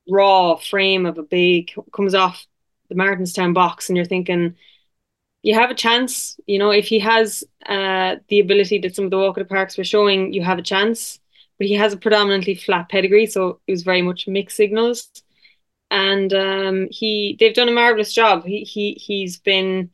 raw 0.09 0.57
frame 0.57 1.05
of 1.05 1.19
a 1.19 1.23
big 1.23 1.73
comes 1.93 2.15
off 2.15 2.47
the 2.89 2.95
Martinstown 2.95 3.53
box, 3.53 3.89
and 3.89 3.97
you're 3.97 4.07
thinking, 4.07 4.57
you 5.43 5.55
have 5.55 5.71
a 5.71 5.75
chance. 5.75 6.39
You 6.47 6.59
know, 6.59 6.71
if 6.71 6.87
he 6.87 7.01
has 7.01 7.45
uh, 7.67 8.17
the 8.29 8.41
ability 8.41 8.79
that 8.79 8.95
some 8.95 9.07
of 9.07 9.11
the 9.11 9.19
walk 9.19 9.37
of 9.37 9.47
the 9.47 9.53
parks 9.53 9.77
were 9.77 9.85
showing, 9.85 10.33
you 10.33 10.43
have 10.43 10.59
a 10.59 10.63
chance. 10.63 11.19
But 11.63 11.69
he 11.69 11.75
has 11.75 11.93
a 11.93 11.97
predominantly 11.97 12.57
flat 12.57 12.89
pedigree, 12.89 13.27
so 13.27 13.61
it 13.69 13.71
was 13.71 13.85
very 13.85 14.03
much 14.03 14.27
mixed 14.27 14.57
signals. 14.57 15.09
And 15.93 16.35
um, 16.35 16.89
he, 16.91 17.37
they've 17.39 17.55
done 17.55 17.69
a 17.69 17.73
marvelous 17.73 18.13
job. 18.13 18.45
He, 18.45 18.65
he, 18.65 18.95
he's 18.95 19.39
been 19.39 19.91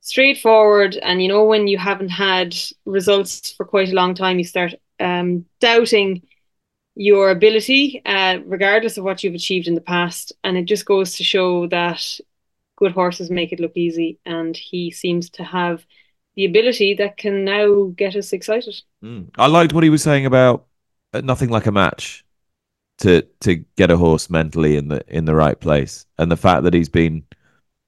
straightforward, 0.00 0.96
and 0.96 1.22
you 1.22 1.28
know, 1.28 1.44
when 1.44 1.68
you 1.68 1.78
haven't 1.78 2.08
had 2.08 2.56
results 2.84 3.52
for 3.52 3.64
quite 3.64 3.90
a 3.90 3.94
long 3.94 4.16
time, 4.16 4.38
you 4.38 4.44
start 4.44 4.74
um, 4.98 5.44
doubting 5.60 6.22
your 6.96 7.30
ability, 7.30 8.02
uh, 8.04 8.38
regardless 8.44 8.98
of 8.98 9.04
what 9.04 9.22
you've 9.22 9.36
achieved 9.36 9.68
in 9.68 9.76
the 9.76 9.80
past. 9.80 10.32
And 10.42 10.56
it 10.56 10.64
just 10.64 10.84
goes 10.84 11.14
to 11.18 11.22
show 11.22 11.68
that 11.68 12.04
good 12.74 12.90
horses 12.90 13.30
make 13.30 13.52
it 13.52 13.60
look 13.60 13.76
easy. 13.76 14.18
And 14.26 14.56
he 14.56 14.90
seems 14.90 15.30
to 15.30 15.44
have 15.44 15.86
the 16.34 16.44
ability 16.44 16.94
that 16.94 17.16
can 17.16 17.44
now 17.44 17.92
get 17.94 18.16
us 18.16 18.32
excited. 18.32 18.82
Mm. 19.04 19.28
I 19.38 19.46
liked 19.46 19.72
what 19.72 19.84
he 19.84 19.90
was 19.90 20.02
saying 20.02 20.26
about 20.26 20.66
nothing 21.22 21.50
like 21.50 21.66
a 21.66 21.72
match 21.72 22.24
to 22.98 23.22
to 23.40 23.56
get 23.76 23.90
a 23.90 23.96
horse 23.96 24.30
mentally 24.30 24.76
in 24.76 24.88
the 24.88 25.04
in 25.08 25.24
the 25.24 25.34
right 25.34 25.58
place, 25.58 26.06
and 26.18 26.30
the 26.30 26.36
fact 26.36 26.62
that 26.64 26.74
he's 26.74 26.88
been 26.88 27.24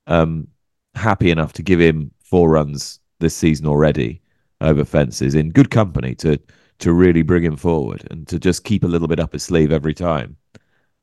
um, 0.07 0.49
happy 0.95 1.31
enough 1.31 1.53
to 1.55 1.63
give 1.63 1.81
him 1.81 2.11
four 2.25 2.51
runs 2.51 3.01
this 3.21 3.35
season 3.35 3.67
already 3.67 4.21
over 4.61 4.85
fences 4.85 5.35
in 5.35 5.51
good 5.51 5.71
company 5.71 6.15
to 6.15 6.39
to 6.79 6.93
really 6.93 7.23
bring 7.23 7.43
him 7.43 7.57
forward 7.57 8.07
and 8.11 8.27
to 8.29 8.39
just 8.39 8.65
keep 8.65 8.85
a 8.85 8.87
little 8.87 9.09
bit 9.09 9.21
up 9.21 9.33
his 9.33 9.43
sleeve 9.43 9.73
every 9.73 9.95
time. 9.95 10.37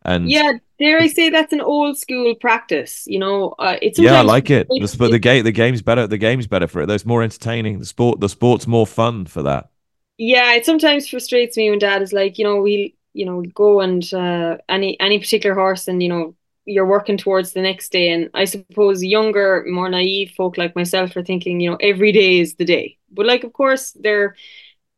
And 0.05 0.29
yeah, 0.29 0.53
dare 0.79 0.99
I 0.99 1.07
say 1.07 1.29
that's 1.29 1.53
an 1.53 1.61
old 1.61 1.97
school 1.97 2.35
practice? 2.35 3.05
You 3.07 3.19
know, 3.19 3.55
uh, 3.57 3.77
it's 3.81 3.97
yeah, 3.97 4.19
I 4.19 4.21
like 4.21 4.49
it. 4.49 4.67
The, 4.67 4.95
but 4.99 5.11
the 5.11 5.19
game, 5.19 5.43
the 5.45 5.51
game's 5.51 5.81
better. 5.81 6.07
The 6.07 6.17
game's 6.17 6.45
better 6.45 6.67
for 6.67 6.81
it. 6.81 6.87
There's 6.87 7.05
more 7.05 7.23
entertaining. 7.23 7.79
The 7.79 7.85
sport, 7.85 8.19
the 8.19 8.27
sport's 8.29 8.67
more 8.67 8.85
fun 8.85 9.25
for 9.25 9.43
that. 9.43 9.69
Yeah, 10.17 10.53
it 10.53 10.65
sometimes 10.65 11.07
frustrates 11.09 11.57
me 11.57 11.69
when 11.69 11.79
Dad 11.79 12.01
is 12.01 12.13
like, 12.13 12.37
you 12.37 12.45
know, 12.45 12.57
we, 12.61 12.95
you 13.13 13.25
know, 13.25 13.41
go 13.53 13.81
and 13.81 14.03
uh, 14.13 14.57
any 14.69 14.99
any 14.99 15.19
particular 15.19 15.55
horse, 15.55 15.87
and 15.87 16.01
you 16.03 16.09
know, 16.09 16.35
you're 16.65 16.85
working 16.85 17.17
towards 17.17 17.53
the 17.53 17.61
next 17.61 17.91
day. 17.91 18.09
And 18.11 18.29
I 18.33 18.45
suppose 18.45 19.03
younger, 19.03 19.65
more 19.67 19.89
naive 19.89 20.31
folk 20.31 20.57
like 20.57 20.75
myself 20.75 21.15
are 21.15 21.23
thinking, 21.23 21.59
you 21.59 21.71
know, 21.71 21.77
every 21.81 22.11
day 22.11 22.39
is 22.39 22.55
the 22.55 22.65
day. 22.65 22.97
But 23.11 23.25
like, 23.25 23.43
of 23.43 23.53
course, 23.53 23.91
they're 23.99 24.35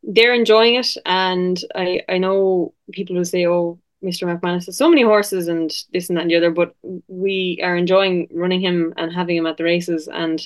they're 0.04 0.34
enjoying 0.36 0.75
it, 0.75 0.95
and 1.06 1.60
I 1.75 2.01
I 2.10 2.17
know 2.19 2.73
people 2.91 3.15
will 3.15 3.25
say, 3.25 3.47
"Oh, 3.47 3.80
Mr. 4.01 4.28
McManus 4.28 4.67
has 4.67 4.78
so 4.78 4.89
many 4.89 5.04
horses 5.04 5.47
and 5.47 5.71
this 5.93 6.10
and 6.10 6.17
that 6.17 6.23
and 6.23 6.32
the 6.32 6.38
other," 6.38 6.51
but 6.51 6.75
we 7.08 7.60
are 7.63 7.78
enjoying 7.78 8.28
running 8.34 8.62
him 8.62 8.93
and 8.97 9.13
having 9.13 9.38
him 9.38 9.47
at 9.47 9.58
the 9.58 9.63
races, 9.65 10.08
and 10.08 10.41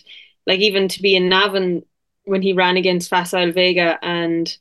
like 0.47 0.59
even 0.61 0.87
to 0.89 1.01
be 1.01 1.15
in 1.15 1.29
Navan 1.29 1.83
when 2.29 2.41
he 2.41 2.53
ran 2.53 2.77
against 2.77 3.09
Facile 3.09 3.51
Vega 3.51 3.97
and 4.01 4.55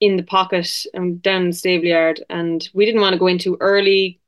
in 0.00 0.16
the 0.16 0.22
pocket 0.22 0.86
and 0.94 1.20
down 1.20 1.48
the 1.48 1.52
stable 1.52 1.86
yard, 1.86 2.24
and 2.30 2.68
we 2.72 2.86
didn't 2.86 3.02
want 3.02 3.12
to 3.12 3.18
go 3.18 3.26
in 3.26 3.38
too 3.38 3.56
early. 3.60 4.20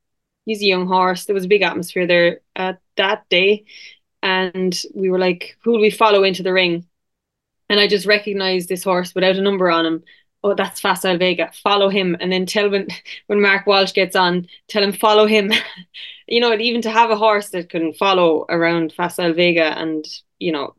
He's 0.44 0.60
a 0.62 0.66
young 0.66 0.86
horse. 0.86 1.24
There 1.24 1.34
was 1.34 1.44
a 1.44 1.48
big 1.48 1.62
atmosphere 1.62 2.06
there 2.06 2.40
at 2.56 2.80
that 2.96 3.28
day, 3.30 3.64
and 4.22 4.78
we 4.94 5.10
were 5.10 5.18
like, 5.18 5.56
"Who 5.62 5.72
will 5.72 5.80
we 5.80 5.90
follow 5.90 6.24
into 6.24 6.42
the 6.42 6.52
ring?" 6.52 6.86
and 7.72 7.80
I 7.80 7.86
just 7.88 8.06
recognized 8.06 8.68
this 8.68 8.84
horse 8.84 9.14
without 9.14 9.36
a 9.36 9.40
number 9.40 9.70
on 9.70 9.86
him. 9.86 10.04
Oh, 10.44 10.54
that's 10.54 10.80
Facile 10.80 11.16
Vega. 11.16 11.50
Follow 11.62 11.88
him, 11.88 12.16
and 12.20 12.30
then 12.30 12.44
tell 12.44 12.68
when 12.70 12.88
when 13.28 13.40
Mark 13.40 13.66
Walsh 13.66 13.94
gets 13.94 14.14
on, 14.14 14.46
tell 14.68 14.82
him 14.82 14.92
follow 14.92 15.26
him. 15.26 15.50
you 16.28 16.40
know, 16.40 16.52
even 16.54 16.82
to 16.82 16.90
have 16.90 17.10
a 17.10 17.16
horse 17.16 17.48
that 17.50 17.70
can 17.70 17.94
follow 17.94 18.44
around 18.50 18.92
Facile 18.92 19.32
Vega, 19.32 19.78
and 19.78 20.04
you 20.38 20.52
know, 20.52 20.74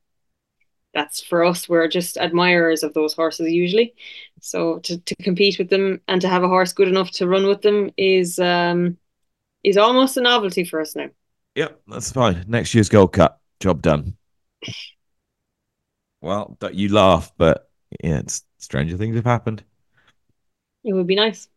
that's 0.93 1.21
for 1.21 1.43
us. 1.43 1.67
We're 1.67 1.87
just 1.87 2.17
admirers 2.17 2.83
of 2.83 2.93
those 2.93 3.13
horses 3.13 3.51
usually. 3.51 3.93
So 4.41 4.79
to 4.79 4.97
to 4.97 5.15
compete 5.21 5.57
with 5.57 5.69
them 5.69 6.01
and 6.07 6.21
to 6.21 6.29
have 6.29 6.43
a 6.43 6.47
horse 6.47 6.73
good 6.73 6.87
enough 6.87 7.11
to 7.11 7.27
run 7.27 7.47
with 7.47 7.61
them 7.61 7.91
is 7.97 8.39
um 8.39 8.97
is 9.63 9.77
almost 9.77 10.17
a 10.17 10.21
novelty 10.21 10.63
for 10.63 10.81
us 10.81 10.95
now. 10.95 11.09
Yep, 11.55 11.81
that's 11.87 12.11
fine. 12.11 12.43
Next 12.47 12.73
year's 12.73 12.89
Gold 12.89 13.13
Cup, 13.13 13.41
job 13.59 13.81
done. 13.81 14.15
Well, 16.21 16.57
you 16.71 16.89
laugh, 16.89 17.31
but 17.37 17.69
yeah, 18.03 18.19
it's 18.19 18.43
stranger 18.57 18.97
things 18.97 19.15
have 19.15 19.25
happened. 19.25 19.63
It 20.83 20.93
would 20.93 21.07
be 21.07 21.15
nice. 21.15 21.47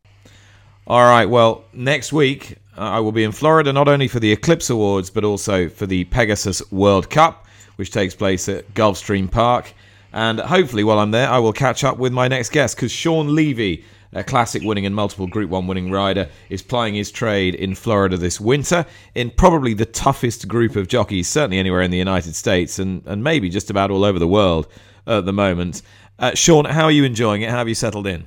All 0.87 1.03
right. 1.03 1.27
Well, 1.27 1.65
next 1.73 2.13
week 2.13 2.59
uh, 2.77 2.83
I 2.83 3.01
will 3.01 3.13
be 3.13 3.25
in 3.25 3.33
Florida 3.33 3.73
not 3.73 3.89
only 3.89 4.07
for 4.07 4.21
the 4.21 4.31
Eclipse 4.33 4.71
Awards 4.71 5.11
but 5.11 5.25
also 5.25 5.69
for 5.69 5.87
the 5.87 6.05
Pegasus 6.05 6.71
World 6.71 7.11
Cup, 7.11 7.46
which 7.77 7.91
takes 7.91 8.15
place 8.15 8.49
at 8.49 8.75
Gulfstream 8.75 9.31
Park. 9.31 9.73
And 10.13 10.41
hopefully, 10.41 10.85
while 10.85 10.99
I'm 10.99 11.11
there, 11.11 11.29
I 11.29 11.39
will 11.39 11.53
catch 11.53 11.85
up 11.85 11.99
with 11.99 12.13
my 12.13 12.29
next 12.29 12.51
guest 12.51 12.77
because 12.77 12.93
Sean 12.93 13.35
Levey 13.35 13.85
a 14.17 14.25
classic 14.25 14.63
winning 14.63 14.87
and 14.87 14.95
multiple 14.95 15.27
Group 15.27 15.51
1 15.51 15.67
winning 15.67 15.91
rider, 15.91 16.29
is 16.49 16.63
plying 16.63 16.95
his 16.95 17.11
trade 17.11 17.55
in 17.55 17.75
Florida 17.75 18.17
this 18.17 18.41
winter 18.41 18.87
in 19.15 19.31
probably 19.31 19.75
the 19.75 19.85
toughest 19.85 20.49
group 20.49 20.75
of 20.75 20.89
jockeys, 20.89 21.29
certainly 21.29 21.59
anywhere 21.59 21.83
in 21.83 21.91
the 21.91 21.99
United 21.99 22.35
States 22.35 22.79
and, 22.79 23.07
and 23.07 23.23
maybe 23.23 23.51
just 23.51 23.71
about 23.71 23.91
all 23.91 24.05
over 24.05 24.19
the 24.19 24.29
world 24.29 24.67
at 25.07 25.27
the 25.27 25.33
moment. 25.33 25.83
Uh, 26.19 26.35
Sean, 26.35 26.65
how 26.65 26.85
are 26.85 26.91
you 26.91 27.05
enjoying 27.05 27.43
it? 27.43 27.51
How 27.51 27.59
have 27.59 27.69
you 27.69 27.75
settled 27.75 28.07
in? 28.07 28.27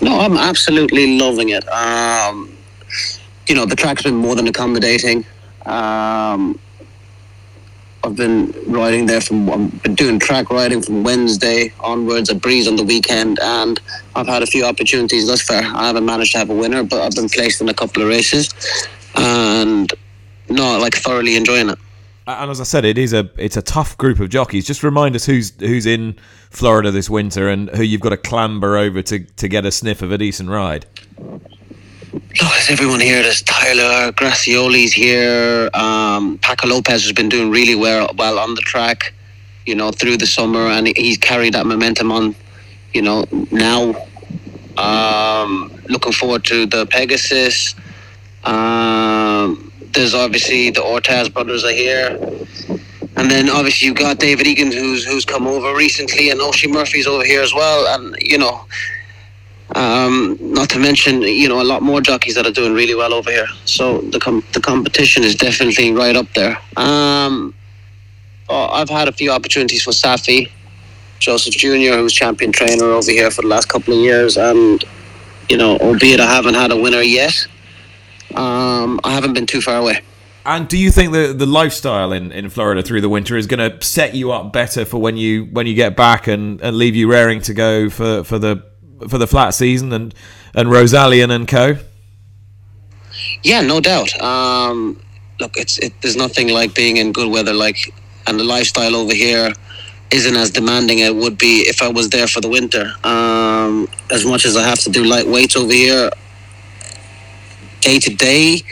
No, 0.00 0.18
I'm 0.18 0.36
absolutely 0.36 1.18
loving 1.18 1.50
it. 1.50 1.66
Um, 1.68 2.56
you 3.46 3.54
know, 3.54 3.64
the 3.64 3.76
track's 3.76 4.02
been 4.02 4.16
more 4.16 4.34
than 4.34 4.48
accommodating. 4.48 5.24
Um, 5.66 6.58
I've 8.04 8.16
been 8.16 8.54
riding 8.66 9.06
there 9.06 9.20
from 9.20 9.50
I've 9.50 9.82
been 9.82 9.94
doing 9.94 10.18
track 10.18 10.50
riding 10.50 10.82
from 10.82 11.02
Wednesday 11.02 11.72
onwards. 11.80 12.30
I 12.30 12.34
breeze 12.34 12.68
on 12.68 12.76
the 12.76 12.84
weekend, 12.84 13.38
and 13.40 13.80
I've 14.14 14.28
had 14.28 14.42
a 14.42 14.46
few 14.46 14.64
opportunities 14.64 15.26
thus 15.26 15.42
far. 15.42 15.62
I 15.62 15.88
haven't 15.88 16.04
managed 16.04 16.32
to 16.32 16.38
have 16.38 16.50
a 16.50 16.54
winner, 16.54 16.84
but 16.84 17.00
I've 17.02 17.12
been 17.12 17.28
placed 17.28 17.60
in 17.60 17.68
a 17.68 17.74
couple 17.74 18.02
of 18.02 18.08
races, 18.08 18.54
and 19.16 19.92
no, 20.48 20.78
like 20.78 20.94
thoroughly 20.94 21.36
enjoying 21.36 21.70
it. 21.70 21.78
And 22.28 22.50
as 22.50 22.60
I 22.60 22.64
said, 22.64 22.84
it 22.84 22.98
is 22.98 23.12
a 23.12 23.30
it's 23.36 23.56
a 23.56 23.62
tough 23.62 23.96
group 23.98 24.20
of 24.20 24.28
jockeys. 24.28 24.66
Just 24.66 24.82
remind 24.82 25.16
us 25.16 25.24
who's 25.24 25.52
who's 25.58 25.86
in 25.86 26.14
Florida 26.50 26.90
this 26.90 27.10
winter 27.10 27.48
and 27.48 27.70
who 27.70 27.82
you've 27.82 28.02
got 28.02 28.10
to 28.10 28.16
clamber 28.16 28.76
over 28.76 29.02
to 29.02 29.20
to 29.20 29.48
get 29.48 29.64
a 29.64 29.72
sniff 29.72 30.02
of 30.02 30.12
a 30.12 30.18
decent 30.18 30.50
ride. 30.50 30.86
Oh, 32.40 32.52
there's 32.54 32.70
everyone 32.70 33.00
here. 33.00 33.22
There's 33.22 33.42
Tyler 33.42 34.12
Gaffalione's 34.12 34.92
here. 34.92 35.70
Um, 35.74 36.38
Paco 36.38 36.66
Lopez 36.66 37.02
has 37.04 37.12
been 37.12 37.28
doing 37.28 37.50
really 37.50 37.74
well, 37.74 38.10
well 38.16 38.38
on 38.38 38.54
the 38.54 38.60
track, 38.60 39.12
you 39.66 39.74
know, 39.74 39.90
through 39.90 40.16
the 40.16 40.26
summer, 40.26 40.66
and 40.66 40.88
he's 40.96 41.18
carried 41.18 41.54
that 41.54 41.66
momentum 41.66 42.10
on, 42.10 42.34
you 42.92 43.02
know, 43.02 43.24
now. 43.50 43.94
Um, 44.76 45.72
looking 45.88 46.12
forward 46.12 46.44
to 46.44 46.66
the 46.66 46.86
Pegasus. 46.86 47.74
Um, 48.44 49.72
there's 49.92 50.14
obviously 50.14 50.70
the 50.70 50.82
Ortiz 50.82 51.28
brothers 51.28 51.64
are 51.64 51.72
here. 51.72 52.18
And 53.16 53.30
then 53.30 53.50
obviously 53.50 53.88
you've 53.88 53.96
got 53.96 54.20
David 54.20 54.46
Egan 54.46 54.70
who's 54.70 55.04
who's 55.04 55.24
come 55.24 55.48
over 55.48 55.74
recently 55.74 56.30
and 56.30 56.40
Oisin 56.40 56.70
Murphy's 56.70 57.06
over 57.06 57.24
here 57.24 57.42
as 57.42 57.52
well. 57.52 57.92
And 57.94 58.16
you 58.20 58.38
know, 58.38 58.64
um, 59.78 60.36
not 60.40 60.68
to 60.70 60.78
mention, 60.80 61.22
you 61.22 61.48
know, 61.48 61.62
a 61.62 61.68
lot 61.72 61.82
more 61.82 62.00
jockeys 62.00 62.34
that 62.34 62.44
are 62.44 62.50
doing 62.50 62.74
really 62.74 62.96
well 62.96 63.14
over 63.14 63.30
here. 63.30 63.46
So 63.64 64.00
the 64.00 64.18
com- 64.18 64.44
the 64.52 64.60
competition 64.60 65.22
is 65.22 65.36
definitely 65.36 65.92
right 65.92 66.16
up 66.16 66.26
there. 66.34 66.58
Um, 66.76 67.54
oh, 68.48 68.66
I've 68.66 68.90
had 68.90 69.06
a 69.06 69.12
few 69.12 69.30
opportunities 69.30 69.84
for 69.84 69.92
Saffie, 69.92 70.50
Joseph 71.20 71.54
Jr., 71.54 71.94
who's 71.94 72.12
champion 72.12 72.50
trainer 72.50 72.86
over 72.86 73.10
here 73.10 73.30
for 73.30 73.42
the 73.42 73.48
last 73.48 73.68
couple 73.68 73.94
of 73.94 74.00
years, 74.00 74.36
and 74.36 74.84
you 75.48 75.56
know, 75.56 75.78
albeit 75.78 76.18
I 76.18 76.26
haven't 76.26 76.54
had 76.54 76.72
a 76.72 76.76
winner 76.76 77.00
yet, 77.00 77.46
um, 78.34 78.98
I 79.04 79.12
haven't 79.12 79.34
been 79.34 79.46
too 79.46 79.60
far 79.60 79.76
away. 79.76 80.02
And 80.44 80.66
do 80.66 80.76
you 80.76 80.90
think 80.90 81.12
the 81.12 81.32
the 81.32 81.46
lifestyle 81.46 82.12
in, 82.12 82.32
in 82.32 82.50
Florida 82.50 82.82
through 82.82 83.02
the 83.02 83.08
winter 83.08 83.36
is 83.36 83.46
going 83.46 83.70
to 83.70 83.86
set 83.86 84.16
you 84.16 84.32
up 84.32 84.52
better 84.52 84.84
for 84.84 84.98
when 84.98 85.16
you 85.16 85.44
when 85.52 85.68
you 85.68 85.74
get 85.74 85.94
back 85.94 86.26
and, 86.26 86.60
and 86.62 86.76
leave 86.76 86.96
you 86.96 87.08
raring 87.08 87.42
to 87.42 87.54
go 87.54 87.88
for, 87.90 88.24
for 88.24 88.40
the 88.40 88.64
for 89.08 89.18
the 89.18 89.26
flat 89.26 89.50
season 89.50 89.92
and 89.92 90.14
and 90.54 90.68
Rosallion 90.68 91.30
and 91.30 91.46
co? 91.46 91.76
Yeah, 93.42 93.60
no 93.60 93.80
doubt. 93.80 94.20
Um, 94.20 95.00
look, 95.40 95.56
it's 95.56 95.78
it, 95.78 95.92
there's 96.02 96.16
nothing 96.16 96.48
like 96.48 96.74
being 96.74 96.96
in 96.96 97.12
good 97.12 97.30
weather, 97.30 97.52
like, 97.52 97.94
and 98.26 98.38
the 98.38 98.44
lifestyle 98.44 98.96
over 98.96 99.14
here 99.14 99.52
isn't 100.10 100.36
as 100.36 100.50
demanding 100.50 101.00
it 101.00 101.14
would 101.14 101.36
be 101.36 101.60
if 101.68 101.82
I 101.82 101.88
was 101.88 102.08
there 102.08 102.26
for 102.26 102.40
the 102.40 102.48
winter. 102.48 102.92
Um, 103.04 103.88
as 104.10 104.24
much 104.24 104.44
as 104.46 104.56
I 104.56 104.62
have 104.62 104.78
to 104.80 104.90
do 104.90 105.04
light 105.04 105.26
weights 105.26 105.56
over 105.56 105.72
here, 105.72 106.10
day 107.80 107.98
to 107.98 108.14
day, 108.14 108.62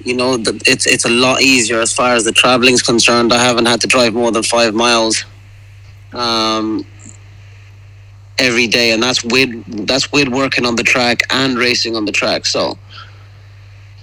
you 0.00 0.14
know, 0.14 0.36
it's 0.66 0.86
it's 0.86 1.04
a 1.04 1.10
lot 1.10 1.42
easier 1.42 1.80
as 1.80 1.92
far 1.92 2.14
as 2.14 2.24
the 2.24 2.32
traveling 2.32 2.74
is 2.74 2.82
concerned. 2.82 3.32
I 3.32 3.42
haven't 3.42 3.66
had 3.66 3.80
to 3.80 3.86
drive 3.86 4.14
more 4.14 4.30
than 4.30 4.42
five 4.42 4.74
miles. 4.74 5.24
Um, 6.12 6.86
every 8.38 8.66
day, 8.66 8.92
and 8.92 9.02
that's 9.02 9.24
with 9.24 9.50
that's 9.86 10.10
with 10.12 10.28
working 10.28 10.64
on 10.66 10.76
the 10.76 10.82
track 10.82 11.22
and 11.30 11.58
racing 11.58 11.96
on 11.96 12.04
the 12.04 12.12
track. 12.12 12.46
So, 12.46 12.78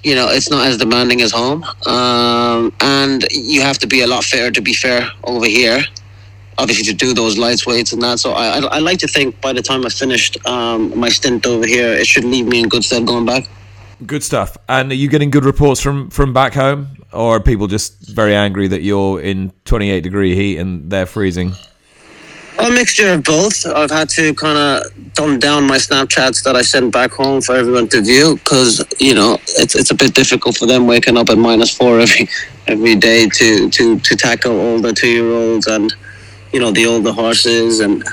you 0.04 0.16
know, 0.16 0.28
it's 0.30 0.50
not 0.50 0.68
as 0.68 0.78
demanding 0.78 1.22
as 1.22 1.32
home, 1.32 1.64
um, 1.86 2.74
and 2.82 3.26
you 3.32 3.62
have 3.62 3.78
to 3.80 3.88
be 3.88 4.02
a 4.02 4.08
lot 4.08 4.24
fairer 4.24 4.52
to 4.52 4.62
be 4.62 4.74
fair 4.74 5.10
over 5.24 5.46
here. 5.46 5.82
Obviously, 6.58 6.86
to 6.86 6.94
do 6.94 7.14
those 7.14 7.38
lights 7.38 7.68
weights 7.68 7.92
and 7.92 8.02
that. 8.02 8.20
So, 8.20 8.32
I, 8.32 8.60
I, 8.60 8.60
I 8.78 8.80
like 8.80 9.00
to 9.00 9.08
think 9.08 9.42
by 9.42 9.52
the 9.52 9.62
time 9.62 9.86
I 9.86 9.90
finished 9.90 10.38
um, 10.48 10.98
my 10.98 11.10
stint 11.10 11.46
over 11.46 11.68
here, 11.68 11.92
it 11.92 12.08
should 12.08 12.24
leave 12.24 12.48
me 12.48 12.62
in 12.62 12.70
good 12.70 12.84
stead 12.84 13.06
going 13.06 13.26
back. 13.26 13.50
Good 14.06 14.24
stuff. 14.24 14.58
And 14.68 14.92
are 14.92 14.96
you 14.96 15.10
getting 15.10 15.32
good 15.32 15.46
reports 15.46 15.82
from 15.82 16.10
from 16.10 16.34
back 16.34 16.54
home, 16.54 16.98
or 17.14 17.38
are 17.38 17.40
people 17.40 17.68
just 17.68 18.08
very 18.10 18.36
angry 18.36 18.68
that 18.68 18.82
you're 18.82 19.22
in 19.22 19.52
28 19.66 20.02
degree 20.02 20.36
heat 20.36 20.58
and 20.58 20.90
they're 20.90 21.06
freezing? 21.06 21.54
A 22.58 22.72
mixture 22.72 23.12
of 23.12 23.24
both. 23.24 23.66
I've 23.66 23.92
had 23.92 24.08
to 24.12 24.34
kind 24.34 24.58
of 24.58 25.14
dumb 25.14 25.40
down 25.40 25.68
my 25.68 25.76
Snapchats 25.78 26.42
that 26.44 26.56
I 26.56 26.62
send 26.62 26.92
back 26.92 27.12
home 27.12 27.42
for 27.42 27.54
everyone 27.54 27.90
to 27.90 28.02
view 28.02 28.36
because 28.36 28.84
you 28.98 29.14
know 29.14 29.34
it's 29.58 29.76
it's 29.76 29.92
a 29.92 29.96
bit 29.96 30.14
difficult 30.14 30.58
for 30.58 30.66
them 30.66 30.88
waking 30.88 31.18
up 31.18 31.30
at 31.30 31.38
minus 31.38 31.76
four 31.76 32.00
every 32.00 32.30
every 32.68 32.96
day 32.96 33.28
to 33.28 33.70
to 33.70 34.00
to 34.00 34.16
tackle 34.16 34.58
all 34.58 34.80
the 34.80 34.94
two 34.94 35.10
year 35.10 35.30
olds 35.30 35.68
and 35.68 35.94
you 36.54 36.60
know 36.62 36.72
the 36.72 36.86
older 36.86 37.12
horses 37.12 37.82
and 37.82 38.04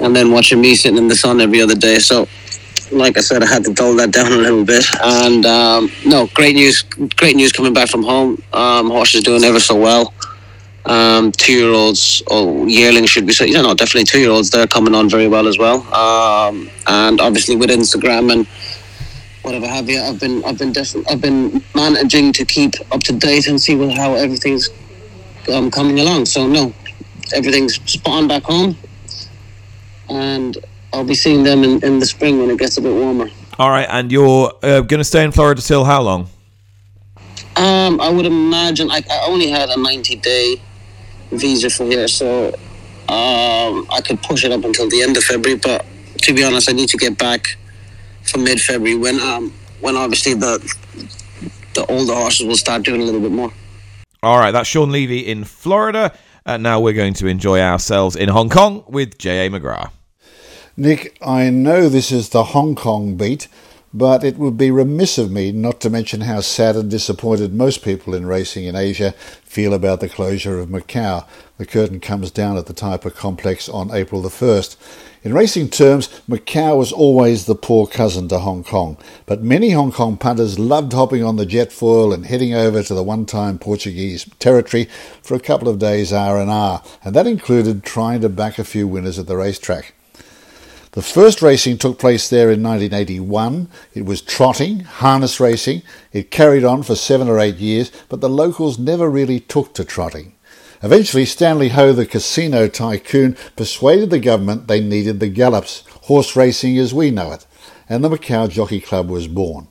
and 0.00 0.16
then 0.16 0.32
watching 0.32 0.60
me 0.60 0.74
sitting 0.74 0.98
in 0.98 1.06
the 1.06 1.16
sun 1.16 1.40
every 1.40 1.62
other 1.62 1.76
day. 1.76 2.00
So, 2.00 2.26
like 2.90 3.16
I 3.16 3.20
said, 3.20 3.44
I 3.44 3.46
had 3.46 3.62
to 3.64 3.72
dull 3.72 3.94
that 3.96 4.10
down 4.10 4.32
a 4.32 4.36
little 4.36 4.64
bit. 4.64 4.84
And 5.00 5.46
um, 5.46 5.90
no, 6.04 6.26
great 6.34 6.56
news, 6.56 6.82
great 6.82 7.36
news 7.36 7.52
coming 7.52 7.72
back 7.72 7.88
from 7.88 8.02
home. 8.02 8.42
Um, 8.52 8.90
horses 8.90 9.22
doing 9.22 9.44
ever 9.44 9.60
so 9.60 9.76
well 9.76 10.12
um, 10.86 11.32
two 11.32 11.52
year 11.52 11.70
olds 11.72 12.22
or 12.26 12.68
yearlings 12.68 13.10
should 13.10 13.26
be 13.26 13.32
so 13.32 13.44
you 13.44 13.54
know 13.54 13.74
definitely 13.74 14.04
two 14.04 14.20
year 14.20 14.30
olds 14.30 14.50
they're 14.50 14.66
coming 14.66 14.94
on 14.94 15.08
very 15.08 15.28
well 15.28 15.48
as 15.48 15.58
well. 15.58 15.82
Um, 15.94 16.70
and 16.86 17.20
obviously 17.20 17.56
with 17.56 17.70
Instagram 17.70 18.32
and 18.32 18.46
whatever 19.42 19.66
have 19.66 19.88
you 19.88 20.00
I've 20.00 20.20
been 20.20 20.44
I've 20.44 20.58
been 20.58 20.72
definitely 20.72 21.10
I've 21.12 21.20
been 21.20 21.62
managing 21.74 22.32
to 22.34 22.44
keep 22.44 22.74
up 22.92 23.02
to 23.04 23.12
date 23.12 23.46
and 23.46 23.60
see 23.60 23.76
how 23.94 24.14
everything's 24.14 24.68
um, 25.52 25.70
coming 25.70 26.00
along. 26.00 26.26
So 26.26 26.46
no 26.46 26.72
everything's 27.34 27.76
spot 27.90 28.14
on 28.14 28.28
back 28.28 28.42
home 28.42 28.76
and 30.10 30.58
I'll 30.92 31.04
be 31.04 31.14
seeing 31.14 31.42
them 31.42 31.64
in, 31.64 31.82
in 31.82 31.98
the 31.98 32.06
spring 32.06 32.38
when 32.38 32.50
it 32.50 32.58
gets 32.58 32.76
a 32.76 32.82
bit 32.82 32.92
warmer. 32.92 33.30
All 33.58 33.70
right 33.70 33.86
and 33.88 34.12
you're 34.12 34.52
uh, 34.62 34.82
going 34.82 34.98
to 34.98 35.04
stay 35.04 35.24
in 35.24 35.32
Florida 35.32 35.62
till 35.62 35.84
how 35.84 36.02
long? 36.02 36.28
Um, 37.56 38.00
I 38.00 38.10
would 38.10 38.26
imagine 38.26 38.90
I, 38.90 39.02
I 39.10 39.26
only 39.26 39.48
had 39.48 39.70
a 39.70 39.80
90 39.80 40.16
day 40.16 40.60
visa 41.30 41.70
for 41.70 41.84
here, 41.84 42.08
so 42.08 42.48
um, 43.08 43.86
I 43.90 44.00
could 44.04 44.22
push 44.22 44.44
it 44.44 44.52
up 44.52 44.64
until 44.64 44.88
the 44.88 45.02
end 45.02 45.16
of 45.16 45.24
February. 45.24 45.58
But 45.58 45.84
to 46.22 46.34
be 46.34 46.44
honest, 46.44 46.68
I 46.68 46.72
need 46.72 46.88
to 46.90 46.96
get 46.96 47.18
back 47.18 47.56
for 48.22 48.38
mid 48.38 48.60
February 48.60 48.96
when 48.96 49.20
um 49.20 49.52
when 49.80 49.96
obviously 49.96 50.34
the 50.34 50.58
the 51.74 51.84
older 51.86 52.14
horses 52.14 52.46
will 52.46 52.56
start 52.56 52.82
doing 52.82 53.02
a 53.02 53.04
little 53.04 53.20
bit 53.20 53.32
more. 53.32 53.52
All 54.22 54.38
right, 54.38 54.52
that's 54.52 54.68
Sean 54.68 54.90
Levey 54.90 55.20
in 55.20 55.44
Florida. 55.44 56.14
And 56.46 56.62
now 56.62 56.78
we're 56.78 56.92
going 56.92 57.14
to 57.14 57.26
enjoy 57.26 57.60
ourselves 57.60 58.16
in 58.16 58.28
Hong 58.28 58.50
Kong 58.50 58.84
with 58.86 59.16
J.A. 59.16 59.48
McGrath. 59.48 59.90
Nick, 60.76 61.16
I 61.22 61.48
know 61.50 61.88
this 61.88 62.12
is 62.12 62.30
the 62.30 62.44
Hong 62.44 62.74
Kong 62.74 63.16
beat, 63.16 63.48
but 63.94 64.24
it 64.24 64.36
would 64.36 64.58
be 64.58 64.72
remiss 64.72 65.18
of 65.18 65.30
me 65.30 65.52
not 65.52 65.80
to 65.80 65.88
mention 65.88 66.22
how 66.22 66.40
sad 66.40 66.74
and 66.74 66.90
disappointed 66.90 67.54
most 67.54 67.84
people 67.84 68.12
in 68.12 68.26
racing 68.26 68.64
in 68.64 68.74
Asia 68.74 69.12
feel 69.44 69.72
about 69.72 70.00
the 70.00 70.08
closure 70.08 70.58
of 70.58 70.68
Macau. 70.68 71.24
The 71.58 71.64
curtain 71.64 72.00
comes 72.00 72.32
down 72.32 72.56
at 72.56 72.66
the 72.66 72.74
Taipa 72.74 73.14
complex 73.14 73.68
on 73.68 73.92
April 73.92 74.20
the 74.20 74.28
1st. 74.28 74.76
In 75.22 75.32
racing 75.32 75.70
terms, 75.70 76.08
Macau 76.28 76.76
was 76.76 76.90
always 76.90 77.46
the 77.46 77.54
poor 77.54 77.86
cousin 77.86 78.26
to 78.28 78.40
Hong 78.40 78.64
Kong, 78.64 78.98
but 79.26 79.42
many 79.42 79.70
Hong 79.70 79.92
Kong 79.92 80.16
punters 80.16 80.58
loved 80.58 80.92
hopping 80.92 81.22
on 81.22 81.36
the 81.36 81.46
jet 81.46 81.72
foil 81.72 82.12
and 82.12 82.26
heading 82.26 82.52
over 82.52 82.82
to 82.82 82.94
the 82.94 83.02
one-time 83.02 83.60
Portuguese 83.60 84.28
territory 84.40 84.88
for 85.22 85.36
a 85.36 85.40
couple 85.40 85.68
of 85.68 85.78
days 85.78 86.12
R&R, 86.12 86.82
and 87.04 87.14
that 87.14 87.28
included 87.28 87.84
trying 87.84 88.20
to 88.22 88.28
back 88.28 88.58
a 88.58 88.64
few 88.64 88.88
winners 88.88 89.20
at 89.20 89.28
the 89.28 89.36
racetrack. 89.36 89.93
The 90.94 91.02
first 91.02 91.42
racing 91.42 91.78
took 91.78 91.98
place 91.98 92.28
there 92.30 92.52
in 92.52 92.62
1981. 92.62 93.68
It 93.94 94.06
was 94.06 94.22
trotting, 94.22 94.80
harness 94.80 95.40
racing. 95.40 95.82
It 96.12 96.30
carried 96.30 96.62
on 96.62 96.84
for 96.84 96.94
seven 96.94 97.28
or 97.28 97.40
eight 97.40 97.56
years, 97.56 97.90
but 98.08 98.20
the 98.20 98.28
locals 98.28 98.78
never 98.78 99.10
really 99.10 99.40
took 99.40 99.74
to 99.74 99.84
trotting. 99.84 100.34
Eventually, 100.84 101.24
Stanley 101.24 101.70
Ho, 101.70 101.92
the 101.92 102.06
casino 102.06 102.68
tycoon, 102.68 103.36
persuaded 103.56 104.10
the 104.10 104.20
government 104.20 104.68
they 104.68 104.80
needed 104.80 105.18
the 105.18 105.26
gallops, 105.26 105.82
horse 106.02 106.36
racing 106.36 106.78
as 106.78 106.94
we 106.94 107.10
know 107.10 107.32
it, 107.32 107.44
and 107.88 108.04
the 108.04 108.08
Macau 108.08 108.48
Jockey 108.48 108.80
Club 108.80 109.10
was 109.10 109.26
born. 109.26 109.66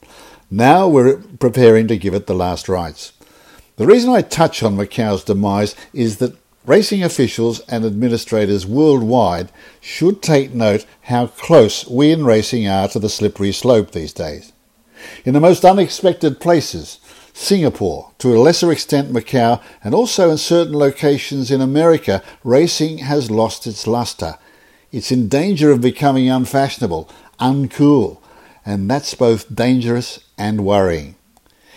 Now 0.52 0.90
we're 0.90 1.20
preparing 1.40 1.88
to 1.88 1.98
give 1.98 2.14
it 2.14 2.28
the 2.28 2.36
last 2.36 2.68
rites. 2.68 3.14
The 3.78 3.88
reason 3.88 4.10
I 4.10 4.24
touch 4.24 4.62
on 4.62 4.76
Macau's 4.76 5.24
demise 5.24 5.74
is 5.94 6.18
that 6.18 6.38
Racing 6.66 7.04
officials 7.04 7.60
and 7.68 7.84
administrators 7.84 8.66
worldwide 8.66 9.52
should 9.82 10.22
take 10.22 10.54
note 10.54 10.86
how 11.04 11.28
close 11.28 11.86
we 11.86 12.12
in 12.12 12.24
racing 12.24 12.68
are 12.68 12.88
to 12.88 13.00
the 13.00 13.10
slippery 13.10 13.52
slope 13.52 13.92
these 13.92 14.14
days. 14.14 14.54
In 15.26 15.34
the 15.34 15.42
most 15.42 15.66
unexpected 15.66 16.40
places, 16.40 17.00
Singapore, 17.34 18.12
to 18.20 18.34
a 18.34 18.40
lesser 18.40 18.72
extent 18.72 19.12
Macau, 19.12 19.62
and 19.84 19.94
also 19.94 20.30
in 20.30 20.38
certain 20.38 20.78
locations 20.78 21.52
in 21.52 21.60
America, 21.60 22.24
racing 22.46 23.00
has 23.00 23.30
lost 23.30 23.68
its 23.68 23.86
luster. 23.86 24.38
It's 24.92 25.12
in 25.12 25.28
danger 25.28 25.72
of 25.72 25.82
becoming 25.82 26.30
unfashionable, 26.30 27.10
uncool, 27.40 28.20
and 28.66 28.90
that's 28.90 29.16
both 29.16 29.54
dangerous 29.54 30.20
and 30.38 30.64
worrying. 30.64 31.16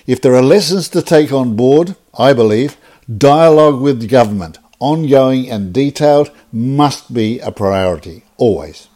If 0.07 0.21
there 0.21 0.37
are 0.37 0.43
lessons 0.43 0.89
to 0.91 1.03
take 1.03 1.33
on 1.33 1.57
board, 1.57 1.97
I 2.17 2.33
believe, 2.33 2.77
Dialogue 3.09 3.81
with 3.81 4.09
government, 4.09 4.59
ongoing 4.79 5.51
and 5.51 5.73
detailed, 5.73 6.31
must 6.53 7.13
be 7.13 7.39
a 7.41 7.51
priority, 7.51 8.25
always. 8.37 8.89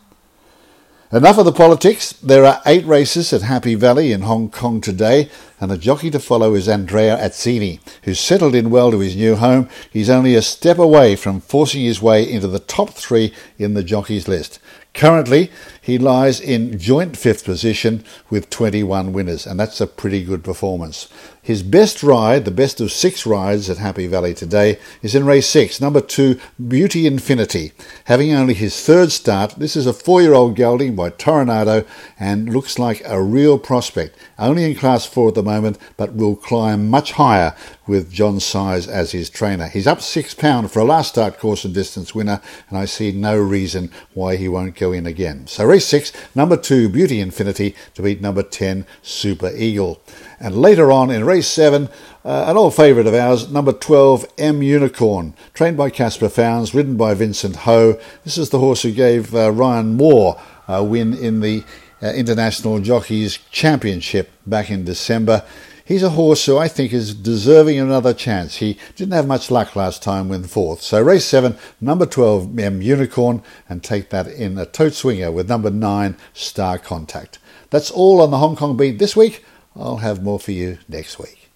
Enough 1.12 1.38
of 1.38 1.44
the 1.44 1.52
politics. 1.52 2.12
There 2.12 2.44
are 2.44 2.62
eight 2.64 2.86
races 2.86 3.32
at 3.32 3.42
Happy 3.42 3.74
Valley 3.74 4.12
in 4.12 4.20
Hong 4.20 4.48
Kong 4.48 4.80
today, 4.80 5.28
and 5.60 5.68
the 5.68 5.76
jockey 5.76 6.08
to 6.12 6.20
follow 6.20 6.54
is 6.54 6.68
Andrea 6.68 7.16
Atzeni, 7.16 7.80
who's 8.04 8.20
settled 8.20 8.54
in 8.54 8.70
well 8.70 8.92
to 8.92 9.00
his 9.00 9.16
new 9.16 9.34
home. 9.34 9.68
He's 9.90 10.08
only 10.08 10.36
a 10.36 10.42
step 10.42 10.78
away 10.78 11.16
from 11.16 11.40
forcing 11.40 11.82
his 11.82 12.00
way 12.00 12.22
into 12.30 12.46
the 12.46 12.60
top 12.60 12.90
three 12.90 13.34
in 13.58 13.74
the 13.74 13.82
jockeys 13.82 14.28
list. 14.28 14.60
Currently, 14.94 15.50
he 15.80 15.98
lies 15.98 16.40
in 16.40 16.78
joint 16.78 17.16
fifth 17.16 17.44
position 17.44 18.04
with 18.28 18.50
21 18.50 19.12
winners, 19.12 19.46
and 19.46 19.58
that's 19.58 19.80
a 19.80 19.86
pretty 19.86 20.22
good 20.22 20.44
performance. 20.44 21.08
His 21.42 21.62
best 21.62 22.02
ride, 22.02 22.44
the 22.44 22.50
best 22.50 22.82
of 22.82 22.92
six 22.92 23.24
rides 23.24 23.70
at 23.70 23.78
Happy 23.78 24.06
Valley 24.06 24.34
today, 24.34 24.78
is 25.00 25.14
in 25.14 25.24
race 25.24 25.48
six, 25.48 25.80
number 25.80 26.02
two, 26.02 26.38
Beauty 26.68 27.06
Infinity. 27.06 27.72
Having 28.04 28.34
only 28.34 28.52
his 28.52 28.84
third 28.84 29.10
start, 29.10 29.54
this 29.56 29.74
is 29.74 29.86
a 29.86 29.94
four 29.94 30.20
year 30.20 30.34
old 30.34 30.54
gelding 30.54 30.94
by 30.94 31.08
Toronado 31.08 31.86
and 32.18 32.52
looks 32.52 32.78
like 32.78 33.00
a 33.06 33.22
real 33.22 33.58
prospect. 33.58 34.18
Only 34.38 34.64
in 34.64 34.74
class 34.74 35.06
four 35.06 35.28
at 35.28 35.34
the 35.34 35.42
moment, 35.42 35.78
but 35.96 36.14
will 36.14 36.36
climb 36.36 36.90
much 36.90 37.12
higher 37.12 37.54
with 37.86 38.12
John 38.12 38.38
Size 38.38 38.86
as 38.86 39.12
his 39.12 39.30
trainer. 39.30 39.66
He's 39.66 39.86
up 39.86 40.02
six 40.02 40.34
pound 40.34 40.70
for 40.70 40.80
a 40.80 40.84
last 40.84 41.08
start 41.08 41.38
course 41.38 41.64
and 41.64 41.72
distance 41.72 42.14
winner, 42.14 42.42
and 42.68 42.78
I 42.78 42.84
see 42.84 43.12
no 43.12 43.38
reason 43.38 43.90
why 44.12 44.36
he 44.36 44.46
won't 44.46 44.76
go 44.76 44.92
in 44.92 45.06
again. 45.06 45.46
So 45.46 45.66
race 45.70 45.86
six, 45.86 46.12
number 46.34 46.56
two, 46.56 46.88
Beauty 46.88 47.20
Infinity 47.20 47.76
to 47.94 48.02
beat 48.02 48.20
number 48.20 48.42
10, 48.42 48.84
Super 49.02 49.52
Eagle. 49.54 50.00
And 50.40 50.56
later 50.56 50.90
on 50.90 51.10
in 51.10 51.24
race 51.24 51.46
seven, 51.46 51.88
uh, 52.24 52.46
an 52.48 52.56
old 52.56 52.74
favourite 52.74 53.06
of 53.06 53.14
ours, 53.14 53.50
number 53.52 53.72
12, 53.72 54.26
M 54.36 54.62
Unicorn, 54.62 55.32
trained 55.54 55.76
by 55.76 55.88
Caspar 55.88 56.28
Fownes, 56.28 56.74
ridden 56.74 56.96
by 56.96 57.14
Vincent 57.14 57.56
Ho. 57.56 58.00
This 58.24 58.36
is 58.36 58.50
the 58.50 58.58
horse 58.58 58.82
who 58.82 58.90
gave 58.90 59.32
uh, 59.32 59.52
Ryan 59.52 59.94
Moore 59.94 60.40
a 60.66 60.82
win 60.82 61.14
in 61.14 61.38
the 61.38 61.62
uh, 62.02 62.08
International 62.08 62.80
Jockeys 62.80 63.38
Championship 63.52 64.30
back 64.46 64.70
in 64.70 64.84
December. 64.84 65.44
He's 65.90 66.04
a 66.04 66.10
horse 66.10 66.46
who 66.46 66.56
I 66.56 66.68
think 66.68 66.92
is 66.92 67.12
deserving 67.12 67.80
another 67.80 68.14
chance. 68.14 68.58
He 68.58 68.78
didn't 68.94 69.12
have 69.12 69.26
much 69.26 69.50
luck 69.50 69.74
last 69.74 70.04
time 70.04 70.28
with 70.28 70.48
fourth. 70.48 70.82
So 70.82 71.02
race 71.02 71.24
seven, 71.24 71.58
number 71.80 72.06
12, 72.06 72.56
M 72.60 72.80
Unicorn, 72.80 73.42
and 73.68 73.82
take 73.82 74.10
that 74.10 74.28
in 74.28 74.56
a 74.56 74.66
tote 74.66 74.94
swinger 74.94 75.32
with 75.32 75.48
number 75.48 75.68
nine, 75.68 76.16
Star 76.32 76.78
Contact. 76.78 77.40
That's 77.70 77.90
all 77.90 78.20
on 78.20 78.30
the 78.30 78.38
Hong 78.38 78.54
Kong 78.54 78.76
beat 78.76 79.00
this 79.00 79.16
week. 79.16 79.44
I'll 79.74 79.96
have 79.96 80.22
more 80.22 80.38
for 80.38 80.52
you 80.52 80.78
next 80.88 81.18
week. 81.18 81.50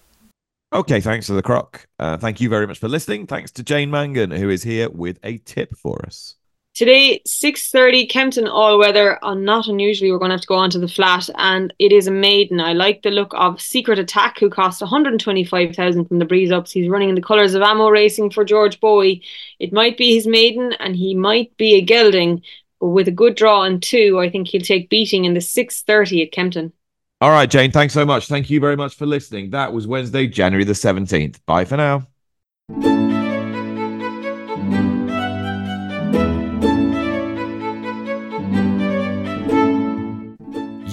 Okay, 0.73 0.99
thanks 0.99 1.27
to 1.27 1.33
the 1.33 1.41
croc. 1.41 1.87
Uh, 1.97 2.17
thank 2.17 2.41
you 2.41 2.49
very 2.49 2.67
much 2.67 2.79
for 2.79 2.89
listening. 2.89 3.27
Thanks 3.27 3.53
to 3.53 3.63
Jane 3.63 3.89
Mangan, 3.89 4.31
who 4.31 4.49
is 4.49 4.63
here 4.63 4.89
with 4.89 5.17
a 5.23 5.37
tip 5.37 5.77
for 5.77 6.05
us. 6.05 6.35
Today, 6.75 7.21
6.30, 7.25 8.09
Kempton 8.09 8.49
all 8.49 8.77
weather. 8.77 9.17
On 9.23 9.45
not 9.45 9.67
unusually, 9.67 10.11
we're 10.11 10.17
going 10.17 10.27
to 10.27 10.33
have 10.33 10.41
to 10.41 10.47
go 10.47 10.55
on 10.55 10.69
to 10.71 10.77
the 10.77 10.89
flat, 10.89 11.29
and 11.35 11.73
it 11.79 11.93
is 11.93 12.05
a 12.05 12.11
maiden. 12.11 12.59
I 12.59 12.73
like 12.73 13.01
the 13.01 13.11
look 13.11 13.31
of 13.33 13.61
Secret 13.61 13.97
Attack, 13.97 14.39
who 14.39 14.49
cost 14.49 14.81
125000 14.81 16.05
from 16.05 16.19
the 16.19 16.25
Breeze 16.25 16.51
Ups. 16.51 16.73
He's 16.73 16.89
running 16.89 17.07
in 17.07 17.15
the 17.15 17.21
colours 17.21 17.53
of 17.53 17.61
Amo 17.61 17.87
Racing 17.87 18.31
for 18.31 18.43
George 18.43 18.81
Boughey. 18.81 19.23
It 19.57 19.71
might 19.71 19.97
be 19.97 20.15
his 20.15 20.27
maiden, 20.27 20.73
and 20.79 20.97
he 20.97 21.15
might 21.15 21.55
be 21.55 21.75
a 21.75 21.81
gelding, 21.81 22.41
but 22.81 22.87
with 22.89 23.07
a 23.07 23.11
good 23.11 23.35
draw 23.35 23.63
and 23.63 23.81
two, 23.81 24.19
I 24.19 24.29
think 24.29 24.49
he'll 24.49 24.59
take 24.59 24.89
beating 24.89 25.23
in 25.23 25.33
the 25.33 25.39
6.30 25.39 26.25
at 26.25 26.33
Kempton. 26.33 26.73
All 27.21 27.31
right, 27.31 27.49
Jane, 27.49 27.71
thanks 27.71 27.93
so 27.93 28.05
much. 28.05 28.27
Thank 28.27 28.49
you 28.49 28.59
very 28.59 28.75
much 28.75 28.95
for 28.95 29.05
listening. 29.05 29.51
That 29.51 29.71
was 29.71 29.87
Wednesday, 29.87 30.27
January 30.27 30.65
the 30.65 30.73
17th. 30.73 31.39
Bye 31.45 31.63
for 31.63 31.77
now. 31.77 33.14